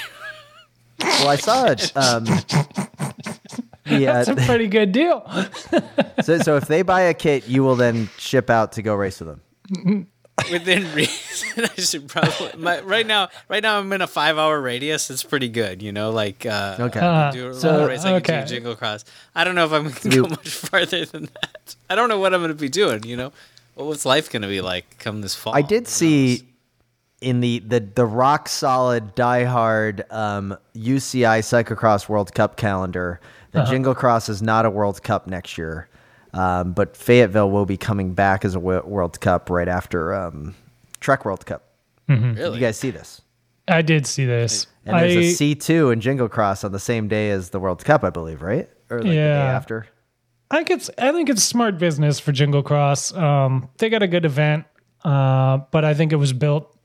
Well, 1.00 1.30
I 1.30 1.38
saw 1.38 1.68
it. 1.68 1.94
Um, 1.96 2.26
the, 3.86 4.08
uh, 4.08 4.24
That's 4.24 4.28
a 4.30 4.36
pretty 4.36 4.68
good 4.68 4.92
deal. 4.92 5.26
so, 6.24 6.38
so 6.38 6.56
if 6.56 6.68
they 6.68 6.82
buy 6.82 7.02
a 7.02 7.14
kit, 7.14 7.48
you 7.48 7.64
will 7.64 7.76
then 7.76 8.10
ship 8.18 8.50
out 8.50 8.74
to 8.74 8.82
go 8.82 8.96
race 8.96 9.20
with 9.20 9.30
them. 9.30 10.08
Within 10.50 10.92
reason, 10.96 11.66
I 11.66 11.82
should 11.82 12.08
probably. 12.08 12.52
My, 12.58 12.80
right 12.82 13.06
now, 13.06 13.30
right 13.50 13.62
now, 13.62 13.78
I'm 13.80 13.92
in 13.94 14.02
a 14.02 14.08
five-hour 14.08 14.60
radius. 14.62 15.10
It's 15.10 15.24
pretty 15.24 15.50
good, 15.50 15.82
you 15.82 15.92
know. 15.92 16.12
Like, 16.12 16.46
uh, 16.46 16.78
Okay. 16.80 17.00
Uh, 17.00 17.32
do 17.32 17.50
a 17.50 17.54
So- 17.54 17.72
little 17.72 17.88
race, 17.88 18.02
I 18.06 18.20
can 18.20 18.36
okay. 18.36 18.42
do 18.48 18.56
Jingle 18.56 18.76
Cross. 18.76 19.06
I 19.36 19.44
don't 19.44 19.56
know 19.56 19.66
if 19.66 19.72
I'm 19.72 19.84
going 19.84 19.96
to 19.96 20.10
You- 20.10 20.24
go 20.24 20.30
much 20.30 20.50
farther 20.50 21.06
than 21.06 21.24
that. 21.42 21.76
I 21.90 21.96
don't 21.96 22.10
know 22.10 22.20
what 22.20 22.34
I'm 22.34 22.40
going 22.42 22.50
to 22.52 22.56
be 22.56 22.70
doing. 22.70 23.04
You 23.04 23.18
know, 23.18 23.32
well, 23.76 23.88
what's 23.88 24.06
life 24.06 24.32
going 24.32 24.42
to 24.44 24.48
be 24.48 24.62
like 24.62 24.98
come 25.00 25.22
this 25.22 25.36
fall? 25.36 25.56
I 25.56 25.62
did 25.62 25.88
see 25.88 26.48
in 27.22 27.40
the, 27.40 27.60
the, 27.60 27.80
the 27.80 28.06
rock 28.06 28.50
solid, 28.50 29.16
diehard 29.16 30.12
um, 30.12 30.58
UCI 30.76 31.40
Cyclocross 31.42 32.10
World 32.10 32.34
Cup 32.34 32.58
calendar 32.58 33.20
that 33.52 33.68
Jingle 33.68 33.94
Cross 33.94 34.30
is 34.30 34.42
not 34.42 34.66
a 34.66 34.70
World 34.70 35.04
Cup 35.04 35.28
next 35.28 35.58
year. 35.58 35.88
Um, 36.34 36.74
but 36.74 36.96
Fayetteville 36.96 37.52
will 37.52 37.66
be 37.66 37.78
coming 37.78 38.14
back 38.14 38.46
as 38.46 38.56
a 38.56 38.60
World 38.60 39.20
Cup 39.20 39.50
right 39.50 39.68
after 39.68 40.14
um, 40.14 40.56
Trek 41.00 41.26
World 41.26 41.46
Cup. 41.46 41.64
Really? 42.08 42.56
You 42.56 42.60
guys 42.60 42.78
see 42.78 42.92
this? 42.92 43.22
I 43.68 43.82
did 43.82 44.06
see 44.06 44.26
this. 44.26 44.68
And 44.86 44.98
there's 44.98 45.16
I, 45.16 45.20
a 45.20 45.56
C2 45.56 45.94
in 45.94 46.02
Jingle 46.02 46.28
Cross 46.28 46.64
on 46.64 46.72
the 46.72 46.80
same 46.80 47.08
day 47.08 47.30
as 47.32 47.52
the 47.52 47.60
World 47.60 47.84
Cup, 47.86 48.04
I 48.04 48.10
believe, 48.10 48.42
right? 48.42 48.70
Or 48.90 48.98
like 48.98 49.04
the 49.08 49.10
day 49.12 49.16
Yeah. 49.16 49.56
after. 49.56 49.88
I 50.50 50.58
think 50.58 50.70
it's 50.72 50.90
I 50.98 51.14
think 51.14 51.30
it's 51.30 51.42
smart 51.44 51.78
business 51.78 52.20
for 52.20 52.34
Jingle 52.34 52.64
Cross. 52.64 53.14
Um, 53.14 53.70
they 53.78 53.90
got 53.90 54.04
a 54.04 54.08
good 54.08 54.26
event, 54.26 54.66
uh, 55.06 55.60
but 55.72 55.86
I 55.86 55.94
think 55.94 56.12
it 56.12 56.18
was 56.18 56.34
built 56.34 56.78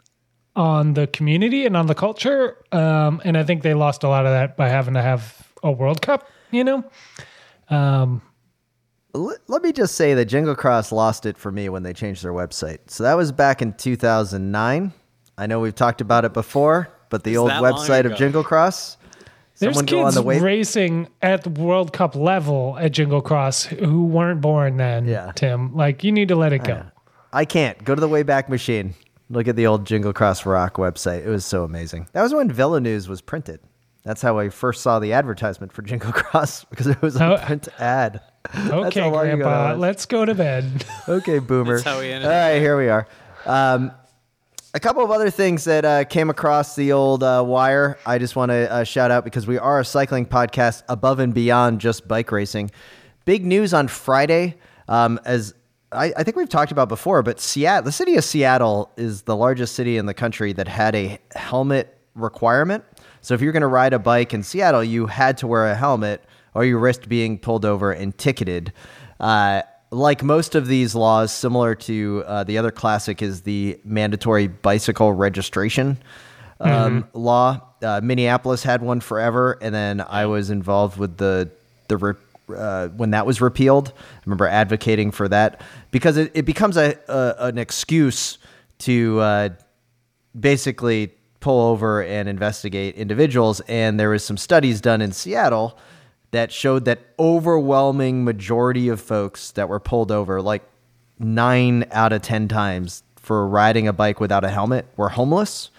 on 0.55 0.95
the 0.95 1.09
community 1.09 1.67
and 1.67 1.77
on 1.77 1.87
the 1.89 1.95
culture, 1.95 2.57
um, 2.71 3.21
and 3.25 3.37
I 3.37 3.43
think 3.43 3.63
they 3.63 3.75
lost 3.75 4.05
a 4.05 4.09
lot 4.09 4.25
of 4.25 4.31
that 4.33 4.57
by 4.57 4.69
having 4.69 4.95
to 4.95 5.03
have 5.03 5.53
a 5.65 5.73
World 5.73 6.01
Cup. 6.01 6.31
You 6.53 6.63
know, 6.63 6.85
um, 7.69 8.23
Let, 9.17 9.39
let 9.49 9.63
me 9.63 9.73
just 9.73 9.95
say 9.95 10.15
that 10.15 10.27
Jingle 10.27 10.55
Cross 10.55 10.93
lost 10.93 11.27
it 11.27 11.37
for 11.39 11.51
me 11.51 11.69
when 11.69 11.83
they 11.83 11.93
changed 11.93 12.23
their 12.23 12.33
website. 12.33 12.79
So 12.91 13.03
that 13.05 13.15
was 13.15 13.33
back 13.33 13.63
in 13.63 13.73
2009. 13.73 14.93
I 15.39 15.47
know 15.47 15.61
we've 15.61 15.75
talked 15.75 16.01
about 16.01 16.25
it 16.25 16.33
before, 16.33 16.89
but 17.11 17.25
the 17.25 17.33
It's 17.33 17.39
old 17.39 17.51
website 17.51 18.01
of 18.01 18.07
ago. 18.07 18.17
Jingle 18.17 18.45
Cross. 18.45 18.97
there's 19.59 19.77
Someone 19.77 19.95
on 19.99 20.05
kids 20.05 20.15
the 20.15 20.23
wait. 20.23 20.41
racing 20.43 21.09
at 21.23 21.43
the 21.45 21.51
World 21.51 21.93
Cup 21.93 22.15
level 22.15 22.77
at 22.79 22.93
Jingle 22.93 23.21
Cross 23.23 23.65
who 23.65 24.05
weren't 24.07 24.41
born 24.41 24.77
then. 24.77 25.07
Yeah. 25.07 25.33
Tim, 25.35 25.75
like 25.75 26.05
you 26.05 26.13
need 26.13 26.29
to 26.29 26.37
let 26.37 26.53
it 26.53 26.65
go. 26.65 26.85
I 27.33 27.45
can't 27.45 27.83
go 27.85 27.95
to 27.95 28.01
the 28.01 28.09
Wayback 28.09 28.49
Machine. 28.49 28.95
Look 29.29 29.49
at 29.49 29.57
the 29.57 29.67
old 29.67 29.87
Jingle 29.87 30.13
Cross 30.13 30.47
Rock 30.47 30.75
website. 30.75 31.27
It 31.27 31.29
was 31.29 31.45
so 31.45 31.65
amazing. 31.65 32.07
That 32.13 32.23
was 32.23 32.33
when 32.33 32.51
VeloNews 32.51 33.09
was 33.09 33.21
printed. 33.21 33.61
That's 34.07 34.23
how 34.23 34.39
I 34.39 34.51
first 34.51 34.83
saw 34.83 35.01
the 35.01 35.13
advertisement 35.15 35.73
for 35.73 35.83
Jingle 35.83 36.13
Cross 36.13 36.65
because 36.71 36.87
it 36.87 37.03
was 37.03 37.17
a 37.17 37.35
Oh. 37.35 37.45
print 37.45 37.67
ad. 37.79 38.21
Okay, 38.55 39.01
how 39.01 39.11
long 39.11 39.27
ago 39.27 39.39
that 39.39 39.43
Grandpa, 39.43 39.75
let's 39.75 40.07
go 40.07 40.25
to 40.25 40.33
bed. 40.35 40.85
Okay, 41.09 41.41
boomer. 41.41 41.75
That's 41.75 41.85
how 41.85 41.99
we 41.99 42.11
ended 42.13 42.31
All 42.31 42.55
here 42.61 42.79
we 42.79 42.89
are. 42.89 43.07
Um, 43.45 43.91
a 44.75 44.79
couple 44.81 45.03
of 45.05 45.11
other 45.11 45.31
things 45.31 45.65
that 45.65 45.85
uh, 45.85 46.05
came 46.05 46.31
across 46.31 46.77
the 46.77 46.93
old 46.93 47.23
uh, 47.25 47.43
wire. 47.47 47.99
I 48.07 48.19
just 48.19 48.37
want 48.37 48.51
to 48.51 48.71
uh, 48.71 48.85
shout 48.85 49.11
out 49.11 49.25
because 49.25 49.47
we 49.47 49.59
are 49.59 49.81
a 49.81 49.85
cycling 49.85 50.25
podcast 50.27 50.83
above 50.89 51.19
and 51.19 51.35
beyond 51.35 51.81
just 51.81 52.07
bike 52.07 52.31
racing. 52.31 52.71
Big 53.25 53.45
news 53.45 53.75
on 53.75 53.89
Friday, 53.89 54.57
um, 54.87 55.19
as 55.25 55.53
I, 55.91 56.13
I 56.17 56.23
think 56.23 56.37
we've 56.37 56.49
talked 56.49 56.71
about 56.73 56.89
before, 56.89 57.23
but 57.25 57.41
Seattle, 57.41 57.85
the 57.85 57.93
city 57.93 58.17
of 58.17 58.23
Seattle, 58.25 58.93
is 58.97 59.23
the 59.23 59.35
largest 59.35 59.75
city 59.75 59.97
in 59.97 60.07
the 60.07 60.15
country 60.15 60.53
that 60.53 60.69
had 60.69 60.95
a 60.95 61.19
helmet 61.35 61.97
requirement. 62.15 62.85
So 63.27 63.35
if 63.35 63.41
you're 63.41 63.51
going 63.51 63.63
to 63.63 63.67
ride 63.67 63.93
a 63.93 63.99
bike 63.99 64.33
in 64.35 64.45
Seattle, 64.45 64.85
you 64.85 65.07
had 65.07 65.39
to 65.39 65.49
wear 65.49 65.67
a 65.67 65.75
helmet 65.75 66.23
or 66.55 66.65
you 66.65 66.79
risked 66.79 67.09
being 67.09 67.41
pulled 67.41 67.65
over 67.65 67.91
and 67.91 68.17
ticketed. 68.17 68.73
Uh, 69.19 69.63
like 69.91 70.23
most 70.23 70.55
of 70.55 70.69
these 70.69 70.95
laws, 70.95 71.33
similar 71.33 71.75
to 71.75 72.23
uh, 72.25 72.45
the 72.45 72.57
other 72.57 72.71
classic 72.71 73.23
is 73.23 73.43
the 73.43 73.81
mandatory 73.83 74.47
bicycle 74.47 75.13
registration 75.13 75.99
um, 76.61 77.09
law. 77.15 77.61
Uh, 77.83 78.01
Minneapolis 78.01 78.63
had 78.63 78.81
one 78.81 79.01
forever, 79.01 79.59
and 79.61 79.75
then 79.75 80.01
I 80.03 80.27
was 80.27 80.49
involved 80.49 80.97
with 80.97 81.17
the 81.17 81.51
the 81.89 81.97
re- 81.97 82.15
uh, 82.57 82.89
when 82.91 83.11
that 83.11 83.27
was 83.27 83.41
repealed. 83.41 83.89
I 83.89 84.21
remember 84.25 84.47
advocating 84.47 85.11
for 85.11 85.27
that 85.27 85.63
because 85.91 86.17
it, 86.17 86.31
it 86.33 86.45
becomes 86.45 86.77
a, 86.77 86.97
a 87.09 87.47
an 87.47 87.59
excuse 87.59 88.39
to 88.79 89.19
uh, 89.19 89.49
basically 90.39 91.13
pull 91.47 91.61
over 91.61 92.03
and 92.03 92.29
investigate 92.29 92.97
individuals. 92.97 93.61
And 93.69 94.01
there 94.01 94.11
was 94.11 94.25
some 94.25 94.37
studies 94.37 94.81
done 94.81 95.01
in 95.01 95.13
Seattle 95.13 95.79
that 96.33 96.51
showed 96.51 96.87
that 96.87 96.99
overwhelming 97.21 98.25
majority 98.25 98.89
of 98.89 99.01
folks 99.01 99.53
that 99.53 99.69
were 99.69 99.79
pulled 99.79 100.11
over, 100.11 100.43
like 100.43 100.65
nine 101.21 101.87
out 101.93 102.13
of 102.13 102.23
ten 102.23 102.49
times 102.49 103.05
for 103.15 103.47
riding 103.47 103.87
a 103.87 103.93
bike 103.93 104.19
without 104.19 104.43
a 104.43 104.49
helmet, 104.49 104.87
were 104.97 105.09
homeless, 105.09 105.71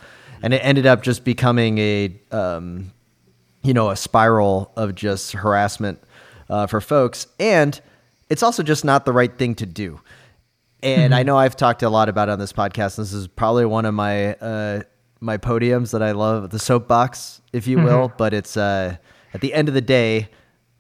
and 0.41 0.53
it 0.53 0.59
ended 0.59 0.85
up 0.85 1.03
just 1.03 1.25
becoming 1.25 1.77
a 1.79 2.15
um, 2.31 2.93
you 3.61 3.73
know 3.73 3.89
a 3.89 3.97
spiral 3.97 4.71
of 4.77 4.95
just 4.95 5.33
harassment 5.33 6.01
uh, 6.49 6.65
for 6.65 6.79
folks, 6.79 7.27
and 7.41 7.81
it's 8.29 8.41
also 8.41 8.63
just 8.63 8.85
not 8.85 9.03
the 9.03 9.11
right 9.11 9.37
thing 9.37 9.53
to 9.55 9.65
do 9.65 9.99
and 10.83 11.15
I 11.15 11.23
know 11.23 11.37
I've 11.37 11.55
talked 11.55 11.81
a 11.81 11.89
lot 11.89 12.07
about 12.07 12.29
it 12.29 12.33
on 12.33 12.39
this 12.39 12.53
podcast. 12.53 12.97
This 12.97 13.11
is 13.11 13.27
probably 13.27 13.65
one 13.65 13.85
of 13.85 13.95
my 13.95 14.35
uh, 14.35 14.83
my 15.19 15.37
podiums 15.37 15.91
that 15.91 16.03
I 16.03 16.11
love, 16.11 16.49
the 16.49 16.59
soapbox, 16.59 17.41
if 17.53 17.67
you 17.67 17.79
will. 17.79 18.11
But 18.17 18.33
it's 18.33 18.57
uh, 18.57 18.97
at 19.33 19.41
the 19.41 19.53
end 19.53 19.67
of 19.67 19.73
the 19.73 19.81
day, 19.81 20.29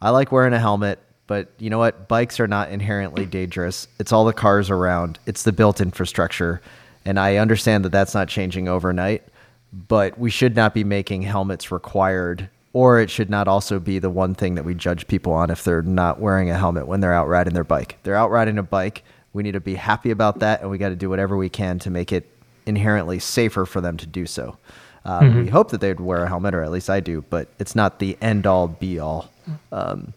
I 0.01 0.09
like 0.11 0.31
wearing 0.31 0.53
a 0.53 0.59
helmet. 0.59 0.99
But 1.27 1.51
you 1.59 1.69
know 1.69 1.77
what? 1.77 2.07
Bikes 2.07 2.39
are 2.39 2.47
not 2.47 2.69
inherently 2.69 3.25
dangerous. 3.39 3.87
It's 3.99 4.11
all 4.11 4.25
the 4.25 4.33
cars 4.33 4.69
around. 4.69 5.19
It's 5.25 5.43
the 5.43 5.51
built 5.51 5.81
infrastructure, 5.81 6.61
and 7.05 7.19
I 7.19 7.37
understand 7.37 7.83
that 7.85 7.91
that's 7.91 8.13
not 8.13 8.29
changing 8.29 8.67
overnight. 8.67 9.23
But 9.73 10.17
we 10.17 10.29
should 10.29 10.55
not 10.55 10.73
be 10.73 10.85
making 10.85 11.23
helmets 11.23 11.71
required, 11.71 12.49
or 12.71 13.01
it 13.01 13.09
should 13.09 13.29
not 13.29 13.49
also 13.49 13.79
be 13.79 13.99
the 13.99 14.09
one 14.09 14.33
thing 14.33 14.55
that 14.55 14.63
we 14.63 14.73
judge 14.73 15.07
people 15.07 15.33
on 15.33 15.49
if 15.49 15.65
they're 15.65 15.81
not 15.81 16.21
wearing 16.21 16.49
a 16.49 16.57
helmet 16.57 16.87
when 16.87 17.01
they're 17.01 17.13
out 17.13 17.27
riding 17.27 17.53
their 17.53 17.65
bike. 17.65 17.97
They're 18.03 18.15
out 18.15 18.31
riding 18.31 18.57
a 18.57 18.63
bike. 18.63 19.03
We 19.33 19.43
need 19.43 19.51
to 19.51 19.59
be 19.59 19.75
happy 19.75 20.11
about 20.11 20.39
that, 20.39 20.61
and 20.61 20.71
we 20.71 20.77
got 20.77 20.89
to 20.89 20.95
do 20.95 21.09
whatever 21.09 21.35
we 21.35 21.49
can 21.49 21.79
to 21.79 21.89
make 21.89 22.13
it 22.13 22.29
inherently 22.67 23.19
safer 23.19 23.65
for 23.65 23.81
them 23.81 23.97
to 23.97 24.05
do 24.05 24.25
so. 24.25 24.57
Um, 25.05 25.45
We 25.45 25.47
hope 25.49 25.71
that 25.71 25.79
they'd 25.81 25.99
wear 25.99 26.23
a 26.23 26.27
helmet, 26.27 26.53
or 26.53 26.63
at 26.63 26.71
least 26.71 26.89
I 26.89 26.99
do, 26.99 27.23
but 27.29 27.47
it's 27.59 27.75
not 27.75 27.99
the 27.99 28.17
end 28.21 28.45
all 28.45 28.67
be 28.67 28.99
all. 28.99 29.31
Um, 29.71 30.13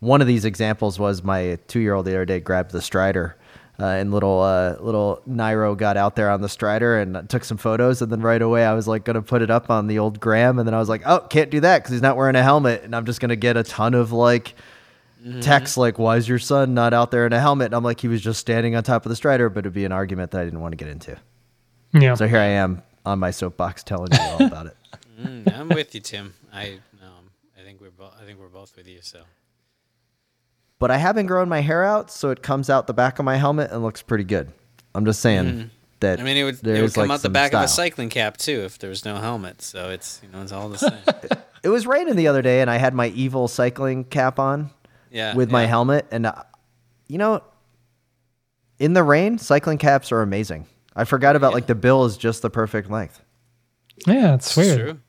one 0.00 0.20
of 0.20 0.26
these 0.26 0.44
examples 0.44 0.98
was 0.98 1.22
my 1.22 1.58
two 1.68 1.78
year 1.80 1.94
old 1.94 2.06
the 2.06 2.10
other 2.10 2.24
day 2.24 2.40
grabbed 2.40 2.72
the 2.72 2.82
Strider. 2.82 3.36
Uh, 3.80 3.86
and 3.86 4.12
little 4.12 4.40
uh, 4.40 4.76
little 4.80 5.22
Nairo 5.28 5.76
got 5.76 5.96
out 5.96 6.14
there 6.14 6.30
on 6.30 6.40
the 6.40 6.48
Strider 6.48 6.98
and 6.98 7.28
took 7.28 7.42
some 7.42 7.56
photos, 7.56 8.02
and 8.02 8.12
then 8.12 8.20
right 8.20 8.42
away 8.42 8.64
I 8.64 8.74
was 8.74 8.86
like 8.86 9.04
gonna 9.04 9.22
put 9.22 9.42
it 9.42 9.50
up 9.50 9.70
on 9.70 9.86
the 9.86 9.98
old 9.98 10.20
gram, 10.20 10.58
and 10.58 10.66
then 10.68 10.74
I 10.74 10.78
was 10.78 10.88
like, 10.90 11.02
oh, 11.06 11.20
can't 11.20 11.50
do 11.50 11.58
that 11.60 11.78
because 11.78 11.92
he's 11.92 12.02
not 12.02 12.16
wearing 12.16 12.36
a 12.36 12.42
helmet, 12.42 12.82
and 12.82 12.94
I'm 12.94 13.06
just 13.06 13.20
gonna 13.20 13.34
get 13.34 13.56
a 13.56 13.62
ton 13.64 13.94
of 13.94 14.12
like 14.12 14.54
texts 15.40 15.76
like, 15.76 15.98
why 15.98 16.16
is 16.16 16.28
your 16.28 16.38
son 16.38 16.74
not 16.74 16.92
out 16.92 17.10
there 17.12 17.26
in 17.26 17.32
a 17.32 17.40
helmet? 17.40 17.66
And 17.66 17.74
I'm 17.74 17.82
like, 17.84 18.00
he 18.00 18.08
was 18.08 18.20
just 18.20 18.40
standing 18.40 18.76
on 18.76 18.82
top 18.82 19.06
of 19.06 19.10
the 19.10 19.16
Strider, 19.16 19.48
but 19.48 19.60
it'd 19.60 19.72
be 19.72 19.84
an 19.84 19.92
argument 19.92 20.32
that 20.32 20.40
I 20.42 20.44
didn't 20.44 20.60
want 20.60 20.72
to 20.72 20.76
get 20.76 20.88
into. 20.88 21.16
Yeah. 21.94 22.14
So 22.14 22.26
here 22.26 22.38
I 22.38 22.44
am 22.46 22.82
on 23.04 23.18
my 23.18 23.30
soapbox 23.30 23.82
telling 23.82 24.12
you 24.12 24.18
all 24.20 24.44
about 24.44 24.66
it. 24.66 24.76
Mm, 25.20 25.56
I'm 25.56 25.68
with 25.68 25.94
you, 25.94 26.00
Tim. 26.00 26.34
I 26.52 26.78
um, 27.00 27.30
I 27.56 27.62
think 27.62 27.80
we're 27.80 27.90
both. 27.90 28.12
I 28.20 28.24
think 28.24 28.40
we're 28.40 28.48
both 28.48 28.74
with 28.76 28.88
you. 28.88 28.98
So 29.02 29.20
But 30.80 30.90
I 30.90 30.96
haven't 30.96 31.26
grown 31.26 31.48
my 31.48 31.60
hair 31.60 31.84
out, 31.84 32.10
so 32.10 32.30
it 32.30 32.42
comes 32.42 32.68
out 32.68 32.88
the 32.88 32.94
back 32.94 33.20
of 33.20 33.24
my 33.24 33.36
helmet 33.36 33.70
and 33.70 33.82
looks 33.84 34.02
pretty 34.02 34.24
good. 34.24 34.50
I'm 34.96 35.04
just 35.04 35.20
saying 35.20 35.70
that. 36.00 36.18
Mm. 36.18 36.22
I 36.22 36.24
mean, 36.24 36.36
it 36.38 36.42
would 36.44 36.66
it 36.66 36.82
would 36.82 36.92
come 36.94 37.02
like, 37.08 37.10
out 37.10 37.18
the 37.18 37.26
some 37.26 37.32
back 37.32 37.52
of 37.54 37.60
a 37.62 37.68
cycling 37.68 38.08
cap 38.08 38.36
too 38.36 38.62
if 38.64 38.78
there 38.78 38.90
was 38.90 39.04
no 39.04 39.16
helmet. 39.18 39.62
So 39.62 39.90
it's 39.90 40.20
you 40.24 40.28
know 40.30 40.42
it's 40.42 40.50
all 40.50 40.68
the 40.68 40.78
same. 40.78 40.92
It 41.62 41.68
was 41.68 41.86
raining 41.86 42.16
the 42.16 42.26
other 42.26 42.42
day, 42.42 42.60
and 42.62 42.68
I 42.68 42.78
had 42.78 42.92
my 42.92 43.06
evil 43.08 43.46
cycling 43.46 44.02
cap 44.02 44.40
on 44.40 44.70
Yeah. 45.12 45.36
with 45.36 45.52
my 45.52 45.66
helmet, 45.66 46.06
and 46.10 46.26
uh, 46.26 46.42
you 47.06 47.18
know, 47.18 47.44
in 48.80 48.94
the 48.94 49.04
rain, 49.04 49.38
cycling 49.38 49.78
caps 49.78 50.10
are 50.10 50.22
amazing. 50.22 50.66
I 50.94 51.04
forgot 51.04 51.36
about 51.36 51.52
like 51.54 51.66
the 51.66 51.74
bill 51.74 52.04
is 52.04 52.16
just 52.16 52.42
the 52.42 52.50
perfect 52.50 52.90
length. 52.90 53.20
Yeah, 54.06 54.34
it's 54.34 54.48
It's 54.48 54.56
weird. 54.56 54.78
true. 54.80 55.00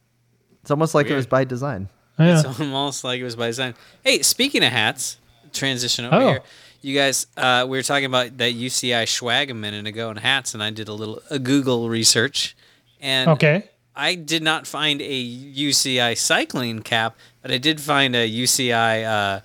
It's 0.61 0.71
almost 0.71 0.95
like 0.95 1.07
it 1.07 1.15
was 1.15 1.27
by 1.27 1.43
design. 1.43 1.89
Yeah. 2.19 2.39
It's 2.45 2.59
almost 2.59 3.03
like 3.03 3.19
it 3.19 3.23
was 3.23 3.35
by 3.35 3.47
design. 3.47 3.73
Hey, 4.03 4.21
speaking 4.21 4.63
of 4.63 4.71
hats, 4.71 5.17
transition 5.51 6.05
over 6.05 6.15
Oh. 6.15 6.29
here. 6.29 6.41
You 6.81 6.97
guys, 6.97 7.27
uh, 7.37 7.65
we 7.67 7.77
were 7.77 7.83
talking 7.83 8.05
about 8.05 8.37
that 8.37 8.53
UCI 8.53 9.05
swag 9.07 9.49
a 9.49 9.53
minute 9.53 9.87
ago 9.87 10.09
and 10.09 10.19
hats, 10.19 10.53
and 10.53 10.61
I 10.61 10.69
did 10.69 10.87
a 10.89 10.93
little 10.93 11.21
a 11.29 11.39
Google 11.39 11.89
research, 11.89 12.55
and 13.01 13.29
Okay. 13.31 13.69
I 13.95 14.15
did 14.15 14.43
not 14.43 14.67
find 14.67 15.01
a 15.01 15.05
UCI 15.25 16.13
cycling 16.17 16.81
cap, 16.81 17.15
but 17.41 17.51
I 17.51 17.57
did 17.57 17.79
find 17.79 18.15
a 18.15 18.27
UCI 18.27 19.03
uh, 19.05 19.39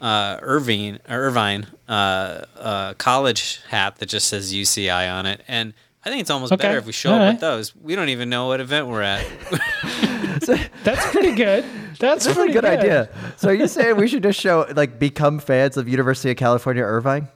uh, 0.00 0.38
Irvine 0.42 0.98
Irvine 1.08 1.66
uh, 1.88 2.44
uh, 2.58 2.94
college 2.94 3.60
hat 3.68 3.96
that 3.96 4.06
just 4.08 4.28
says 4.28 4.52
UCI 4.54 5.12
on 5.12 5.26
it, 5.26 5.42
and 5.48 5.74
I 6.04 6.08
think 6.08 6.22
it's 6.22 6.30
almost 6.30 6.52
Okay. 6.52 6.62
better 6.62 6.78
if 6.78 6.86
we 6.86 6.92
show 6.92 7.10
up 7.10 7.16
Alright. 7.20 7.34
with 7.34 7.40
those. 7.42 7.76
We 7.76 7.94
don't 7.94 8.08
even 8.08 8.30
know 8.30 8.46
what 8.46 8.60
event 8.60 8.86
we're 8.86 9.02
at. 9.02 9.26
That's 10.84 11.10
pretty 11.10 11.34
good. 11.34 11.64
That's 11.98 12.24
That's 12.24 12.26
a 12.26 12.34
pretty 12.34 12.52
good 12.52 12.64
idea. 12.64 13.10
So 13.36 13.48
are 13.48 13.54
you 13.54 13.68
saying 13.68 13.96
we 13.96 14.08
should 14.08 14.22
just 14.22 14.40
show 14.40 14.66
like 14.74 14.98
become 14.98 15.38
fans 15.38 15.76
of 15.76 15.88
University 15.88 16.30
of 16.30 16.36
California 16.38 16.82
Irvine? 16.82 17.28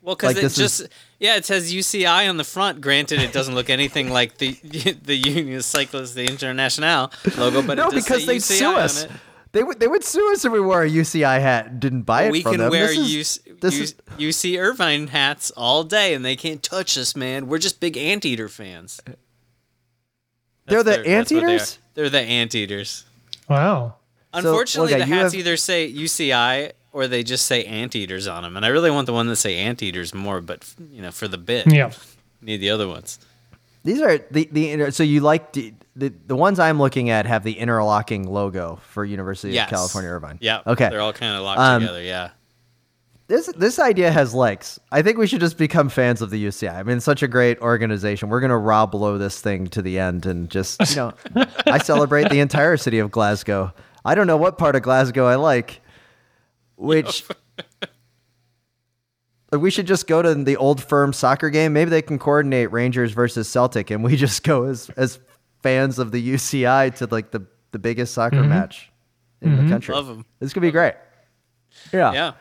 Well, 0.00 0.14
because 0.14 0.36
Like, 0.36 0.44
it 0.44 0.48
just 0.54 0.80
is- 0.82 0.88
yeah, 1.18 1.36
it 1.36 1.44
says 1.44 1.74
UCI 1.74 2.28
on 2.30 2.36
the 2.36 2.44
front. 2.44 2.80
Granted, 2.80 3.20
it 3.20 3.32
doesn't 3.32 3.54
look 3.54 3.68
anything 3.68 4.10
like 4.10 4.38
the 4.38 4.52
the 5.02 5.16
Union 5.16 5.58
Cycliste 5.58 6.14
the 6.14 6.24
International 6.26 7.10
logo, 7.36 7.60
but 7.62 7.76
no, 7.76 7.88
it 7.88 7.90
does 7.92 8.04
because 8.04 8.20
say 8.24 8.26
they'd 8.26 8.36
UCI 8.40 8.58
sue 8.58 8.66
on 8.66 8.74
us. 8.76 9.06
It. 9.48 9.52
They 9.52 9.62
would 9.62 9.80
they 9.80 9.88
would 9.88 10.04
sue 10.04 10.32
us 10.32 10.44
if 10.44 10.52
we 10.52 10.60
wore 10.60 10.82
a 10.82 10.88
UCI 10.90 11.40
hat 11.40 11.66
and 11.66 11.80
didn't 11.80 12.02
buy 12.02 12.24
it 12.24 12.32
we 12.32 12.42
from 12.42 12.52
can 12.52 12.60
them. 12.60 12.70
wear 12.70 12.86
this 12.88 12.98
is, 12.98 13.38
UC, 13.46 13.60
this 13.60 13.78
is 13.78 13.94
UC 14.18 14.58
Irvine 14.60 15.08
hats 15.08 15.50
all 15.52 15.84
day, 15.84 16.14
and 16.14 16.24
they 16.24 16.36
can't 16.36 16.62
touch 16.62 16.96
us, 16.98 17.16
man. 17.16 17.48
We're 17.48 17.58
just 17.58 17.80
big 17.80 17.96
anteater 17.96 18.48
fans. 18.48 19.00
They're 20.66 20.82
the 20.82 20.90
That's 20.90 21.04
their- 21.04 21.16
that's 21.18 21.30
they 21.30 21.36
are. 21.36 21.40
anteaters? 21.48 21.78
They're 21.94 22.10
the 22.10 22.20
anteaters. 22.20 23.04
Wow. 23.48 23.94
Unfortunately, 24.34 24.92
look, 24.92 25.00
the 25.00 25.06
hats 25.06 25.32
have- 25.32 25.34
either 25.34 25.56
say 25.56 25.90
UCI 25.90 26.72
or 26.92 27.06
they 27.08 27.22
just 27.22 27.46
say 27.46 27.64
anteaters 27.64 28.26
on 28.26 28.42
them, 28.42 28.56
and 28.56 28.64
I 28.66 28.68
really 28.68 28.90
want 28.90 29.06
the 29.06 29.12
one 29.14 29.26
that 29.28 29.36
say 29.36 29.56
anteaters 29.56 30.14
more. 30.14 30.40
But 30.42 30.66
you 30.92 31.00
know, 31.02 31.10
for 31.10 31.26
the 31.28 31.38
bit, 31.38 31.66
Yeah. 31.72 31.90
need 32.42 32.58
the 32.58 32.70
other 32.70 32.86
ones. 32.86 33.18
These 33.84 34.02
are 34.02 34.18
the 34.30 34.48
the 34.52 34.70
inter- 34.70 34.90
so 34.90 35.02
you 35.02 35.20
like 35.20 35.52
the, 35.98 36.12
the 36.26 36.36
ones 36.36 36.58
I'm 36.58 36.78
looking 36.78 37.10
at 37.10 37.26
have 37.26 37.42
the 37.44 37.58
interlocking 37.58 38.26
logo 38.26 38.78
for 38.82 39.04
University 39.04 39.52
Yes. 39.54 39.66
of 39.66 39.70
California 39.76 40.10
Irvine. 40.10 40.38
Yeah. 40.40 40.60
Okay. 40.66 40.88
They're 40.88 41.00
all 41.00 41.12
kind 41.12 41.36
of 41.36 41.42
locked 41.42 41.60
Um, 41.60 41.80
together. 41.82 42.02
Yeah. 42.02 42.30
This 43.26 43.46
this 43.58 43.78
idea 43.78 44.10
has 44.10 44.32
legs. 44.32 44.80
I 44.90 45.02
think 45.02 45.18
we 45.18 45.26
should 45.26 45.40
just 45.40 45.58
become 45.58 45.90
fans 45.90 46.22
of 46.22 46.30
the 46.30 46.42
UCI. 46.42 46.74
I 46.74 46.82
mean, 46.82 46.98
such 47.00 47.22
a 47.22 47.28
great 47.28 47.58
organization. 47.60 48.30
We're 48.30 48.40
gonna 48.40 48.56
Rob 48.56 48.94
Lowe 48.94 49.18
this 49.18 49.38
thing 49.40 49.66
to 49.68 49.82
the 49.82 49.98
end 49.98 50.24
and 50.24 50.48
just 50.48 50.80
you 50.90 50.96
know, 50.96 51.12
I 51.66 51.76
celebrate 51.76 52.30
the 52.30 52.40
entire 52.40 52.78
city 52.78 52.98
of 53.00 53.10
Glasgow. 53.10 53.74
I 54.04 54.14
don't 54.14 54.26
know 54.26 54.38
what 54.38 54.56
part 54.56 54.76
of 54.76 54.82
Glasgow 54.82 55.26
I 55.26 55.34
like, 55.34 55.80
which. 56.76 57.24
We 59.50 59.70
should 59.70 59.86
just 59.86 60.06
go 60.06 60.20
to 60.20 60.34
the 60.34 60.58
old 60.58 60.82
firm 60.82 61.14
soccer 61.14 61.48
game. 61.48 61.72
Maybe 61.72 61.88
they 61.88 62.02
can 62.02 62.18
coordinate 62.18 62.70
Rangers 62.70 63.12
versus 63.12 63.48
Celtic, 63.48 63.90
and 63.90 64.04
we 64.04 64.14
just 64.16 64.42
go 64.42 64.64
as 64.64 64.90
as 64.94 65.18
fans 65.68 65.98
of 65.98 66.10
the 66.12 66.32
UCI 66.34 66.94
to 66.96 67.06
like 67.06 67.30
the 67.30 67.42
the 67.72 67.78
biggest 67.78 68.14
soccer 68.14 68.42
match 68.42 68.90
in 69.42 69.56
the 69.56 69.70
country. 69.70 69.94
Love 69.94 70.08
'em. 70.08 70.24
This 70.40 70.52
could 70.52 70.62
be 70.62 70.70
great. 70.70 70.94
Yeah. 71.92 72.12
Yeah. 72.12 72.32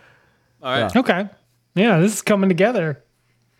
All 0.63 0.71
right. 0.81 0.95
Okay. 0.95 1.29
Yeah, 1.75 1.99
this 1.99 2.13
is 2.15 2.21
coming 2.21 2.49
together. 2.49 3.03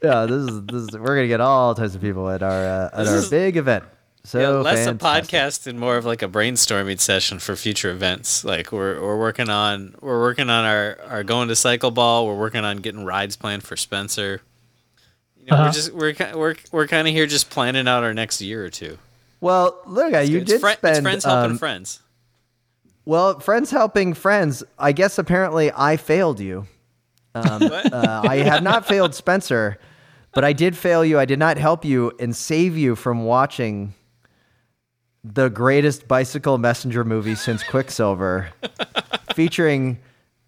Yeah, 0.02 0.26
this 0.26 0.50
is 0.52 0.62
this 0.66 0.82
is 0.84 0.92
we're 0.98 1.16
gonna 1.16 1.28
get 1.28 1.42
all 1.42 1.76
types 1.76 1.94
of 1.96 2.02
people 2.02 2.30
at 2.30 2.42
our 2.42 2.52
uh, 2.66 2.90
at 2.94 2.98
This 2.98 3.10
our 3.10 3.16
is- 3.18 3.30
big 3.30 3.58
event. 3.58 3.84
So 4.24 4.40
yeah, 4.42 4.48
less 4.50 4.84
fantastic. 4.86 5.34
a 5.34 5.38
podcast 5.38 5.68
and 5.68 5.80
more 5.80 5.96
of 5.96 6.04
like 6.06 6.22
a 6.22 6.28
brainstorming 6.28 7.00
session 7.00 7.40
for 7.40 7.56
future 7.56 7.90
events. 7.92 8.44
Like 8.44 8.72
we're 8.74 9.00
we're 9.02 9.18
working 9.18 9.50
on 9.50 9.96
we're 10.02 10.20
working 10.20 10.50
on 10.50 10.66
our, 10.66 10.98
our 11.08 11.24
going 11.24 11.48
to 11.48 11.56
cycle 11.56 11.92
ball. 11.92 12.28
We're 12.28 12.36
working 12.38 12.66
on 12.66 12.78
getting 12.78 13.06
rides 13.06 13.38
planned 13.38 13.64
for 13.64 13.78
Spencer. 13.78 14.42
You 15.38 15.46
know, 15.46 15.56
Uh-huh. 15.58 15.64
we're 15.68 15.72
just 15.72 15.94
we're 15.94 16.38
we're 16.38 16.56
we're 16.74 16.88
kind 16.88 17.08
of 17.08 17.14
here 17.14 17.26
just 17.26 17.50
planning 17.50 17.88
out 17.88 18.04
our 18.04 18.14
next 18.14 18.42
year 18.42 18.66
or 18.66 18.70
two. 18.70 18.98
Well, 19.40 19.82
look, 19.86 20.14
uh, 20.14 20.20
you 20.20 20.40
it's, 20.40 20.52
did 20.52 20.62
fri- 20.62 20.72
it's 20.72 20.80
spend. 20.80 21.04
friends 21.04 21.24
helping 21.26 21.52
um, 21.52 21.58
friends. 21.58 22.02
Well, 23.06 23.40
friends 23.40 23.72
helping 23.72 24.14
friends. 24.14 24.64
I 24.78 24.92
guess 24.92 25.18
apparently 25.18 25.72
I 25.74 25.98
failed 25.98 26.40
you. 26.40 26.68
Um, 27.36 27.44
uh, 27.64 28.22
I 28.28 28.38
have 28.38 28.64
not 28.64 28.86
failed 28.88 29.14
Spencer, 29.16 29.78
but 30.34 30.44
I 30.44 30.54
did 30.54 30.76
fail 30.76 31.06
you. 31.06 31.20
I 31.20 31.26
did 31.26 31.40
not 31.40 31.58
help 31.58 31.86
you 31.86 32.12
and 32.20 32.36
save 32.36 32.76
you 32.76 32.96
from 32.96 33.24
watching 33.26 33.94
the 35.24 35.50
greatest 35.50 36.08
bicycle 36.08 36.58
messenger 36.58 37.04
movie 37.04 37.36
since 37.36 37.64
Quicksilver, 37.64 38.50
featuring 39.36 40.00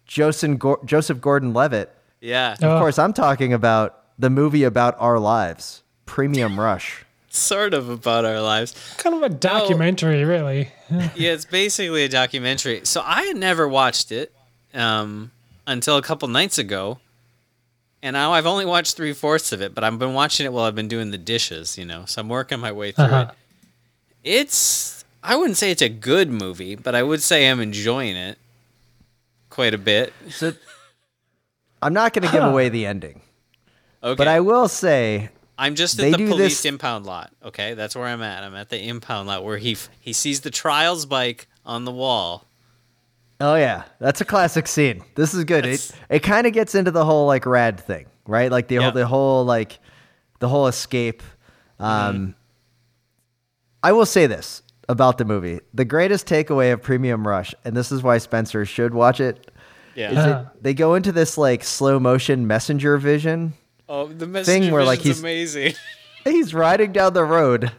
Joseph, 0.06 0.58
Gor- 0.58 0.80
Joseph 0.84 1.20
Gordon-Levitt. 1.20 1.94
Yeah, 2.20 2.52
Of 2.54 2.80
course, 2.80 2.98
I'm 2.98 3.12
talking 3.12 3.52
about 3.52 4.04
the 4.18 4.28
movie 4.30 4.64
about 4.64 4.96
our 4.98 5.18
lives, 5.18 5.82
Premium 6.06 6.58
Rush. 6.60 7.04
Sort 7.30 7.74
of 7.74 7.88
about 7.88 8.24
our 8.24 8.40
lives. 8.40 8.74
Kind 8.98 9.14
of 9.16 9.22
a 9.22 9.28
documentary, 9.28 10.24
really. 10.24 10.70
yeah, 10.90 11.32
it's 11.32 11.44
basically 11.44 12.04
a 12.04 12.08
documentary. 12.08 12.80
So 12.84 13.02
I 13.04 13.22
had 13.22 13.36
never 13.36 13.66
watched 13.68 14.12
it 14.12 14.32
um, 14.74 15.30
until 15.66 15.96
a 15.96 16.02
couple 16.02 16.28
nights 16.28 16.58
ago, 16.58 16.98
and 18.02 18.14
now 18.14 18.32
I've 18.32 18.46
only 18.46 18.64
watched 18.64 18.96
three 18.96 19.12
fourths 19.12 19.52
of 19.52 19.60
it. 19.62 19.74
But 19.74 19.84
I've 19.84 19.98
been 19.98 20.14
watching 20.14 20.46
it 20.46 20.52
while 20.52 20.64
I've 20.64 20.74
been 20.74 20.88
doing 20.88 21.10
the 21.10 21.18
dishes, 21.18 21.78
you 21.78 21.84
know. 21.84 22.04
So 22.06 22.20
I'm 22.20 22.28
working 22.28 22.58
my 22.60 22.72
way 22.72 22.92
through 22.92 23.04
Uh-huh. 23.06 23.30
it. 23.30 23.36
It's 24.22 25.04
I 25.22 25.36
wouldn't 25.36 25.56
say 25.56 25.70
it's 25.70 25.82
a 25.82 25.88
good 25.88 26.30
movie, 26.30 26.74
but 26.74 26.94
I 26.94 27.02
would 27.02 27.22
say 27.22 27.48
I'm 27.48 27.60
enjoying 27.60 28.16
it 28.16 28.38
quite 29.50 29.74
a 29.74 29.78
bit. 29.78 30.12
So 30.30 30.52
I'm 31.82 31.92
not 31.94 32.12
going 32.12 32.26
to 32.26 32.32
give 32.32 32.42
away 32.44 32.68
the 32.68 32.86
ending, 32.86 33.20
Okay, 34.02 34.16
but 34.16 34.28
I 34.28 34.40
will 34.40 34.68
say 34.68 35.30
I'm 35.60 35.74
just 35.74 35.96
they 35.98 36.10
at 36.12 36.18
the 36.18 36.26
police 36.26 36.62
this- 36.62 36.64
impound 36.64 37.06
lot. 37.06 37.30
Okay, 37.44 37.74
that's 37.74 37.94
where 37.94 38.06
I'm 38.06 38.22
at. 38.22 38.42
I'm 38.42 38.54
at 38.54 38.68
the 38.70 38.80
impound 38.88 39.28
lot 39.28 39.44
where 39.44 39.58
he 39.58 39.76
he 40.00 40.12
sees 40.12 40.40
the 40.40 40.50
trials 40.50 41.06
bike 41.06 41.46
on 41.66 41.84
the 41.84 41.92
wall. 41.92 42.46
Oh 43.40 43.54
yeah, 43.54 43.84
that's 44.00 44.20
a 44.20 44.24
classic 44.24 44.66
scene. 44.66 45.02
This 45.14 45.34
is 45.34 45.44
good. 45.44 45.64
It 45.66 45.80
That's- 45.80 45.92
it 46.08 46.20
kind 46.20 46.46
of 46.46 46.52
gets 46.52 46.74
into 46.74 46.90
the 46.90 47.04
whole 47.04 47.26
like 47.26 47.44
rad 47.46 47.78
thing 47.80 48.06
right? 48.26 48.50
Like 48.50 48.68
the 48.68 48.76
Yeah. 48.76 48.80
whole 48.82 48.92
the 48.92 49.06
whole 49.06 49.44
like 49.44 49.78
the 50.38 50.48
whole 50.48 50.66
escape. 50.66 51.22
Um, 51.78 52.34
I 53.82 53.92
will 53.92 54.06
say 54.06 54.26
this 54.26 54.62
about 54.88 55.18
the 55.18 55.24
movie: 55.24 55.60
the 55.74 55.84
greatest 55.84 56.26
takeaway 56.26 56.72
of 56.72 56.82
Premium 56.82 57.26
Rush, 57.26 57.54
and 57.64 57.76
this 57.76 57.90
is 57.92 58.02
why 58.02 58.18
Spencer 58.18 58.64
should 58.64 58.94
watch 58.94 59.20
it. 59.20 59.50
Yeah. 59.94 60.08
Is 60.10 60.14
that 60.16 60.62
they 60.62 60.74
go 60.74 60.94
into 60.94 61.12
this 61.12 61.36
like 61.36 61.64
slow 61.64 61.98
motion 61.98 62.46
messenger 62.46 62.96
vision. 62.98 63.54
Oh, 63.90 64.06
the 64.06 64.44
thing 64.44 64.70
where, 64.70 64.84
like, 64.84 65.00
he's- 65.00 65.20
amazing. 65.20 65.74
he's 66.24 66.54
riding 66.54 66.92
down 66.92 67.12
the 67.12 67.24
road 67.24 67.72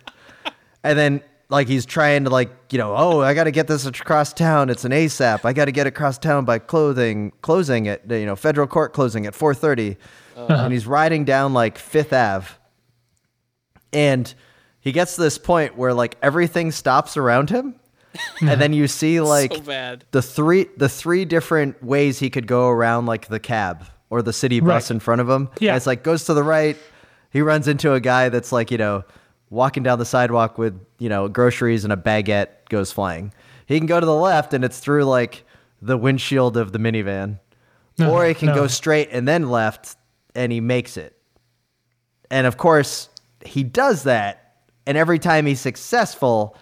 and 0.83 0.97
then 0.97 1.21
like 1.49 1.67
he's 1.67 1.85
trying 1.85 2.23
to 2.23 2.29
like 2.29 2.49
you 2.71 2.77
know 2.77 2.95
oh 2.95 3.21
i 3.21 3.33
gotta 3.33 3.51
get 3.51 3.67
this 3.67 3.85
across 3.85 4.33
town. 4.33 4.69
It's 4.69 4.85
an 4.85 4.91
asap 4.91 5.45
i 5.45 5.53
gotta 5.53 5.71
get 5.71 5.87
across 5.87 6.17
town 6.17 6.45
by 6.45 6.59
clothing 6.59 7.31
closing 7.41 7.87
at 7.87 8.09
you 8.09 8.25
know 8.25 8.35
federal 8.35 8.67
court 8.67 8.93
closing 8.93 9.25
at 9.25 9.33
4.30 9.33 9.97
uh-huh. 10.35 10.53
and 10.53 10.73
he's 10.73 10.87
riding 10.87 11.25
down 11.25 11.53
like 11.53 11.77
fifth 11.77 12.13
ave. 12.13 12.47
And 13.93 14.33
he 14.79 14.93
gets 14.93 15.15
to 15.15 15.21
this 15.21 15.37
point 15.37 15.77
where 15.77 15.93
like 15.93 16.17
everything 16.21 16.71
stops 16.71 17.17
around 17.17 17.49
him 17.49 17.75
and 18.41 18.59
then 18.59 18.73
you 18.73 18.87
see 18.87 19.21
like 19.21 19.53
so 19.53 19.97
the 20.11 20.21
three 20.21 20.67
the 20.77 20.89
three 20.89 21.25
different 21.25 21.81
ways 21.83 22.19
he 22.19 22.29
could 22.29 22.47
go 22.47 22.67
around 22.67 23.05
like 23.05 23.27
the 23.27 23.39
cab 23.39 23.85
or 24.11 24.21
the 24.21 24.33
city 24.33 24.59
bus 24.59 24.67
Right. 24.89 24.91
in 24.91 24.99
front 24.99 25.21
of 25.21 25.27
him. 25.29 25.49
Yeah. 25.59 25.71
And 25.71 25.77
it's 25.77 25.87
like 25.87 26.03
goes 26.03 26.25
to 26.25 26.35
the 26.35 26.43
right. 26.43 26.77
He 27.31 27.41
runs 27.41 27.67
into 27.67 27.93
a 27.93 27.99
guy 27.99 28.29
that's 28.29 28.51
like, 28.51 28.69
you 28.69 28.77
know, 28.77 29.03
walking 29.49 29.81
down 29.81 29.97
the 29.97 30.05
sidewalk 30.05 30.57
with, 30.59 30.79
you 30.99 31.09
know, 31.09 31.27
groceries 31.27 31.83
and 31.83 31.91
a 31.91 31.97
baguette 31.97 32.49
goes 32.69 32.91
flying. 32.91 33.33
He 33.65 33.77
can 33.79 33.87
go 33.87 33.99
to 33.99 34.05
the 34.05 34.13
left 34.15 34.53
and 34.53 34.63
it's 34.63 34.79
through 34.79 35.05
like 35.05 35.43
the 35.81 35.97
windshield 35.97 36.57
of 36.57 36.73
the 36.73 36.77
minivan. 36.77 37.39
No, 37.97 38.11
or 38.13 38.25
he 38.25 38.33
can 38.33 38.49
no. 38.49 38.55
go 38.55 38.67
straight 38.67 39.09
and 39.11 39.27
then 39.27 39.49
left 39.49 39.95
and 40.35 40.51
he 40.51 40.59
makes 40.59 40.97
it. 40.97 41.15
And 42.29 42.45
of 42.47 42.57
course, 42.57 43.09
he 43.45 43.63
does 43.63 44.03
that. 44.03 44.55
And 44.85 44.97
every 44.97 45.19
time 45.19 45.45
he's 45.45 45.59
successful, 45.61 46.57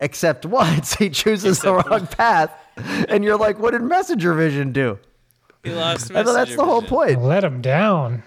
except 0.00 0.46
once, 0.46 0.94
he 0.94 1.10
chooses 1.10 1.60
the 1.60 1.74
wrong 1.74 2.06
path. 2.06 2.50
And 3.08 3.24
you're 3.24 3.38
like, 3.38 3.58
what 3.58 3.72
did 3.72 3.82
Messenger 3.82 4.34
Vision 4.34 4.72
do? 4.72 4.98
He 5.64 5.70
lost 5.72 6.10
I 6.14 6.22
thought 6.22 6.34
that's 6.34 6.54
the 6.54 6.64
whole 6.64 6.80
vision. 6.82 6.94
point. 6.96 7.22
Let 7.22 7.42
him 7.42 7.60
down. 7.60 8.22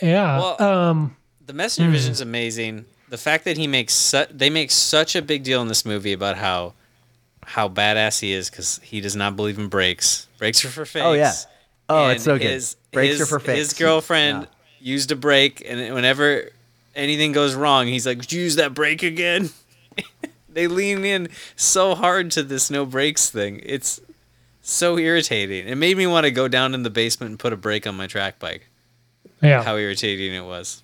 Yeah. 0.00 0.38
Well, 0.38 0.62
um. 0.62 1.16
The 1.44 1.52
messenger 1.54 1.90
vision's 1.90 2.20
amazing. 2.20 2.84
The 3.08 3.18
fact 3.18 3.44
that 3.44 3.56
he 3.56 3.66
makes 3.66 3.92
su- 3.94 4.26
they 4.30 4.48
make 4.48 4.70
such 4.70 5.16
a 5.16 5.20
big 5.22 5.42
deal 5.42 5.60
in 5.60 5.68
this 5.68 5.84
movie 5.84 6.12
about 6.12 6.36
how 6.38 6.74
how 7.44 7.68
badass 7.68 8.20
he 8.20 8.32
is 8.32 8.48
because 8.48 8.80
he 8.82 9.00
does 9.00 9.16
not 9.16 9.34
believe 9.36 9.58
in 9.58 9.68
breaks. 9.68 10.28
Breaks 10.38 10.64
are 10.64 10.68
for 10.68 10.84
fakes. 10.86 11.04
Oh, 11.04 11.12
yeah. 11.12 11.32
Oh, 11.88 12.04
And 12.04 12.12
it's 12.12 12.24
so 12.24 12.38
good. 12.38 12.48
His, 12.50 12.76
Brakes 12.92 13.12
his, 13.14 13.20
are 13.22 13.26
for 13.26 13.40
fakes. 13.40 13.58
His 13.58 13.72
girlfriend 13.74 14.46
used 14.80 15.10
a 15.10 15.16
break, 15.16 15.62
and 15.68 15.94
whenever 15.94 16.48
anything 16.94 17.32
goes 17.32 17.54
wrong, 17.54 17.86
he's 17.86 18.06
like, 18.06 18.18
"Did 18.20 18.32
you 18.32 18.42
use 18.42 18.56
that 18.56 18.72
break 18.74 19.02
again?" 19.02 19.50
they 20.48 20.66
lean 20.68 21.04
in 21.04 21.28
so 21.56 21.94
hard 21.94 22.30
to 22.32 22.42
this 22.42 22.70
no 22.70 22.86
breaks 22.86 23.28
thing. 23.28 23.60
It's 23.64 24.00
so 24.62 24.96
irritating. 24.98 25.66
It 25.68 25.74
made 25.76 25.96
me 25.96 26.06
want 26.06 26.24
to 26.24 26.30
go 26.30 26.48
down 26.48 26.74
in 26.74 26.82
the 26.82 26.90
basement 26.90 27.30
and 27.30 27.38
put 27.38 27.52
a 27.52 27.56
brake 27.56 27.86
on 27.86 27.96
my 27.96 28.06
track 28.06 28.38
bike. 28.38 28.68
Yeah. 29.42 29.62
How 29.62 29.76
irritating 29.76 30.32
it 30.34 30.44
was. 30.44 30.82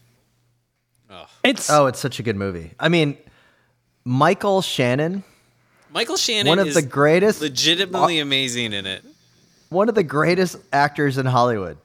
Oh. 1.10 1.26
it's 1.42 1.70
Oh, 1.70 1.86
it's 1.86 1.98
such 2.00 2.18
a 2.18 2.22
good 2.22 2.36
movie. 2.36 2.72
I 2.78 2.88
mean, 2.88 3.16
Michael 4.04 4.60
Shannon, 4.62 5.22
Michael 5.92 6.16
Shannon 6.16 6.48
one 6.48 6.58
of 6.58 6.66
is 6.66 6.74
the 6.74 6.82
greatest, 6.82 7.40
legitimately 7.40 8.18
amazing 8.18 8.72
in 8.72 8.84
it. 8.86 9.02
one 9.70 9.88
of 9.88 9.94
the 9.94 10.02
greatest 10.02 10.56
actors 10.72 11.16
in 11.16 11.24
Hollywood. 11.26 11.78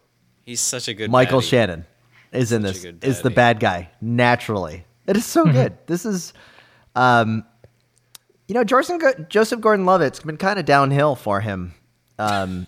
He's 0.45 0.59
such 0.61 0.87
a 0.89 0.93
good 0.93 1.09
Michael 1.09 1.39
baddie. 1.39 1.49
Shannon 1.49 1.85
is 2.33 2.51
in 2.51 2.63
Such 2.65 2.83
a 2.85 2.91
this. 2.91 3.17
Is 3.17 3.21
the 3.21 3.29
bad 3.29 3.59
guy 3.59 3.89
naturally? 4.01 4.83
It 5.07 5.15
is 5.15 5.23
Mm-hmm. 5.23 5.29
so 5.47 5.53
good. 5.53 5.77
This 5.85 6.05
is, 6.05 6.33
um, 6.95 7.45
you 8.47 8.55
know, 8.55 8.63
Joseph, 8.65 9.01
Joseph 9.29 9.61
Gordon-Levitt's 9.61 10.19
been 10.21 10.37
kind 10.37 10.59
of 10.59 10.65
downhill 10.65 11.15
for 11.15 11.39
him, 11.41 11.73
um, 12.19 12.67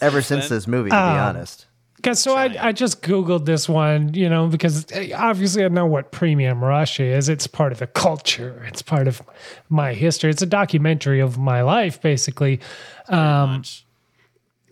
ever 0.00 0.22
since 0.22 0.48
this 0.48 0.66
movie. 0.66 0.90
To 0.90 0.94
be 0.96 0.98
Um, 0.98 1.18
honest, 1.18 1.66
Because 1.96 2.18
so 2.20 2.34
I, 2.34 2.56
I 2.68 2.72
just 2.72 3.02
Googled 3.02 3.44
this 3.44 3.68
one, 3.68 4.14
you 4.14 4.28
know, 4.28 4.46
because 4.46 4.86
eh, 4.92 5.12
obviously 5.14 5.64
I 5.64 5.68
know 5.68 5.86
what 5.86 6.12
Premium 6.12 6.62
Rush 6.64 6.98
is. 7.00 7.28
It's 7.28 7.46
part 7.46 7.72
of 7.72 7.78
the 7.78 7.86
culture, 7.86 8.64
it's 8.66 8.82
part 8.82 9.06
of 9.08 9.20
my 9.68 9.92
history. 9.94 10.30
It's 10.30 10.42
a 10.42 10.46
documentary 10.46 11.20
of 11.20 11.36
my 11.38 11.60
life, 11.62 12.00
basically. 12.00 12.60
Um, 13.08 13.62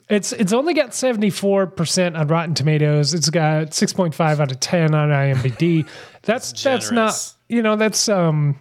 it's 0.09 0.33
it's 0.33 0.55
only 0.55 0.73
got 0.73 0.91
74% 0.91 2.19
on 2.19 2.29
Rotten 2.29 2.55
Tomatoes. 2.55 3.13
It's 3.13 3.29
got 3.29 3.69
6.5 3.73 4.41
out 4.41 4.51
of 4.51 4.59
10 4.59 4.95
on 4.95 5.11
IMDb. 5.11 5.87
That's 6.23 6.53
that's 6.63 6.91
not, 6.91 6.97
generous. 7.11 7.37
you 7.49 7.63
know, 7.63 7.77
that's 7.77 8.09
um 8.09 8.59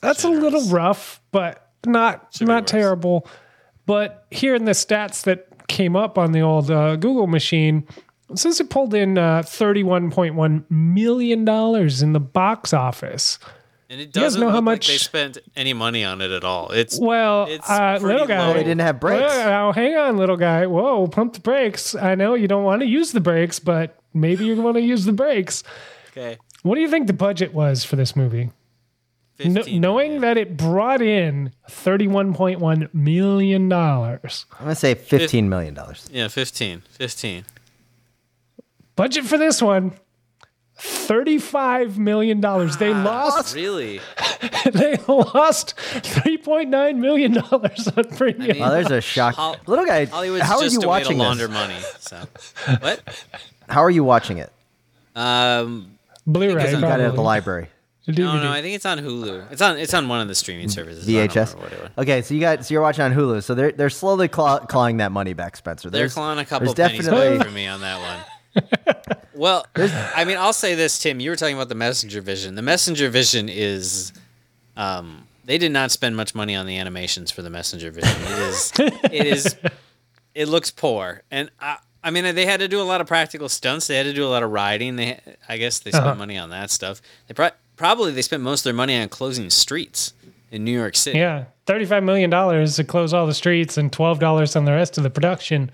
that's 0.00 0.22
a 0.24 0.28
little 0.28 0.64
rough, 0.70 1.20
but 1.32 1.68
not 1.86 2.32
be 2.38 2.44
not 2.46 2.62
worse. 2.62 2.70
terrible. 2.70 3.28
But 3.88 4.26
here 4.30 4.54
in 4.54 4.64
the 4.66 4.72
stats 4.72 5.22
that 5.24 5.66
came 5.66 5.96
up 5.96 6.16
on 6.18 6.32
the 6.32 6.40
old 6.42 6.70
uh, 6.70 6.96
Google 6.96 7.26
machine, 7.26 7.86
since 8.34 8.60
it 8.60 8.68
pulled 8.70 8.92
in 8.92 9.16
uh, 9.18 9.42
$31.1 9.42 10.64
million 10.70 11.38
in 12.02 12.12
the 12.12 12.20
box 12.20 12.72
office. 12.74 13.38
And 13.90 13.98
it 14.00 14.08
You 14.08 14.12
guys 14.12 14.22
doesn't 14.22 14.40
know 14.42 14.46
look 14.48 14.52
how 14.52 14.58
like 14.58 14.64
much- 14.64 14.88
they 14.88 14.98
spent 14.98 15.38
any 15.56 15.72
money 15.72 16.04
on 16.04 16.20
it 16.20 16.30
at 16.30 16.44
all. 16.44 16.70
It's 16.70 17.00
Well, 17.00 17.46
It's 17.46 17.68
uh, 17.68 17.98
little 18.02 18.26
guy. 18.26 18.46
low. 18.46 18.52
they 18.52 18.58
didn't 18.62 18.82
have 18.82 19.00
brakes. 19.00 19.32
Well, 19.32 19.72
hang 19.72 19.96
on, 19.96 20.18
little 20.18 20.36
guy. 20.36 20.66
Whoa, 20.66 21.06
pump 21.08 21.32
the 21.32 21.40
brakes. 21.40 21.94
I 21.94 22.14
know 22.14 22.34
you 22.34 22.46
don't 22.48 22.64
want 22.64 22.82
to 22.82 22.86
use 22.86 23.12
the 23.12 23.20
brakes, 23.20 23.58
but 23.58 23.98
maybe 24.12 24.44
you 24.44 24.60
want 24.60 24.76
to 24.76 24.82
use 24.82 25.06
the 25.06 25.12
brakes. 25.14 25.64
okay. 26.10 26.36
What 26.62 26.74
do 26.74 26.82
you 26.82 26.88
think 26.90 27.06
the 27.06 27.12
budget 27.14 27.54
was 27.54 27.84
for 27.84 27.96
this 27.96 28.14
movie? 28.14 28.50
Kn- 29.38 29.54
15 29.54 29.80
knowing 29.80 30.06
million. 30.14 30.22
that 30.22 30.36
it 30.36 30.56
brought 30.56 31.00
in 31.00 31.52
$31.1 31.70 32.92
million. 32.94 33.72
I'm 33.72 34.18
gonna 34.58 34.74
say 34.74 34.94
fifteen 34.94 35.48
million 35.48 35.74
dollars. 35.74 36.08
Yeah, 36.12 36.28
15. 36.28 36.82
15. 36.90 37.44
Budget 38.96 39.24
for 39.24 39.38
this 39.38 39.62
one. 39.62 39.92
$35 40.78 41.96
million. 41.98 42.40
They 42.78 42.94
lost 42.94 43.54
Really? 43.54 44.00
they 44.72 44.96
lost 45.08 45.74
$3.9 45.76 46.96
million 46.96 47.38
on 47.38 48.04
premium. 48.16 48.56
mean- 48.58 48.62
Oh, 48.62 48.70
there's 48.70 48.90
a 48.90 49.00
shock. 49.00 49.34
Hol- 49.34 49.56
Little 49.66 49.84
guy, 49.86 50.04
Hollywood's 50.04 50.44
how 50.44 50.58
are 50.58 50.62
just 50.62 50.74
you 50.74 50.88
a 50.88 50.88
way 50.92 51.00
to 51.02 51.04
watching 51.04 51.18
launder 51.18 51.46
this? 51.48 51.54
money. 51.54 51.74
So, 51.98 52.16
what? 52.80 53.02
How 53.68 53.82
are 53.82 53.90
you 53.90 54.04
watching 54.04 54.38
it? 54.38 54.52
Um, 55.16 55.98
Blu-ray. 56.26 56.54
Because 56.54 56.72
You 56.74 56.80
got 56.80 57.00
it 57.00 57.04
at 57.04 57.14
the 57.16 57.22
library. 57.22 57.68
The 58.08 58.22
no, 58.22 58.42
no, 58.42 58.50
I 58.50 58.62
think 58.62 58.74
it's 58.74 58.86
on 58.86 58.98
Hulu. 58.98 59.52
It's 59.52 59.60
on. 59.60 59.76
It's 59.78 59.92
on 59.92 60.08
one 60.08 60.20
of 60.22 60.28
the 60.28 60.34
streaming 60.34 60.70
services. 60.70 61.06
VHS. 61.06 61.54
remember 61.54 61.76
what. 61.94 62.02
Okay, 62.04 62.22
so 62.22 62.32
you 62.32 62.40
got 62.40 62.64
so 62.64 62.72
you're 62.72 62.80
watching 62.80 63.04
on 63.04 63.12
Hulu. 63.12 63.42
So 63.42 63.54
they're 63.54 63.70
they're 63.72 63.90
slowly 63.90 64.28
claw, 64.28 64.60
clawing 64.60 64.96
that 64.96 65.12
money 65.12 65.34
back, 65.34 65.56
Spencer. 65.56 65.90
They're 65.90 66.08
clawing 66.08 66.38
a 66.38 66.44
couple 66.46 66.72
there's 66.72 66.88
pennies 66.90 67.04
definitely 67.04 67.36
away 67.36 67.44
from 67.44 67.52
me 67.54 67.66
on 67.66 67.80
that 67.82 68.24
one. 68.54 68.64
well, 69.34 69.66
I 69.76 70.24
mean, 70.24 70.38
I'll 70.38 70.54
say 70.54 70.74
this, 70.74 70.98
Tim. 70.98 71.20
You 71.20 71.28
were 71.30 71.36
talking 71.36 71.54
about 71.54 71.68
the 71.68 71.74
messenger 71.74 72.22
vision. 72.22 72.54
The 72.54 72.62
messenger 72.62 73.10
vision 73.10 73.48
is, 73.50 74.12
um, 74.76 75.26
they 75.44 75.58
did 75.58 75.70
not 75.72 75.90
spend 75.90 76.16
much 76.16 76.34
money 76.34 76.56
on 76.56 76.64
the 76.66 76.78
animations 76.78 77.30
for 77.30 77.42
the 77.42 77.50
messenger 77.50 77.90
vision. 77.90 78.10
It 78.22 78.38
is, 78.38 78.72
it 79.12 79.26
is, 79.26 79.56
it 80.34 80.48
looks 80.48 80.70
poor, 80.70 81.22
and 81.30 81.50
I, 81.60 81.76
I 82.02 82.10
mean, 82.10 82.34
they 82.34 82.46
had 82.46 82.60
to 82.60 82.68
do 82.68 82.80
a 82.80 82.84
lot 82.84 83.00
of 83.00 83.06
practical 83.06 83.48
stunts. 83.48 83.86
They 83.86 83.96
had 83.96 84.04
to 84.04 84.14
do 84.14 84.24
a 84.24 84.30
lot 84.30 84.42
of 84.42 84.50
riding. 84.50 84.96
They, 84.96 85.20
I 85.48 85.58
guess, 85.58 85.78
they 85.80 85.90
spent 85.90 86.06
Uh-huh. 86.06 86.14
money 86.14 86.38
on 86.38 86.50
that 86.50 86.70
stuff. 86.70 87.02
They 87.26 87.34
pro- 87.34 87.50
probably 87.78 88.12
they 88.12 88.22
spent 88.22 88.42
most 88.42 88.60
of 88.60 88.64
their 88.64 88.74
money 88.74 89.00
on 89.00 89.08
closing 89.08 89.48
streets 89.50 90.12
in 90.50 90.64
New 90.64 90.72
York 90.78 90.96
City. 90.96 91.18
Yeah, 91.18 91.44
$35 91.66 92.02
million 92.04 92.30
to 92.30 92.84
close 92.84 93.14
all 93.14 93.26
the 93.26 93.34
streets 93.34 93.78
and 93.78 93.90
$12 93.92 94.56
on 94.56 94.64
the 94.64 94.72
rest 94.72 94.98
of 94.98 95.04
the 95.04 95.10
production. 95.10 95.70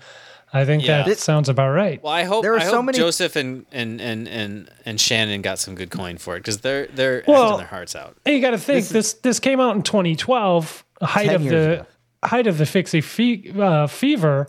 I 0.53 0.63
think 0.63 0.85
Yeah. 0.85 0.99
that 0.99 1.05
This- 1.07 1.21
sounds 1.23 1.49
about 1.49 1.71
right. 1.71 2.01
Well, 2.01 2.13
I 2.13 2.23
hope 2.23 2.43
There 2.43 2.53
are 2.53 2.59
I 2.59 2.65
so 2.65 2.75
hope 2.77 2.85
many- 2.85 2.97
Joseph 2.97 3.35
and, 3.35 3.65
and, 3.73 3.99
and, 3.99 4.27
and, 4.27 4.69
and 4.85 5.01
Shannon 5.01 5.41
got 5.41 5.59
some 5.59 5.75
good 5.75 5.89
coin 5.91 6.17
for 6.17 6.35
it 6.37 6.39
because 6.39 6.59
they're 6.61 6.87
they're 6.87 7.23
Well- 7.27 7.57
their 7.57 7.67
hearts 7.67 7.95
out. 7.95 8.15
And 8.25 8.35
you 8.35 8.41
got 8.41 8.51
to 8.51 8.57
think 8.57 8.87
this, 8.87 9.13
this 9.13 9.39
came 9.41 9.59
out 9.59 9.75
in 9.75 9.81
2012, 9.81 10.85
height 11.01 11.33
of 11.33 11.43
the 11.43 11.73
ago. 11.73 11.85
height 12.23 12.47
of 12.47 12.57
the 12.57 12.65
fixie 12.65 13.01
fe- 13.01 13.51
uh, 13.59 13.87
fever. 13.87 14.47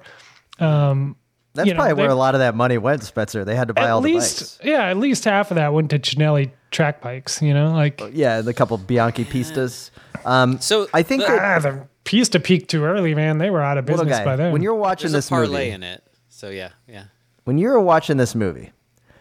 That's 0.58 1.66
you 1.68 1.72
know, 1.74 1.78
probably 1.78 1.94
where 1.94 2.08
they- 2.08 2.12
a 2.12 2.16
lot 2.16 2.34
of 2.34 2.40
that 2.40 2.54
money 2.54 2.78
went, 2.78 3.02
Spencer. 3.02 3.44
They 3.44 3.56
had 3.56 3.68
to 3.68 3.74
buy 3.74 3.84
At 3.84 3.90
all 3.90 4.00
the 4.00 4.12
least, 4.12 4.58
bikes. 4.58 4.68
yeah, 4.68 4.84
at 4.90 4.98
least 4.98 5.24
half 5.24 5.50
of 5.50 5.54
that 5.56 5.72
went 5.72 5.90
to 5.90 5.98
Cinelli 5.98 6.50
track 6.76 7.00
bikes. 7.00 7.40
You 7.42 7.54
know, 7.54 7.72
like 7.72 8.00
Yeah, 8.12 8.40
the 8.42 8.54
couple 8.54 8.76
Bianchi 8.78 9.24
pistas. 9.24 9.90
Um, 10.24 10.60
So 10.60 10.88
I 10.94 11.02
think 11.02 11.22
the- 11.22 11.28
that 11.32 11.40
ah, 11.42 11.58
the 11.58 11.86
Pista 12.04 12.38
peaked 12.38 12.70
too 12.70 12.84
early, 12.84 13.14
man. 13.14 13.38
They 13.38 13.50
were 13.50 13.62
out 13.62 13.78
of 13.78 13.86
business 13.86 14.18
guy, 14.18 14.24
by 14.24 14.36
then. 14.36 14.52
when 14.52 14.62
you're 14.62 14.74
watching 14.74 15.10
There's 15.10 15.24
this 15.26 15.30
a 15.30 15.34
Parlee 15.34 15.50
movie, 15.50 15.70
in 15.70 15.82
it, 15.82 16.04
so 16.28 16.50
yeah, 16.50 16.68
yeah, 16.86 17.04
when 17.44 17.58
you're 17.58 17.80
watching 17.80 18.16
this 18.16 18.34
movie, 18.36 18.70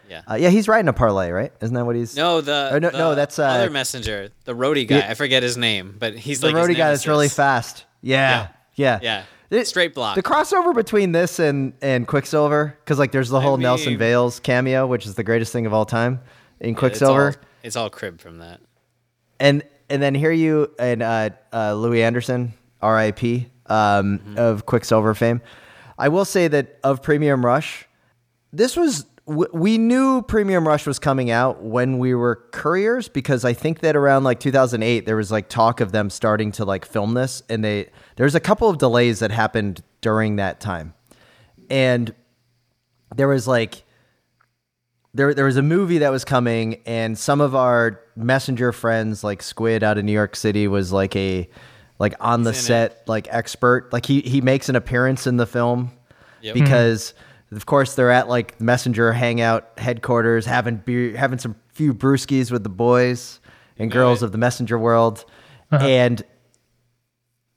yeah. 0.08 0.22
uh, 0.30 0.34
yeah, 0.34 0.50
he's 0.50 0.68
riding 0.68 0.86
a 0.88 0.92
Parlee, 0.92 1.34
right? 1.34 1.52
Isn't 1.60 1.74
that 1.74 1.84
what 1.84 1.96
he's? 1.96 2.16
no, 2.16 2.40
the 2.40 2.70
Oh, 2.74 2.78
no- 2.78 2.90
the 2.90 2.98
no, 2.98 3.14
that's, 3.16 3.40
uh, 3.40 3.44
other 3.44 3.70
messenger, 3.70 4.28
the 4.44 4.54
the 4.54 4.58
roadie 4.60 4.86
guy. 4.86 4.98
Yeah. 4.98 5.10
I 5.10 5.14
forget 5.14 5.42
his 5.42 5.56
name, 5.56 5.96
but 5.98 6.14
he's 6.16 6.40
the 6.40 6.52
like 6.52 6.54
roadie 6.56 6.76
guy 6.76 6.90
that's 6.90 7.08
really 7.08 7.28
fast. 7.28 7.84
Yeah, 8.02 8.48
yeah, 8.76 9.00
Yeah. 9.02 9.22
It- 9.50 9.66
Straight 9.66 9.94
block. 9.94 10.14
The 10.16 10.22
crossover 10.22 10.72
between 10.74 11.10
this 11.12 11.38
and 11.40 11.72
and 11.82 12.06
Quicksilver, 12.06 12.76
because 12.84 12.98
like 13.00 13.10
there's 13.12 13.30
the 13.30 13.40
whole 13.40 13.56
Nelson 13.56 13.90
mean- 13.94 13.98
Vails 13.98 14.38
cameo, 14.40 14.86
which 14.86 15.06
is 15.06 15.14
the 15.16 15.22
greatest 15.24 15.52
thing 15.52 15.66
of 15.66 15.72
all 15.74 15.86
time 15.86 16.20
in 16.60 16.70
It's 16.70 16.78
Quicksilver, 16.78 17.26
all, 17.28 17.34
it's 17.62 17.76
all 17.76 17.90
crib 17.90 18.20
from 18.20 18.38
that. 18.38 18.60
and 19.40 19.62
and 19.88 20.02
then 20.02 20.14
here 20.14 20.32
you 20.32 20.72
and 20.78 21.02
uh, 21.02 21.30
uh, 21.52 21.74
Louie 21.74 22.02
Anderson, 22.02 22.52
R.I.P. 22.82 23.48
Um, 23.66 24.34
of 24.36 24.66
Quicksilver 24.66 25.14
fame. 25.14 25.40
I 25.98 26.08
will 26.08 26.24
say 26.24 26.46
that 26.48 26.78
of 26.84 27.02
Premium 27.02 27.44
Rush, 27.44 27.86
this 28.52 28.76
was 28.76 29.06
w- 29.26 29.48
we 29.52 29.76
knew 29.78 30.22
Premium 30.22 30.66
Rush 30.66 30.86
was 30.86 30.98
coming 30.98 31.30
out 31.30 31.62
when 31.62 31.98
we 31.98 32.14
were 32.14 32.44
couriers 32.52 33.08
because 33.08 33.44
I 33.44 33.52
think 33.54 33.80
that 33.80 33.96
around 33.96 34.24
like 34.24 34.38
2008 34.40 35.06
there 35.06 35.16
was 35.16 35.32
like 35.32 35.48
talk 35.48 35.80
of 35.80 35.90
them 35.90 36.10
starting 36.10 36.52
to 36.52 36.64
like 36.64 36.84
film 36.84 37.14
this 37.14 37.42
and 37.48 37.64
they 37.64 37.90
there's 38.16 38.34
a 38.36 38.40
couple 38.40 38.68
of 38.68 38.78
delays 38.78 39.18
that 39.20 39.30
happened 39.32 39.82
during 40.00 40.36
that 40.36 40.60
time. 40.60 40.94
And 41.70 42.14
there 43.16 43.28
was 43.28 43.48
like 43.48 43.82
there 45.16 45.34
there 45.34 45.44
was 45.44 45.56
a 45.56 45.62
movie 45.62 45.98
that 45.98 46.10
was 46.10 46.24
coming 46.24 46.80
and 46.86 47.16
some 47.18 47.40
of 47.40 47.54
our 47.54 48.00
messenger 48.16 48.72
friends 48.72 49.24
like 49.24 49.42
Squid 49.42 49.82
out 49.82 49.98
of 49.98 50.04
New 50.04 50.12
York 50.12 50.36
City 50.36 50.68
was 50.68 50.92
like 50.92 51.16
a 51.16 51.48
like 51.98 52.14
on 52.20 52.42
the 52.42 52.50
He's 52.52 52.60
in 52.60 52.64
set 52.66 53.08
like 53.08 53.26
expert. 53.30 53.92
Like 53.92 54.06
he 54.06 54.20
he 54.20 54.40
makes 54.40 54.68
an 54.68 54.76
appearance 54.76 55.26
in 55.26 55.36
the 55.36 55.46
film 55.46 55.90
Yep. 56.42 56.54
Mm-hmm. 56.54 56.64
because 56.64 57.14
of 57.50 57.64
course 57.66 57.94
they're 57.94 58.10
at 58.10 58.28
like 58.28 58.60
messenger 58.60 59.12
hangout 59.12 59.66
headquarters 59.78 60.44
having 60.44 60.76
beer 60.76 61.16
having 61.16 61.38
some 61.38 61.56
few 61.72 61.94
brewskis 61.94 62.50
with 62.52 62.62
the 62.62 62.68
boys 62.68 63.40
and 63.78 63.90
girls 63.90 64.20
Right. 64.20 64.26
of 64.26 64.32
the 64.32 64.38
messenger 64.38 64.78
world 64.78 65.24
uh-huh. 65.72 65.84
and 65.86 66.22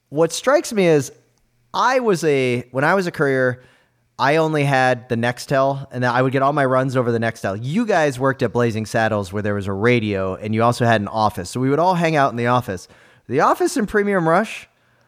what 0.09 0.31
strikes 0.31 0.73
me 0.73 0.85
is 0.87 1.11
I 1.73 1.99
was 1.99 2.23
a 2.23 2.61
when 2.71 2.83
I 2.83 2.95
was 2.95 3.05
a 3.05 3.11
courier, 3.11 3.61
I 4.19 4.35
only 4.35 4.65
had 4.65 5.07
the 5.07 5.15
Nextel, 5.15 5.87
and 5.91 6.05
I 6.05 6.21
would 6.21 6.33
get 6.33 6.41
all 6.41 6.51
my 6.53 6.65
runs 6.65 6.97
over 6.97 7.11
the 7.11 7.19
Nextel. 7.19 7.57
You 7.61 7.85
guys 7.85 8.19
worked 8.19 8.43
at 8.43 8.51
Blazing 8.51 8.85
Saddles, 8.85 9.31
where 9.31 9.41
there 9.41 9.55
was 9.55 9.67
a 9.67 9.71
radio, 9.73 10.35
and 10.35 10.53
you 10.53 10.61
also 10.61 10.85
had 10.85 10.99
an 10.99 11.07
office, 11.07 11.49
so 11.49 11.59
we 11.59 11.69
would 11.69 11.79
all 11.79 11.95
hang 11.95 12.15
out 12.17 12.31
in 12.31 12.35
the 12.35 12.47
office. 12.47 12.87
The 13.27 13.39
office 13.39 13.77
in 13.77 13.85
Premium 13.85 14.27
Rush 14.27 14.67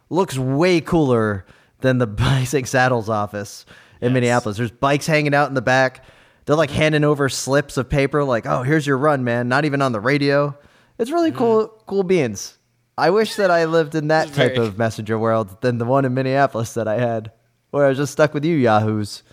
looks 0.10 0.38
way 0.38 0.80
cooler 0.80 1.46
than 1.82 1.98
the 1.98 2.08
Blazing 2.22 2.66
Saddles 2.66 3.10
office 3.10 3.66
in 4.00 4.14
Minneapolis. 4.14 4.58
There's 4.58 4.72
bikes 4.72 5.08
hanging 5.08 5.34
out 5.34 5.50
in 5.50 5.56
the 5.56 5.62
back. 5.62 6.06
They're 6.46 6.56
like 6.56 6.72
handing 6.72 7.04
over 7.04 7.28
slips 7.30 7.78
of 7.78 7.90
paper, 7.90 8.24
like, 8.24 8.46
"Oh, 8.46 8.64
here's 8.64 8.88
your 8.88 8.98
run, 8.98 9.24
man." 9.24 9.48
Not 9.48 9.66
even 9.66 9.82
on 9.82 9.92
the 9.92 10.00
radio. 10.00 10.58
It's 10.98 11.12
really 11.12 11.32
cool, 11.32 11.68
cool 11.86 12.04
beans. 12.04 12.58
I 12.98 13.10
wish 13.10 13.36
that 13.36 13.52
I 13.52 13.66
lived 13.66 13.96
in 13.96 14.08
that 14.10 14.28
type 14.34 14.56
very- 14.56 14.68
of 14.68 14.78
messenger 14.78 15.18
world 15.20 15.62
than 15.62 15.78
the 15.80 15.86
one 15.86 16.06
in 16.06 16.14
Minneapolis 16.14 16.74
that 16.76 16.88
I 16.88 17.00
had, 17.00 17.32
where 17.72 17.86
I 17.86 17.90
was 17.90 17.98
just 17.98 18.12
stuck 18.14 18.34
with 18.34 18.46
you 18.46 18.56
yahoos. 18.56 19.24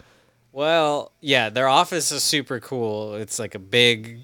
Well, 0.52 1.12
yeah, 1.20 1.50
their 1.50 1.68
office 1.68 2.10
is 2.10 2.22
super 2.24 2.58
cool. 2.60 3.14
It's 3.14 3.38
like 3.38 3.54
a 3.54 3.58
big, 3.58 4.20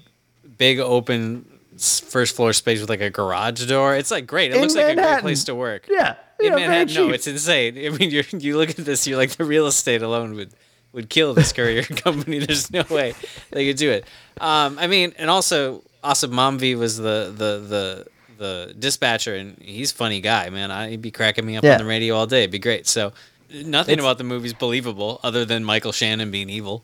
big 0.57 0.79
open 0.79 1.45
first 1.77 2.35
floor 2.35 2.53
space 2.53 2.79
with 2.81 2.89
like 2.89 3.01
a 3.01 3.09
garage 3.09 3.65
door. 3.67 3.95
It's 3.95 4.11
like 4.11 4.25
great. 4.27 4.51
It 4.51 4.55
In 4.55 4.61
looks 4.61 4.75
like 4.75 4.97
a 4.97 5.01
great 5.01 5.21
place 5.21 5.43
to 5.45 5.55
work. 5.55 5.87
Yeah, 5.89 6.15
in 6.39 6.47
yeah, 6.47 6.55
Manhattan, 6.55 6.93
no, 6.95 7.09
it's 7.13 7.27
insane. 7.27 7.77
I 7.77 7.89
mean, 7.89 8.09
you 8.11 8.23
you 8.37 8.57
look 8.57 8.69
at 8.71 8.77
this, 8.77 9.05
you're 9.07 9.17
like 9.17 9.31
the 9.31 9.45
real 9.45 9.67
estate 9.67 10.01
alone 10.01 10.33
would 10.35 10.51
would 10.93 11.09
kill 11.09 11.33
this 11.33 11.53
courier 11.53 11.83
company. 12.05 12.39
There's 12.39 12.71
no 12.71 12.83
way 12.89 13.13
they 13.51 13.67
could 13.67 13.77
do 13.77 13.91
it. 13.91 14.05
Um, 14.41 14.77
I 14.79 14.87
mean, 14.87 15.13
and 15.17 15.29
also 15.29 15.83
Aasif 16.03 16.29
Mandvi 16.31 16.75
was 16.77 16.97
the 16.97 17.33
the 17.35 17.59
the 17.67 18.07
the 18.37 18.75
dispatcher, 18.77 19.35
and 19.35 19.57
he's 19.61 19.91
a 19.91 19.95
funny 19.95 20.19
guy, 20.19 20.49
man. 20.49 20.69
I, 20.71 20.89
he'd 20.89 21.01
be 21.01 21.11
cracking 21.11 21.45
me 21.45 21.55
up 21.55 21.63
Yeah. 21.63 21.73
on 21.73 21.79
the 21.79 21.85
radio 21.85 22.15
all 22.15 22.27
day. 22.27 22.39
It'd 22.39 22.51
be 22.51 22.59
great. 22.59 22.85
So 22.87 23.13
nothing 23.53 23.93
It's- 23.93 23.99
about 24.03 24.17
the 24.17 24.23
movie's 24.23 24.53
believable 24.53 25.19
other 25.23 25.45
than 25.45 25.63
Michael 25.63 25.91
Shannon 25.91 26.31
being 26.31 26.49
evil 26.49 26.83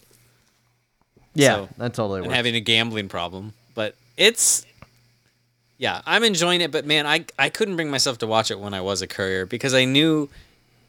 Yeah, 1.34 1.56
So- 1.56 1.70
that 1.78 1.94
totally 1.94 2.24
and 2.24 2.32
having 2.34 2.56
a 2.56 2.60
gambling 2.60 3.08
problem. 3.08 3.54
But 3.74 3.96
it's 4.18 4.66
yeah, 5.78 6.02
I'm 6.06 6.24
enjoying 6.24 6.62
it, 6.62 6.72
but 6.72 6.86
man, 6.86 7.08
I 7.08 7.26
I 7.40 7.50
couldn't 7.50 7.76
bring 7.76 7.90
myself 7.90 8.18
to 8.20 8.28
watch 8.28 8.52
it 8.52 8.60
when 8.60 8.74
I 8.74 8.82
was 8.82 9.02
a 9.02 9.08
courier 9.08 9.46
because 9.46 9.74
I 9.74 9.86
knew 9.86 10.30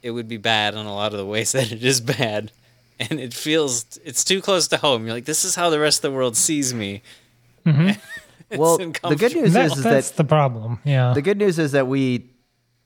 it 0.03 0.11
would 0.11 0.27
be 0.29 0.37
bad 0.37 0.75
in 0.75 0.85
a 0.85 0.95
lot 0.95 1.13
of 1.13 1.19
the 1.19 1.27
ways 1.27 1.53
that 1.57 1.71
it 1.73 1.85
is 1.85 2.01
bad. 2.01 2.51
And 3.01 3.19
it 3.21 3.33
feels 3.35 3.99
it's 4.05 4.23
too 4.25 4.41
close 4.41 4.69
to 4.69 4.77
home. 4.77 5.05
You're 5.07 5.15
like, 5.15 5.25
this 5.25 5.45
is 5.45 5.55
how 5.55 5.71
the 5.71 5.79
rest 5.81 5.99
of 6.05 6.11
the 6.11 6.17
world 6.17 6.37
sees 6.37 6.73
me. 6.75 7.03
Mm-hmm. 7.67 7.91
It's 8.51 8.59
well, 8.61 8.77
the 8.77 9.17
good 9.17 9.35
news 9.35 9.55
That- 9.55 9.65
is, 9.73 9.79
is 9.79 9.83
that's 9.83 10.11
that 10.11 10.17
the 10.19 10.25
problem. 10.25 10.79
Yeah. 10.85 11.15
the 11.15 11.23
good 11.23 11.39
news 11.39 11.59
is 11.59 11.73
that 11.73 11.87
we 11.87 12.27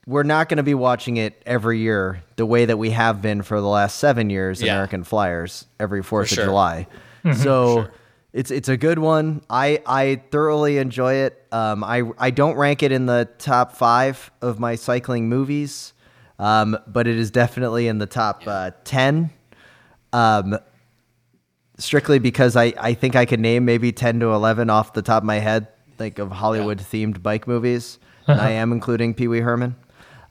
we're 0.06 0.22
not 0.22 0.48
going 0.48 0.58
to 0.58 0.62
be 0.62 0.74
watching 0.74 1.16
it 1.16 1.42
every 1.44 1.80
year 1.80 2.22
the 2.36 2.46
way 2.46 2.64
that 2.64 2.76
we 2.76 2.90
have 2.90 3.20
been 3.20 3.42
for 3.42 3.60
the 3.60 3.66
last 3.66 3.98
seven 3.98 4.30
years. 4.30 4.62
Yeah. 4.62 4.74
American 4.74 5.04
Flyers 5.04 5.66
every 5.80 6.02
Fourth 6.02 6.28
sure. 6.28 6.44
of 6.44 6.48
July. 6.48 6.86
So 7.34 7.88
it's 8.32 8.52
it's 8.52 8.68
a 8.68 8.76
good 8.76 9.00
one. 9.00 9.42
I 9.50 9.82
I 9.84 10.22
thoroughly 10.30 10.78
enjoy 10.78 11.14
it. 11.14 11.44
Um, 11.50 11.82
I 11.82 12.04
I 12.18 12.30
don't 12.30 12.54
rank 12.56 12.84
it 12.84 12.92
in 12.92 13.06
the 13.06 13.28
top 13.38 13.72
five 13.72 14.30
of 14.40 14.60
my 14.60 14.76
cycling 14.76 15.28
movies, 15.28 15.92
um, 16.38 16.78
but 16.86 17.08
it 17.08 17.18
is 17.18 17.32
definitely 17.32 17.88
in 17.88 17.98
the 17.98 18.06
top 18.06 18.44
uh, 18.46 18.70
ten. 18.84 19.30
Um, 20.12 20.56
strictly 21.78 22.20
because 22.20 22.54
I, 22.54 22.72
I 22.78 22.94
think 22.94 23.16
I 23.16 23.26
could 23.26 23.40
name 23.40 23.66
maybe 23.66 23.92
10 23.92 24.20
to 24.20 24.32
11 24.32 24.70
off 24.70 24.94
the 24.94 25.02
top 25.02 25.22
of 25.22 25.26
my 25.26 25.40
head, 25.40 25.68
like 25.98 26.18
of 26.18 26.30
Hollywood 26.30 26.78
themed 26.78 27.22
bike 27.22 27.46
movies. 27.46 27.98
And 28.28 28.40
I 28.40 28.52
am 28.52 28.72
including 28.72 29.14
Pee 29.14 29.28
Wee 29.28 29.38
Herman 29.38 29.76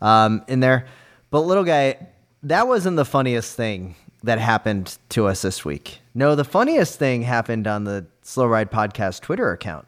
um, 0.01 0.43
in 0.47 0.59
there. 0.59 0.85
But, 1.31 1.41
little 1.41 1.63
guy, 1.63 2.07
that 2.43 2.67
wasn't 2.67 2.97
the 2.97 3.05
funniest 3.05 3.55
thing 3.55 3.95
that 4.23 4.39
happened 4.39 4.97
to 5.09 5.27
us 5.27 5.41
this 5.41 5.63
week. 5.65 5.99
No, 6.13 6.35
the 6.35 6.43
funniest 6.43 6.97
thing 6.97 7.23
happened 7.23 7.67
on 7.67 7.83
the 7.83 8.05
Slow 8.21 8.45
Ride 8.47 8.71
Podcast 8.71 9.21
Twitter 9.21 9.51
account 9.51 9.85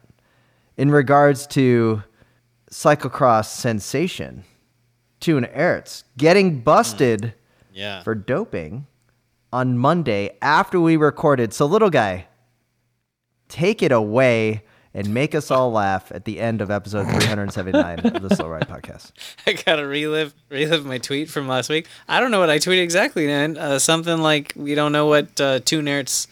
in 0.76 0.90
regards 0.90 1.46
to 1.48 2.02
cyclocross 2.70 3.46
sensation, 3.46 4.44
Toon 5.20 5.44
Aerts, 5.46 6.04
getting 6.16 6.60
busted 6.60 7.34
Yeah. 7.72 8.02
for 8.02 8.14
doping 8.14 8.86
on 9.52 9.78
Monday 9.78 10.36
after 10.42 10.78
we 10.80 10.96
recorded. 10.96 11.52
So, 11.54 11.64
little 11.66 11.90
guy, 11.90 12.26
take 13.48 13.82
it 13.82 13.90
away 13.92 14.62
and 14.94 15.12
make 15.12 15.34
us 15.34 15.50
all 15.50 15.70
laugh 15.70 16.10
at 16.12 16.24
the 16.24 16.40
end 16.40 16.60
of 16.60 16.70
episode 16.70 17.04
379 17.08 18.00
of 18.00 18.22
the 18.22 18.34
Slow 18.34 18.48
Ride 18.48 18.68
Podcast. 18.68 19.12
I 19.46 19.52
gotta 19.52 19.86
relive 19.86 20.34
relive 20.48 20.84
my 20.86 20.98
tweet 20.98 21.28
from 21.30 21.46
last 21.48 21.68
week. 21.68 21.86
I 22.08 22.20
don't 22.20 22.30
know 22.30 22.40
what 22.40 22.50
I 22.50 22.58
tweeted 22.58 22.82
exactly, 22.82 23.26
man. 23.26 23.56
Uh, 23.56 23.78
something 23.78 24.18
like 24.18 24.52
we 24.56 24.74
don't 24.74 24.92
know 24.92 25.06
what 25.06 25.40
uh, 25.40 25.60
Toon 25.60 25.84
Aerts 25.86 26.26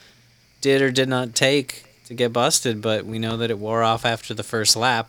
did 0.60 0.82
or 0.82 0.90
did 0.90 1.08
not 1.08 1.34
take 1.34 1.84
to 2.06 2.14
get 2.14 2.32
busted, 2.32 2.80
but 2.80 3.04
we 3.04 3.18
know 3.18 3.36
that 3.36 3.50
it 3.50 3.58
wore 3.58 3.82
off 3.82 4.04
after 4.06 4.32
the 4.32 4.42
first 4.42 4.74
lap, 4.76 5.08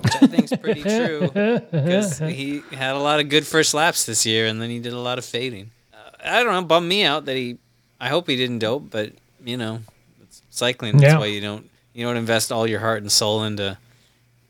which 0.00 0.14
I 0.22 0.26
think's 0.26 0.56
pretty 0.56 0.82
true 0.82 1.28
because 1.70 2.18
he 2.18 2.62
had 2.72 2.94
a 2.96 2.98
lot 3.00 3.20
of 3.20 3.28
good 3.28 3.46
first 3.46 3.74
laps 3.74 4.06
this 4.06 4.24
year, 4.24 4.46
and 4.46 4.60
then 4.62 4.70
he 4.70 4.78
did 4.78 4.92
a 4.92 4.98
lot 4.98 5.18
of 5.18 5.24
fading. 5.24 5.70
Uh, 5.92 6.10
I 6.24 6.42
don't 6.42 6.52
know, 6.52 6.62
bummed 6.62 6.88
me 6.88 7.04
out 7.04 7.26
that 7.26 7.36
he. 7.36 7.58
I 8.00 8.08
hope 8.08 8.26
he 8.28 8.36
didn't 8.36 8.58
dope, 8.60 8.90
but 8.90 9.12
you 9.44 9.56
know, 9.56 9.80
it's 10.22 10.42
cycling. 10.50 10.96
That's 10.96 11.12
Yeah. 11.12 11.18
why 11.18 11.26
you 11.26 11.40
don't 11.40 11.68
you 11.94 12.04
don't 12.04 12.16
invest 12.18 12.52
all 12.52 12.66
your 12.66 12.80
heart 12.80 13.00
and 13.02 13.10
soul 13.10 13.44
into 13.44 13.78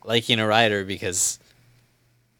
liking 0.03 0.39
a 0.39 0.45
rider 0.47 0.83
because 0.83 1.39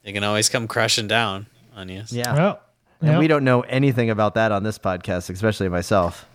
they 0.03 0.11
can 0.11 0.23
always 0.23 0.49
come 0.49 0.67
crashing 0.67 1.07
down 1.07 1.45
on 1.75 1.87
you. 1.89 2.03
Yeah. 2.09 2.33
Well, 2.35 2.59
And 3.01 3.11
yeah. 3.11 3.19
we 3.19 3.27
don't 3.27 3.43
know 3.43 3.61
anything 3.61 4.09
about 4.09 4.33
that 4.35 4.51
on 4.51 4.63
this 4.63 4.77
podcast, 4.77 5.29
especially 5.29 5.69
myself. 5.69 6.25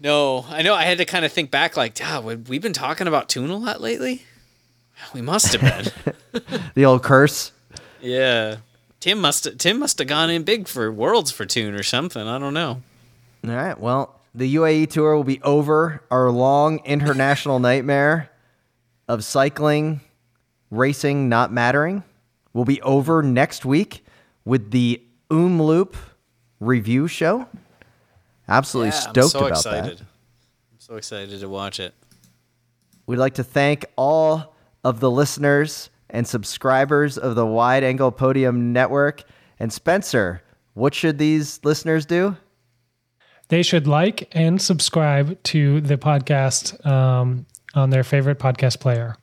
No, 0.00 0.44
I 0.48 0.62
know. 0.62 0.74
I 0.74 0.82
had 0.84 0.98
to 0.98 1.04
kind 1.04 1.24
of 1.24 1.32
think 1.32 1.50
back, 1.50 1.76
like, 1.76 1.98
"Wow, 2.00 2.20
we- 2.22 2.36
we've 2.36 2.62
been 2.62 2.72
talking 2.72 3.06
about 3.06 3.28
Toon 3.28 3.48
a 3.50 3.56
lot 3.56 3.80
lately. 3.80 4.22
We 5.14 5.20
must 5.22 5.52
have 5.54 5.60
been. 5.60 6.14
The 6.74 6.84
old 6.84 7.02
curse. 7.04 7.52
yeah, 8.00 8.56
Tim 9.00 9.20
must 9.20 9.58
Tim 9.58 9.78
must 9.78 9.98
have 9.98 10.08
gone 10.08 10.30
in 10.30 10.42
big 10.42 10.66
for 10.66 10.90
worlds 10.90 11.30
for 11.30 11.46
Toon 11.46 11.74
or 11.74 11.82
something. 11.84 12.26
I 12.26 12.38
don't 12.38 12.54
know. 12.54 12.82
All 13.46 13.54
right. 13.54 13.78
Well, 13.78 14.13
the 14.34 14.54
UAE 14.56 14.90
tour 14.90 15.14
will 15.16 15.24
be 15.24 15.40
over. 15.42 16.02
Our 16.10 16.30
long 16.30 16.78
international 16.84 17.58
nightmare 17.58 18.30
of 19.08 19.24
cycling, 19.24 20.00
racing 20.70 21.28
not 21.28 21.52
mattering 21.52 22.02
will 22.52 22.64
be 22.64 22.80
over 22.82 23.22
next 23.22 23.64
week 23.64 24.04
with 24.44 24.70
the 24.70 25.02
Omloop 25.30 25.94
review 26.60 27.08
show. 27.08 27.46
Absolutely 28.48 28.88
Yeah, 28.90 29.00
stoked 29.00 29.18
I'm 29.18 29.28
so 29.28 29.38
about 29.40 29.50
excited. 29.50 29.98
that. 29.98 30.02
I'm 30.02 30.78
so 30.78 30.96
excited 30.96 31.40
to 31.40 31.48
watch 31.48 31.80
it. 31.80 31.94
We'd 33.06 33.16
like 33.18 33.34
to 33.34 33.44
thank 33.44 33.84
all 33.96 34.54
of 34.82 35.00
the 35.00 35.10
listeners 35.10 35.90
and 36.10 36.26
subscribers 36.26 37.18
of 37.18 37.34
the 37.34 37.46
Wide 37.46 37.84
Angle 37.84 38.12
Podium 38.12 38.72
Network. 38.72 39.24
And 39.58 39.72
Spencer, 39.72 40.42
what 40.74 40.94
should 40.94 41.18
these 41.18 41.60
listeners 41.64 42.06
do? 42.06 42.36
They 43.48 43.62
should 43.62 43.86
like 43.86 44.28
and 44.32 44.60
subscribe 44.60 45.42
to 45.44 45.80
the 45.80 45.96
podcast 45.96 46.84
um, 46.86 47.46
on 47.74 47.90
their 47.90 48.04
favorite 48.04 48.38
podcast 48.38 48.80
player. 48.80 49.16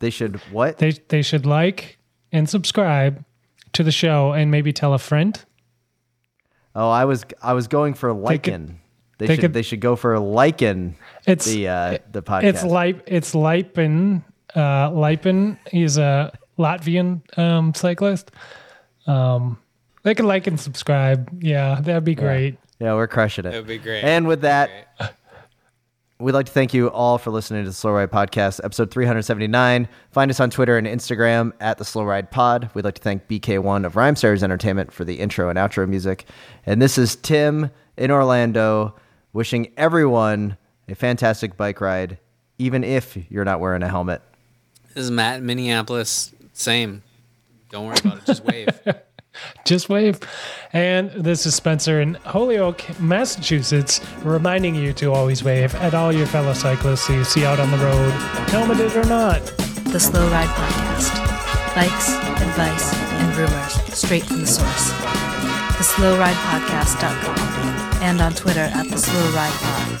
They 0.00 0.10
should 0.10 0.36
what? 0.52 0.78
They 0.78 0.92
they 1.08 1.22
should 1.22 1.46
like 1.46 1.98
and 2.32 2.48
subscribe 2.48 3.24
to 3.72 3.82
the 3.82 3.92
show 3.92 4.32
and 4.32 4.50
maybe 4.50 4.72
tell 4.72 4.94
a 4.94 4.98
friend 4.98 5.38
Oh, 6.74 6.90
I 6.90 7.04
was 7.06 7.24
I 7.42 7.54
was 7.54 7.66
going 7.66 7.94
for 7.94 8.10
could- 8.14 8.42
Lycan. 8.42 8.76
They, 9.18 9.26
they 9.26 9.34
should 9.34 9.40
could- 9.40 9.52
they 9.52 9.62
should 9.62 9.80
go 9.80 9.96
for 9.96 10.14
Lycan. 10.16 10.94
It's 11.26 11.46
the 11.46 11.66
uh, 11.68 11.98
the 12.12 12.22
podcast. 12.22 12.44
it's 12.44 12.62
Lip 12.64 13.02
it's 13.06 13.34
Lipen. 13.34 14.24
Uh, 14.54 14.90
Lipen. 14.92 15.58
He's 15.72 15.98
a 15.98 16.32
Latvian 16.56 17.20
um, 17.36 17.74
cyclist. 17.74 18.30
Um, 19.08 19.58
they 20.04 20.14
can 20.14 20.26
like 20.26 20.46
and 20.46 20.58
subscribe. 20.60 21.42
Yeah, 21.42 21.80
that'd 21.80 22.04
be 22.04 22.14
great. 22.14 22.54
yeah, 22.54 22.60
we're 22.80 23.08
crushing 23.08 23.44
it. 23.44 23.54
It 23.54 23.58
would 23.58 23.66
be 23.66 23.78
great. 23.78 24.04
And 24.04 24.26
with 24.26 24.42
that, 24.42 24.70
we'd 26.20 26.32
like 26.32 26.46
to 26.46 26.52
thank 26.52 26.74
you 26.74 26.90
all 26.90 27.18
for 27.18 27.30
listening 27.30 27.64
to 27.64 27.70
the 27.70 27.74
Slow 27.74 27.92
Ride 27.92 28.10
Podcast, 28.10 28.60
episode 28.64 28.90
379. 28.90 29.88
Find 30.10 30.30
us 30.30 30.40
on 30.40 30.50
Twitter 30.50 30.76
and 30.78 30.86
Instagram 30.86 31.52
at 31.60 31.78
the 31.78 31.84
Slow 31.84 32.04
Ride 32.04 32.30
Pod. 32.30 32.70
We'd 32.74 32.84
like 32.84 32.94
to 32.94 33.02
thank 33.02 33.28
BK1 33.28 33.84
of 33.84 33.94
Rhymesters 33.94 34.42
Entertainment 34.42 34.92
for 34.92 35.04
the 35.04 35.18
intro 35.18 35.48
and 35.48 35.58
outro 35.58 35.88
music. 35.88 36.24
And 36.66 36.80
this 36.80 36.98
is 36.98 37.16
Tim 37.16 37.70
in 37.96 38.10
Orlando, 38.10 38.94
wishing 39.32 39.72
everyone 39.76 40.56
a 40.88 40.94
fantastic 40.94 41.56
bike 41.56 41.80
ride, 41.80 42.18
even 42.58 42.84
if 42.84 43.16
you're 43.30 43.44
not 43.44 43.60
wearing 43.60 43.82
a 43.82 43.88
helmet. 43.88 44.22
This 44.94 45.04
is 45.04 45.10
Matt 45.10 45.38
in 45.38 45.46
Minneapolis. 45.46 46.32
Same. 46.52 47.02
Don't 47.70 47.86
worry 47.86 47.96
about 48.00 48.18
it. 48.18 48.24
Just 48.24 48.44
wave. 48.44 48.68
Just 49.64 49.88
wave. 49.88 50.18
And 50.72 51.10
this 51.10 51.46
is 51.46 51.54
Spencer 51.54 52.00
in 52.00 52.14
Holyoke, 52.14 52.82
Massachusetts, 53.00 54.00
reminding 54.22 54.74
you 54.74 54.92
to 54.94 55.12
always 55.12 55.44
wave 55.44 55.74
at 55.76 55.94
all 55.94 56.12
your 56.12 56.26
fellow 56.26 56.52
cyclists 56.52 57.08
you 57.08 57.22
see 57.24 57.44
out 57.44 57.60
on 57.60 57.70
the 57.70 57.78
road, 57.78 58.10
helmeted 58.50 58.96
or 58.96 59.04
not. 59.04 59.40
The 59.92 60.00
Slow 60.00 60.28
Ride 60.30 60.48
Podcast. 60.48 61.14
Bikes, 61.74 62.08
advice, 62.42 62.92
and 62.94 63.36
rumors 63.36 63.74
straight 63.96 64.24
from 64.24 64.40
the 64.40 64.46
source. 64.46 64.90
The 65.78 65.84
SlowRidePodcast.com 65.84 67.38
and 68.02 68.20
on 68.20 68.34
Twitter 68.34 68.60
at 68.60 68.88
the 68.88 68.98
Slow 68.98 69.30
Ride 69.32 69.52
Pod. 69.52 70.00